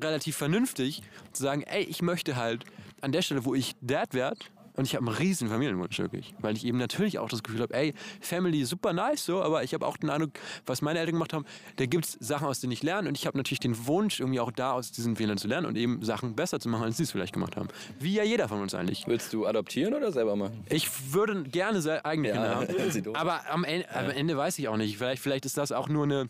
[0.00, 2.64] relativ vernünftig, zu sagen, ey, ich möchte halt
[3.00, 4.36] an der Stelle, wo ich Dad werde,
[4.76, 7.74] und ich habe einen riesen Familienwunsch wirklich, weil ich eben natürlich auch das Gefühl habe,
[7.74, 10.32] ey, Family ist super nice so, aber ich habe auch den Eindruck,
[10.66, 11.44] was meine Eltern gemacht haben,
[11.76, 14.40] da gibt es Sachen, aus denen ich lerne und ich habe natürlich den Wunsch, irgendwie
[14.40, 17.04] auch da aus diesen Fehlern zu lernen und eben Sachen besser zu machen, als sie
[17.04, 17.68] es vielleicht gemacht haben.
[17.98, 19.04] Wie ja jeder von uns eigentlich.
[19.06, 20.64] Willst du adoptieren oder selber machen?
[20.68, 22.66] Ich würde gerne eigene Kinder haben.
[23.14, 24.98] Aber am Ende, am Ende weiß ich auch nicht.
[24.98, 26.28] Vielleicht, vielleicht ist das auch nur eine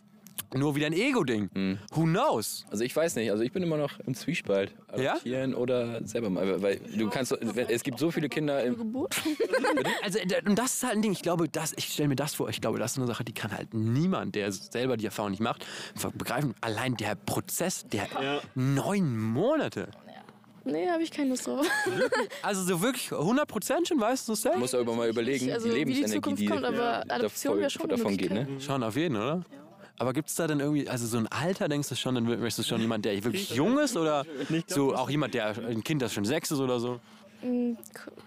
[0.54, 1.78] nur wieder ein Ego-Ding.
[1.92, 2.64] Who knows?
[2.70, 4.72] Also ich weiß nicht, also ich bin immer noch im Zwiespalt.
[4.96, 5.12] Ja?
[5.12, 6.62] Adoptieren oder selber mal.
[6.62, 8.96] Weil du kannst, es gibt so viele Kinder im.
[10.02, 11.12] Also, und das ist halt ein Ding.
[11.12, 12.48] Ich glaube, das, ich stelle mir das vor.
[12.48, 15.40] Ich glaube, das ist eine Sache, die kann halt niemand, der selber die Erfahrung nicht
[15.40, 15.66] macht,
[16.14, 16.54] begreifen.
[16.60, 18.08] Allein der Prozess, der
[18.54, 19.88] neun Monate.
[20.66, 21.66] Nee, habe ich keine Lust drauf.
[22.42, 25.74] Also so wirklich 100 Prozent schon, weißt du, Du musst aber mal überlegen, Also, die
[25.74, 28.48] wie die Lebensenergie, Zukunft die kommt, aber da Adoption wäre schon davon geht, ne?
[28.60, 29.42] Schon auf jeden, oder?
[29.98, 32.58] Aber gibt es da dann irgendwie, also so ein Alter, denkst du schon, dann möchtest
[32.58, 34.24] du schon jemand, der wirklich jung ist oder
[34.66, 37.00] so auch jemand, der ein Kind, das schon sechs ist oder so?
[37.42, 37.72] Mm,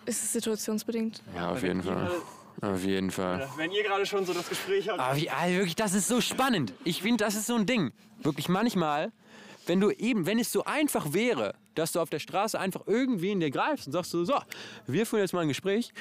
[0.05, 1.21] Ist es situationsbedingt.
[1.35, 2.09] Ja, auf jeden Fall.
[2.61, 3.47] Auf jeden Fall.
[3.57, 4.99] Wenn ihr gerade schon so das Gespräch habt.
[4.99, 6.73] Aber wie, also wirklich, das ist so spannend.
[6.85, 7.91] Ich finde, das ist so ein Ding.
[8.23, 9.11] Wirklich manchmal,
[9.67, 13.39] wenn du eben, wenn es so einfach wäre, dass du auf der Straße einfach irgendwen
[13.39, 14.33] dir greifst und sagst so, so,
[14.87, 15.93] wir führen jetzt mal ein Gespräch,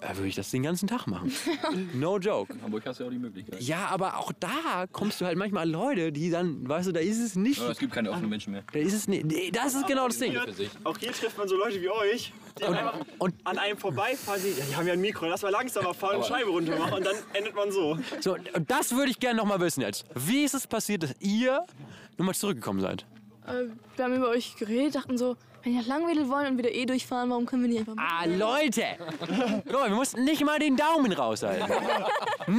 [0.00, 1.32] äh, würde ich das den ganzen Tag machen.
[1.94, 2.52] No joke.
[2.52, 3.60] In Hamburg hast du ja auch die Möglichkeit.
[3.62, 7.00] Ja, aber auch da kommst du halt manchmal an Leute, die dann, weißt du, da
[7.00, 7.60] ist es nicht.
[7.60, 8.64] Aber es gibt keine offenen Menschen mehr.
[8.72, 9.24] Da ist es nicht.
[9.26, 10.36] Nee, das ist genau das Ding.
[10.84, 14.40] Auch hier trifft man so Leute wie euch, die einfach und- an einem vorbeifahren.
[14.42, 16.94] Die, ja, die haben ja ein Mikro, lass mal langsamer fahren und Scheibe runter machen
[16.94, 17.98] und dann endet man so.
[18.20, 20.04] So, und das würde ich gerne noch mal wissen jetzt.
[20.14, 21.64] Wie ist es passiert, dass ihr
[22.18, 23.06] nochmal zurückgekommen seid?
[23.46, 23.64] Äh,
[23.96, 26.86] wir haben über euch geredet, dachten so, wenn ihr nach Langwedel wollen und wieder eh
[26.86, 28.82] durchfahren, warum können wir nicht einfach Ah, Leute!
[29.66, 31.68] Leute, wir mussten nicht mal den Daumen raushalten.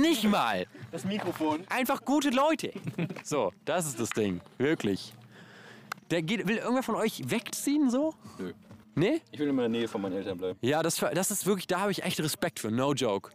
[0.02, 0.66] nicht mal.
[0.91, 1.64] Das Mikrofon.
[1.70, 2.72] Einfach gute Leute.
[3.24, 4.41] So, das ist das Ding.
[4.58, 5.14] Wirklich.
[6.12, 8.14] Der geht, will irgendwer von euch wegziehen so?
[8.38, 8.52] Nö.
[8.93, 9.22] Nee?
[9.32, 10.60] Ich will in der Nähe von meinen Eltern bleiben.
[10.62, 12.70] Ja, das, das ist wirklich, da habe ich echt Respekt für.
[12.70, 13.32] No joke.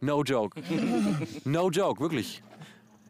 [0.00, 0.60] No joke.
[1.44, 2.42] no joke, wirklich.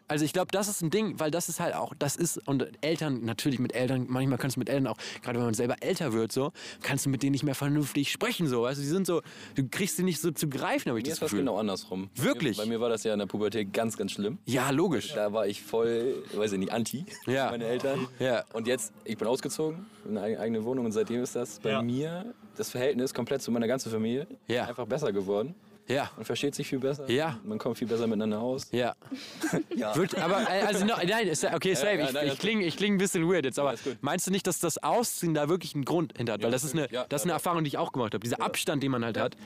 [0.09, 2.67] Also ich glaube, das ist ein Ding, weil das ist halt auch, das ist, und
[2.81, 6.13] Eltern, natürlich mit Eltern, manchmal kannst du mit Eltern auch, gerade wenn man selber älter
[6.13, 6.53] wird, so,
[6.83, 9.23] kannst du mit denen nicht mehr vernünftig sprechen, so, weißt du, die sind so,
[9.57, 11.41] du kriegst sie nicht so zu greifen, habe ich Mir das ist das Gefühl.
[11.41, 12.09] genau andersrum.
[12.15, 12.57] Wirklich?
[12.57, 14.39] Bei mir war das ja in der Pubertät ganz, ganz schlimm.
[14.47, 15.13] Ja, logisch.
[15.15, 17.05] Da war ich voll, weiß ich nicht, anti.
[17.27, 17.51] Ja.
[17.51, 18.07] Meine Eltern.
[18.21, 18.45] Ja.
[18.53, 21.83] Und jetzt, ich bin ausgezogen in eine eigene Wohnung und seitdem ist das bei Ja.
[21.83, 24.67] mir das Verhältnis komplett zu meiner ganzen Familie Ja.
[24.67, 25.55] einfach besser geworden.
[25.89, 27.09] Ja, Man versteht sich viel besser.
[27.11, 27.39] Ja.
[27.45, 28.67] Man kommt viel besser miteinander aus.
[28.73, 28.95] ja.
[29.95, 32.39] Wird, aber, äh, also, no, nein, ist, ja- okay, safe, ja, ich, nein, ich alles
[32.39, 35.49] klinge ich kling ein bisschen weird jetzt, aber meinst du nicht, dass das Ausziehen da
[35.49, 36.43] wirklich einen Grund hinter hat?
[36.43, 37.35] Weil das ist eine, Ja, das ist ja, eine ja.
[37.37, 38.23] Erfahrung, die ich auch gemacht habe.
[38.23, 39.37] Dieser Abstand, den man halt hat.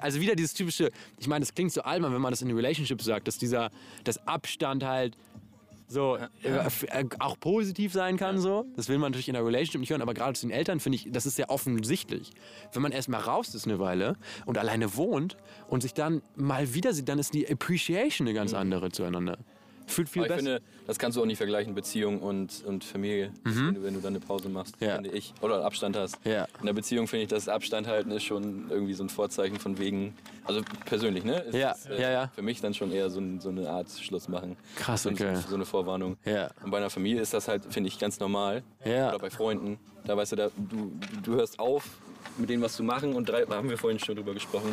[0.00, 3.04] Also wieder dieses typische, ich meine, das klingt so albern, wenn man das in Relationships
[3.04, 3.70] sagt, dass dieser,
[4.04, 5.16] das Abstand halt
[5.94, 6.48] so äh,
[6.88, 8.66] äh, auch positiv sein kann so.
[8.76, 10.96] Das will man natürlich in der Relationship nicht hören, aber gerade zu den Eltern finde
[10.96, 12.32] ich, das ist sehr offensichtlich.
[12.72, 15.36] Wenn man erst mal raus ist eine Weile und alleine wohnt
[15.68, 19.38] und sich dann mal wieder sieht, dann ist die Appreciation eine ganz andere zueinander.
[19.86, 20.56] Fühlt viel Aber ich besser.
[20.56, 24.00] finde, das kannst du auch nicht vergleichen, Beziehung und, und Familie, wenn, du, wenn du
[24.00, 24.86] dann eine Pause machst, Mhm.
[24.86, 24.94] Ja.
[24.94, 25.34] finde ich.
[25.42, 26.18] Oder Abstand hast.
[26.24, 26.46] Ja.
[26.60, 29.78] In der Beziehung finde ich, das Abstand halten ist schon irgendwie so ein Vorzeichen von
[29.78, 30.14] wegen,
[30.44, 31.44] also persönlich, ne?
[31.48, 32.30] Es Ja, ist, äh, ja, ja.
[32.34, 34.56] Für mich dann schon eher so, ein, so eine Art Schluss machen.
[34.76, 35.34] Krass, so, okay.
[35.48, 36.16] so eine Vorwarnung.
[36.24, 36.50] Ja.
[36.62, 38.62] Und bei einer Familie ist das halt, finde ich, ganz normal.
[38.84, 39.10] Ja.
[39.10, 39.78] Oder bei Freunden.
[40.06, 41.84] Da weißt du, da, du, du hörst auf
[42.38, 44.72] mit dem, was du machen und drei, da haben wir vorhin schon drüber gesprochen.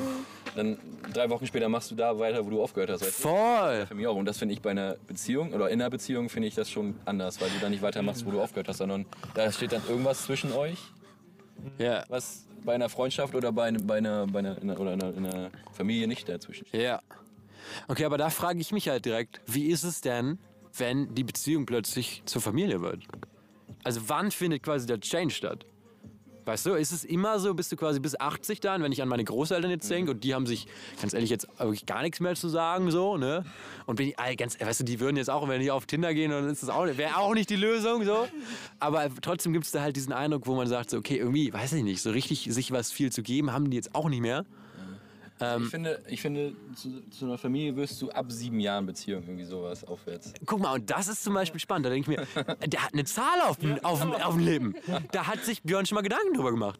[0.56, 0.78] Dann
[1.14, 3.02] drei Wochen später machst du da weiter, wo du aufgehört hast.
[3.02, 3.22] weißt?
[3.22, 3.86] Voll.
[3.88, 4.16] Für mich auch.
[4.16, 6.96] Und das finde ich bei einer Beziehung oder in einer Beziehung finde ich das schon
[7.06, 10.24] anders, weil du da nicht weitermachst, wo du aufgehört hast, sondern da steht dann irgendwas
[10.24, 10.78] zwischen euch,
[11.78, 12.04] Ja.
[12.10, 15.18] was bei einer Freundschaft oder bei, bei, einer, bei einer, in einer, oder in einer,
[15.18, 16.82] in einer Familie nicht dazwischen steht.
[16.82, 17.02] Ja.
[17.88, 20.38] Okay, aber da frage ich mich halt direkt, wie ist es denn,
[20.78, 23.04] wenn die Beziehung plötzlich zur Familie wird?
[23.84, 25.66] Also wann findet quasi der Change statt?
[26.46, 29.08] Weißt du, ist es immer so, bist du quasi bis 80 dann, wenn ich an
[29.08, 30.68] meine Großeltern jetzt denke und die haben sich,
[31.00, 33.44] ganz ehrlich, jetzt wirklich gar nichts mehr zu sagen, so, ne?
[33.86, 36.14] Und bin ich, ey, ganz, weißt du, die würden jetzt auch, wenn die auf Tinder
[36.14, 38.28] gehen, dann ist das auch, wäre auch nicht die Lösung, so.
[38.80, 41.74] Aber trotzdem gibt es da halt diesen Eindruck, wo man sagt, so, okay, irgendwie, weiß
[41.74, 44.46] ich nicht, so richtig sich was viel zu geben, haben die jetzt auch nicht mehr.
[45.62, 49.44] Ich finde, ich finde zu, zu einer Familie wirst du ab sieben Jahren Beziehung irgendwie
[49.46, 50.34] sowas aufwärts.
[50.46, 51.86] Guck mal, und das ist zum Beispiel spannend.
[51.86, 54.76] Da denke ich mir, der hat eine Zahl auf, dem- auf, dem- auf dem Leben.
[55.12, 56.80] Da hat sich Björn schon mal Gedanken drüber gemacht.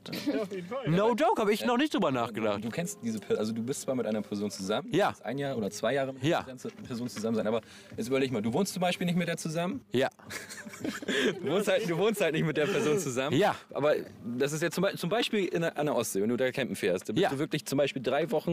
[0.88, 2.64] No joke, habe ich noch nicht drüber nachgedacht.
[2.64, 5.14] Du kennst diese Person, also du bist zwar mit einer Person zusammen, Ja.
[5.24, 6.40] ein Jahr oder zwei Jahre mit Ja.
[6.42, 6.56] einer
[6.86, 7.62] Person zusammen sein, aber
[7.98, 10.10] jetzt überleg mal, du wohnst zum Beispiel nicht mit der zusammen, Ja,
[11.42, 13.36] Du wohnst, halt, du wohnst halt nicht mit der Person zusammen.
[13.38, 13.56] Ja.
[13.74, 13.94] Aber
[14.38, 16.76] das ist jetzt zum, Be zum Beispiel in an der Ostsee, wenn du da campen
[16.76, 17.08] fährst.
[17.10, 17.30] Da bist Ja.
[17.30, 18.51] du wirklich zum Beispiel drei Wochen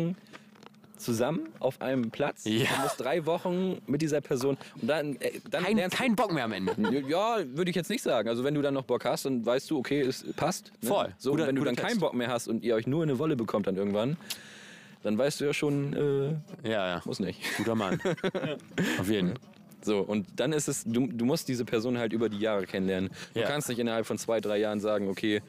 [0.97, 2.45] zusammen auf einem Platz.
[2.45, 2.65] Ja.
[2.77, 4.57] Du musst drei Wochen mit dieser Person.
[4.81, 6.75] Und dann, äh, dann kein, lernst kein Bock mehr am Ende.
[7.07, 8.29] Ja, würde ich jetzt nicht sagen.
[8.29, 10.73] Also wenn du dann noch Bock hast, dann weißt du, okay, es passt.
[10.83, 10.89] Ne?
[10.89, 11.15] Voll.
[11.19, 11.87] So, Guter- wenn du dann Test.
[11.87, 14.17] keinen Bock mehr hast und ihr euch nur eine Wolle bekommt dann irgendwann,
[15.05, 15.93] dann weißt du ja schon,
[16.65, 17.03] äh, Ja, ja.
[17.05, 17.41] muss nicht.
[17.59, 18.01] Guter Mann.
[19.01, 19.39] Auf jeden Fall.
[19.83, 23.11] So, und dann ist es, du, du musst diese Person halt über die Jahre kennenlernen.
[23.35, 23.47] Du Ja.
[23.47, 25.41] kannst nicht innerhalb von zwei, drei Jahren sagen, okay,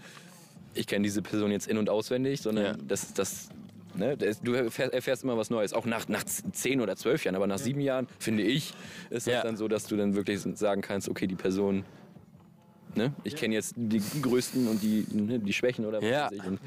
[0.75, 2.73] ich kenne diese Person jetzt in- und auswendig, sondern Ja.
[2.87, 3.49] das, das,
[3.95, 5.73] ne, du erfährst, immer was Neues.
[5.73, 8.73] Auch nach, nach zehn oder zwölf Jahren, aber nach sieben Jahren, finde ich,
[9.09, 9.37] ist Ja.
[9.37, 11.83] es dann so, dass du dann wirklich sagen kannst, okay, die Person,
[12.95, 16.25] ne, ich kenne jetzt die größten und die, ne, die Schwächen oder was Ja.
[16.25, 16.43] weiß ich.
[16.45, 16.59] Und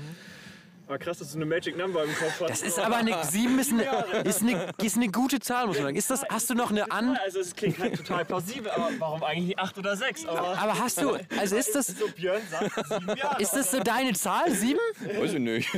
[0.89, 2.51] Aber krass, dass du eine Magic Number im Kopf hast.
[2.51, 3.83] Das ist aber eine, sieben ist eine,
[4.24, 5.97] ist, eine, ist eine gute Zahl, muss man sagen.
[5.97, 7.16] Ist das, hast du noch eine an...
[7.16, 10.26] Also es klingt halt total plausibel, aber warum eigentlich nicht 8 oder 6?
[10.26, 13.41] Aber Aber hast du, also ist das, so Björn sagt 7 Jahre.
[13.41, 14.80] ist das so deine Zahl, sieben?
[15.01, 15.70] weiß ich nicht.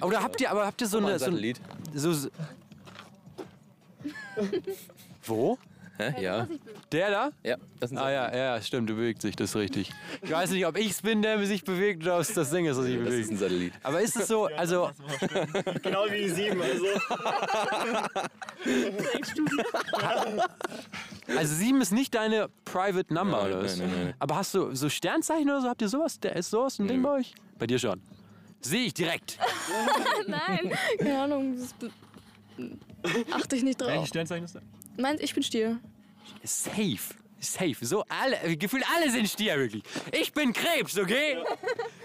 [0.00, 1.18] Oder habt ihr, aber habt ihr so eine...
[1.18, 1.60] So, Satellit.
[1.94, 2.28] so, so
[5.24, 5.58] Wo?
[6.00, 6.22] Hä?
[6.22, 6.48] Ja.
[6.92, 7.30] Der da?
[7.44, 9.90] Ja, das ist ein Ah ja, ja, stimmt, der bewegt sich, das ist richtig.
[10.22, 12.66] Ich weiß nicht, ob ich es bin, der sich bewegt oder ob es das Ding
[12.66, 13.30] ist, das sich Das ist bewegt.
[13.30, 13.72] ein Satellit.
[13.82, 14.90] Aber ist es so, also,
[15.82, 16.60] Genau wie die 7.
[16.60, 16.86] Also
[21.36, 23.76] Also sieben ist nicht deine Private Number Nein, oder was?
[23.76, 24.14] nein, nein, nein.
[24.18, 25.68] Aber hast du so Sternzeichen oder so?
[25.68, 26.18] Habt ihr sowas?
[26.20, 27.34] Der ist sowas ein Ding bei euch?
[27.58, 28.00] Bei dir schon.
[28.60, 29.38] Sehe ich direkt.
[30.26, 31.56] Nein, keine Ahnung.
[31.58, 31.90] Das be-
[33.30, 34.06] achte ich nicht drauf.
[34.06, 34.62] Sternzeichen ist das?
[34.98, 35.78] Meint, ich bin Stier.
[36.44, 36.98] Safe.
[37.42, 37.74] Safe.
[37.80, 39.82] So alle, gefühlt alle sind Stier, wirklich.
[40.12, 41.38] Ich bin Krebs, okay?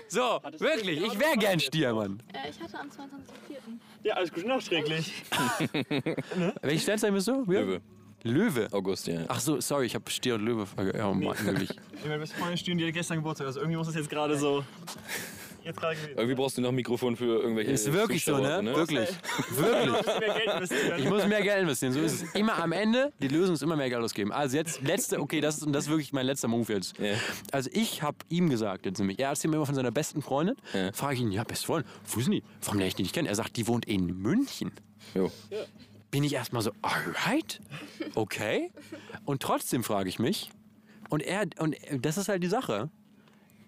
[0.08, 1.02] So, wirklich.
[1.02, 2.22] Ich wäre gern Stier, Mann.
[2.34, 3.58] Äh, ich hatte am 22.04.
[4.04, 5.12] Ja, alles gut nachträglich.
[6.62, 7.44] Welches Sternzeichen bist du?
[7.52, 7.60] Ja?
[7.62, 7.82] Löwe.
[8.24, 8.68] Löwe.
[8.72, 9.26] August, ja.
[9.28, 10.64] Ach so, sorry, ich habe Stier und Löwe.
[10.66, 11.70] verge- Oh Mann, wirklich.
[11.70, 13.48] Ich meine, beste Freundin stehen, die hat gestern Geburtstag.
[13.48, 14.64] Also irgendwie muss das jetzt gerade so.
[15.66, 16.14] Jetzt gerade gewesen.
[16.16, 18.76] Irgendwie brauchst du noch ein Mikrofon für irgendwelche Ist wirklich so, Zuschauer, ne?
[18.76, 19.10] Wirklich.
[19.50, 20.06] Wirklich.
[20.20, 21.00] Mehr Geld investieren.
[21.00, 21.94] Ich muss mehr Geld investieren.
[21.94, 22.36] So ist es.
[22.36, 24.32] Immer am Ende, die Lösung ist immer mehr Geld ausgeben.
[24.32, 26.98] Also jetzt, letzte, okay, das ist, und das ist wirklich mein letzter Move jetzt.
[27.00, 27.16] Ja.
[27.52, 30.56] Also ich habe ihm gesagt, jetzt nämlich, er erzählt mir immer von seiner besten Freundin.
[30.74, 30.92] Ja.
[30.94, 32.44] Frage ich ihn, ja, beste Freundin, wo ist denn die?
[32.62, 33.28] Warum lerne ich die nicht kennen?
[33.28, 34.72] Er sagt, die wohnt in München.
[35.16, 35.32] Jo.
[36.12, 37.60] Bin ich erstmal so, alright,
[38.14, 38.72] okay.
[39.26, 40.52] Und trotzdem frage ich mich,
[41.10, 42.90] und er, und das ist halt die Sache.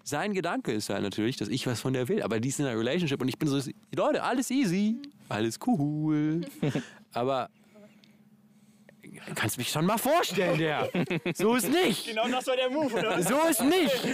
[0.08, 2.64] Sein Gedanke ist halt natürlich, dass ich was von der will, aber die ist in
[2.64, 3.60] einer Relationship und ich bin so,
[3.94, 4.96] Leute, alles easy,
[5.28, 6.40] alles cool.
[7.12, 7.50] Aber
[9.34, 10.88] kannst mich schon mal vorstellen, der.
[11.34, 12.06] So ist nicht.
[12.06, 13.22] Genau das war der Move, oder?
[13.22, 14.08] So ist nicht.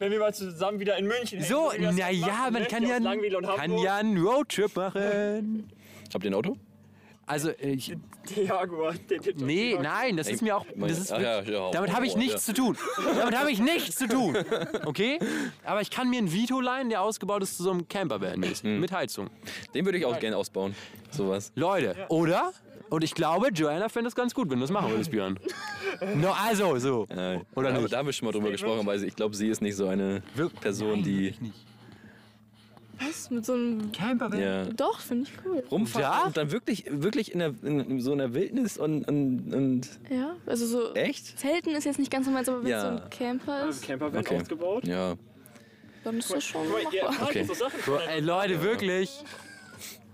[0.00, 2.68] Wenn wir mal zusammen wieder in München hängen, So, naja, man ne?
[2.68, 2.98] kann ja,
[3.54, 5.70] kann ja einen Roadtrip machen.
[6.12, 6.56] Habt ihr ein Auto?
[7.28, 7.94] Also, ich,
[8.34, 8.94] Der Jaguar.
[9.08, 10.64] Der, der, nee, nein, das ist mir auch.
[10.74, 12.54] Das ist, ja, ja, damit habe ich nichts ja.
[12.54, 12.78] zu tun.
[13.16, 14.36] Damit habe ich nichts zu tun.
[14.84, 15.18] Okay?
[15.64, 18.62] Aber ich kann mir einen Vito leihen, der ausgebaut ist zu so einem Campervan mäßig
[18.62, 18.80] Hm.
[18.80, 19.28] mit Heizung.
[19.74, 20.74] Den würde ich auch gerne ausbauen.
[21.10, 21.52] Sowas.
[21.54, 22.52] Leute, oder?
[22.88, 25.38] Und ich glaube, Joanna fände es ganz gut, wenn du das machen würdest, Björn.
[26.14, 27.06] No, also, so.
[27.10, 27.92] Äh, Oder aber nicht?
[27.92, 30.22] da haben wir schon mal drüber gesprochen, weil ich glaube, sie ist nicht so eine
[30.60, 31.34] Person, die
[33.00, 33.30] Was?
[33.30, 33.92] Mit so einem.
[33.92, 34.40] Campervan?
[34.40, 35.62] ja, Doch, finde ich cool.
[35.70, 36.24] rumfährt Ja?
[36.24, 40.34] und dann wirklich, wirklich in, der, in, in so einer Wildnis und, und, und Ja,
[40.46, 40.94] also so.
[40.94, 41.38] echt?
[41.38, 42.80] Zelten ist jetzt nicht ganz so meins, aber wenn Ja.
[42.98, 44.40] so ein Camper ist, Campervan Okay.
[44.40, 44.86] ausgebaut.
[44.86, 45.14] Ja.
[46.04, 47.28] dann ist das schon machbar.
[47.28, 47.44] Okay.
[47.44, 47.80] so Sachen.
[47.86, 49.22] So, ey, Leute, wirklich.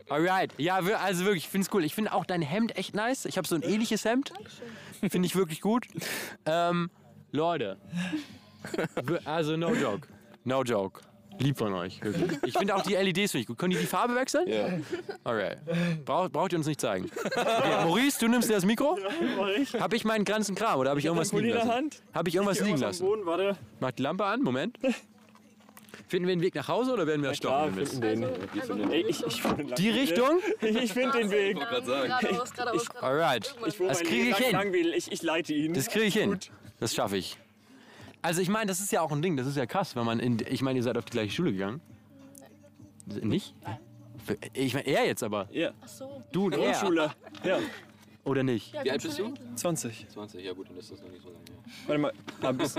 [0.08, 0.52] Alright.
[0.58, 1.82] Ja, also wirklich, ich finde es cool.
[1.84, 3.24] Ich finde auch dein Hemd echt nice.
[3.24, 4.32] Ich habe so ein ähnliches Hemd.
[5.08, 5.86] Finde ich wirklich gut.
[6.46, 6.90] Ähm,
[7.32, 7.78] Leute.
[9.24, 10.08] Also, no joke.
[10.44, 11.00] No joke.
[11.40, 12.02] Lieb von euch.
[12.02, 12.38] Wirklich.
[12.44, 13.58] Ich finde auch die LEDs finde ich gut.
[13.58, 14.46] Können die die Farbe wechseln?
[14.48, 14.68] Ja.
[15.24, 15.58] Alright.
[16.04, 17.10] Brauch, braucht ihr uns nicht zeigen.
[17.24, 18.98] Okay, Maurice, du nimmst dir das Mikro?
[19.36, 19.74] Mach ich.
[19.74, 21.70] Habe ich meinen ganzen Kram oder habe ich irgendwas Pulli liegen lassen?
[21.72, 22.02] Hand.
[22.12, 23.24] Habe ich irgendwas liegen Irgendwas am lassen?
[23.24, 23.58] Boden, warte.
[23.80, 24.78] Mach die Lampe an, Moment.
[26.06, 27.86] Finden wir den Weg nach Hause oder werden wir Klar, stoppen?
[27.86, 28.00] finden
[28.70, 28.90] den.
[28.92, 30.38] Ey, ich, ich finde Die Richtung?
[30.60, 31.58] Ich finde den Weg.
[31.58, 32.52] geradeaus.
[33.00, 33.54] Alright.
[33.66, 34.92] Ich Das kriege ich lang hin.
[34.94, 35.72] Ich, ich leite ihn.
[35.74, 36.38] Das kriege ich hin.
[36.78, 37.38] Das schaffe ich.
[38.24, 40.18] Also ich meine, das ist ja auch ein Ding, das ist ja krass, wenn man
[40.18, 41.82] in, ich meine, ihr seid auf die gleiche Schule gegangen.
[43.06, 43.54] Nicht?
[44.54, 45.46] Ich meine, er jetzt aber.
[45.52, 45.72] Ja.
[46.32, 46.58] Du und er.
[46.58, 47.10] Grundschule.
[47.44, 47.58] Ja.
[48.24, 48.72] Oder nicht?
[48.82, 49.34] Wie alt bist du?
[49.56, 50.08] 20.
[50.08, 51.44] 20, ja gut, dann ist das noch nicht so lange.
[51.86, 52.12] Warte mal.
[52.40, 52.74] Aber bis,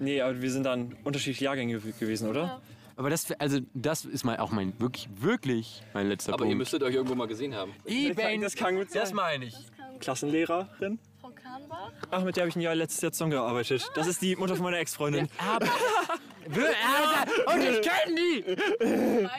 [0.00, 2.62] nee, aber wir sind dann unterschiedliche Jahrgänge gew- gewesen, oder?
[2.96, 6.58] Aber das, also das ist mal auch mein, wirklich, wirklich mein letzter Aber ihr Punkt.
[6.60, 7.72] müsstet euch irgendwo mal gesehen haben.
[7.84, 9.02] Eben, Das kann gut sein.
[9.02, 9.54] das meine ich.
[10.00, 10.98] Klassenlehrerin.
[11.24, 11.90] Frau Kahnbach?
[12.10, 13.90] Ach, mit der habe ich ein Jahr letztes Jahr zusammengearbeitet.
[13.94, 15.30] Das ist die Mutter von meiner Ex-Freundin.
[15.38, 15.64] Aber,
[17.54, 18.44] und ich kenne die!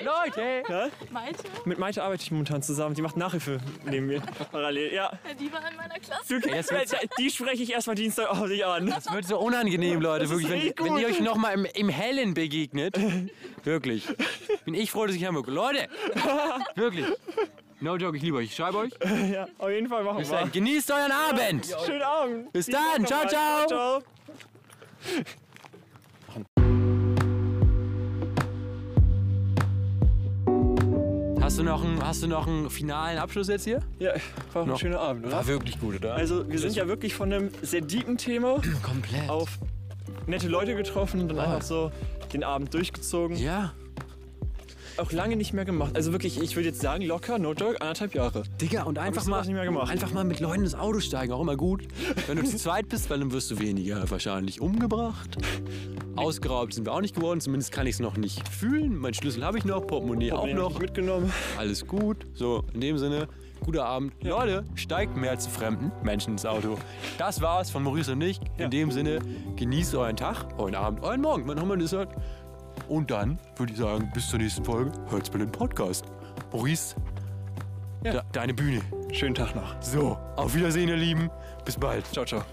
[0.04, 0.90] Leute!
[1.12, 1.44] Maite?
[1.66, 2.96] Mit Maite arbeite ich momentan zusammen.
[2.96, 4.24] Die macht Nachhilfe neben mir.
[4.52, 5.12] Parallel, ja.
[5.12, 6.40] Ja, die war in meiner Klasse.
[6.40, 6.74] Du, jetzt
[7.20, 8.88] die spreche ich erstmal Dienstag auf dich an.
[8.88, 10.50] Das wird so unangenehm, Leute, wirklich.
[10.50, 12.98] Wenn, wenn ihr euch nochmal im, im Hellen begegnet.
[13.64, 14.08] Wirklich.
[14.64, 15.46] Bin ich froh, dass ich Hamburg.
[15.46, 15.88] Leute!
[16.76, 17.06] Wirklich.
[17.86, 18.46] No joke, ich liebe euch.
[18.46, 18.92] Ich schreibe euch.
[19.32, 20.38] Ja, auf jeden Fall machen Bis wir.
[20.38, 20.52] dahin.
[20.52, 21.68] Genießt euren Abend!
[21.86, 22.52] Schönen Abend.
[22.52, 23.06] Bis dann.
[23.06, 23.68] Ciao, ciao.
[23.68, 24.02] Ciao.
[31.40, 33.82] Hast du noch einen, hast du noch einen finalen Abschluss jetzt hier?
[34.00, 34.14] Ja,
[34.54, 34.80] war ein Noch.
[34.80, 35.36] schöner Abend, oder?
[35.36, 36.16] War wirklich gut, oder?
[36.16, 39.30] Also, wir sind ja wirklich von einem sehr deepen Thema komplett.
[39.30, 39.60] auf
[40.26, 41.92] nette Leute getroffen und dann einfach so
[42.34, 43.38] den Abend durchgezogen.
[43.38, 43.74] Ja.
[44.98, 45.92] Auch lange nicht mehr gemacht.
[45.96, 48.44] Also wirklich, ich würde jetzt sagen, locker, no joke, anderthalb Jahre.
[48.62, 49.92] Digga, und einfach mal, nicht mehr gemacht.
[49.92, 51.84] einfach mal mit Leuten ins Auto steigen, auch immer gut.
[52.28, 55.38] Wenn du zu zweit bist, weil dann wirst du weniger wahrscheinlich umgebracht.
[56.16, 58.98] Ausgeraubt sind wir auch nicht geworden, zumindest kann ich es noch nicht fühlen.
[58.98, 60.80] Mein Schlüssel habe ich noch, Portemonnaie auch noch.
[60.80, 61.32] mitgenommen.
[61.58, 62.26] Alles gut.
[62.34, 63.28] So, in dem Sinne,
[63.66, 64.14] guter Abend.
[64.24, 66.78] Leute, steigt mehr zu fremden Menschen ins Auto.
[67.18, 68.40] Das war's von Maurice und ich.
[68.56, 68.68] In Ja.
[68.70, 69.20] dem Sinne,
[69.58, 72.14] genießt euren Tag, euren Abend, euren Morgen, wann auch immer das hört.
[72.88, 74.92] Und dann würde ich sagen, bis zur nächsten Folge.
[75.10, 76.06] Hört's bei den Podcast.
[76.52, 76.96] Maurice,
[78.04, 78.12] Ja.
[78.12, 78.82] de deine Bühne.
[79.12, 79.76] Schönen Tag noch.
[79.82, 81.30] So, auf Wiedersehen, ihr Lieben.
[81.66, 82.06] Bis bald.
[82.12, 82.44] Ciao, ciao.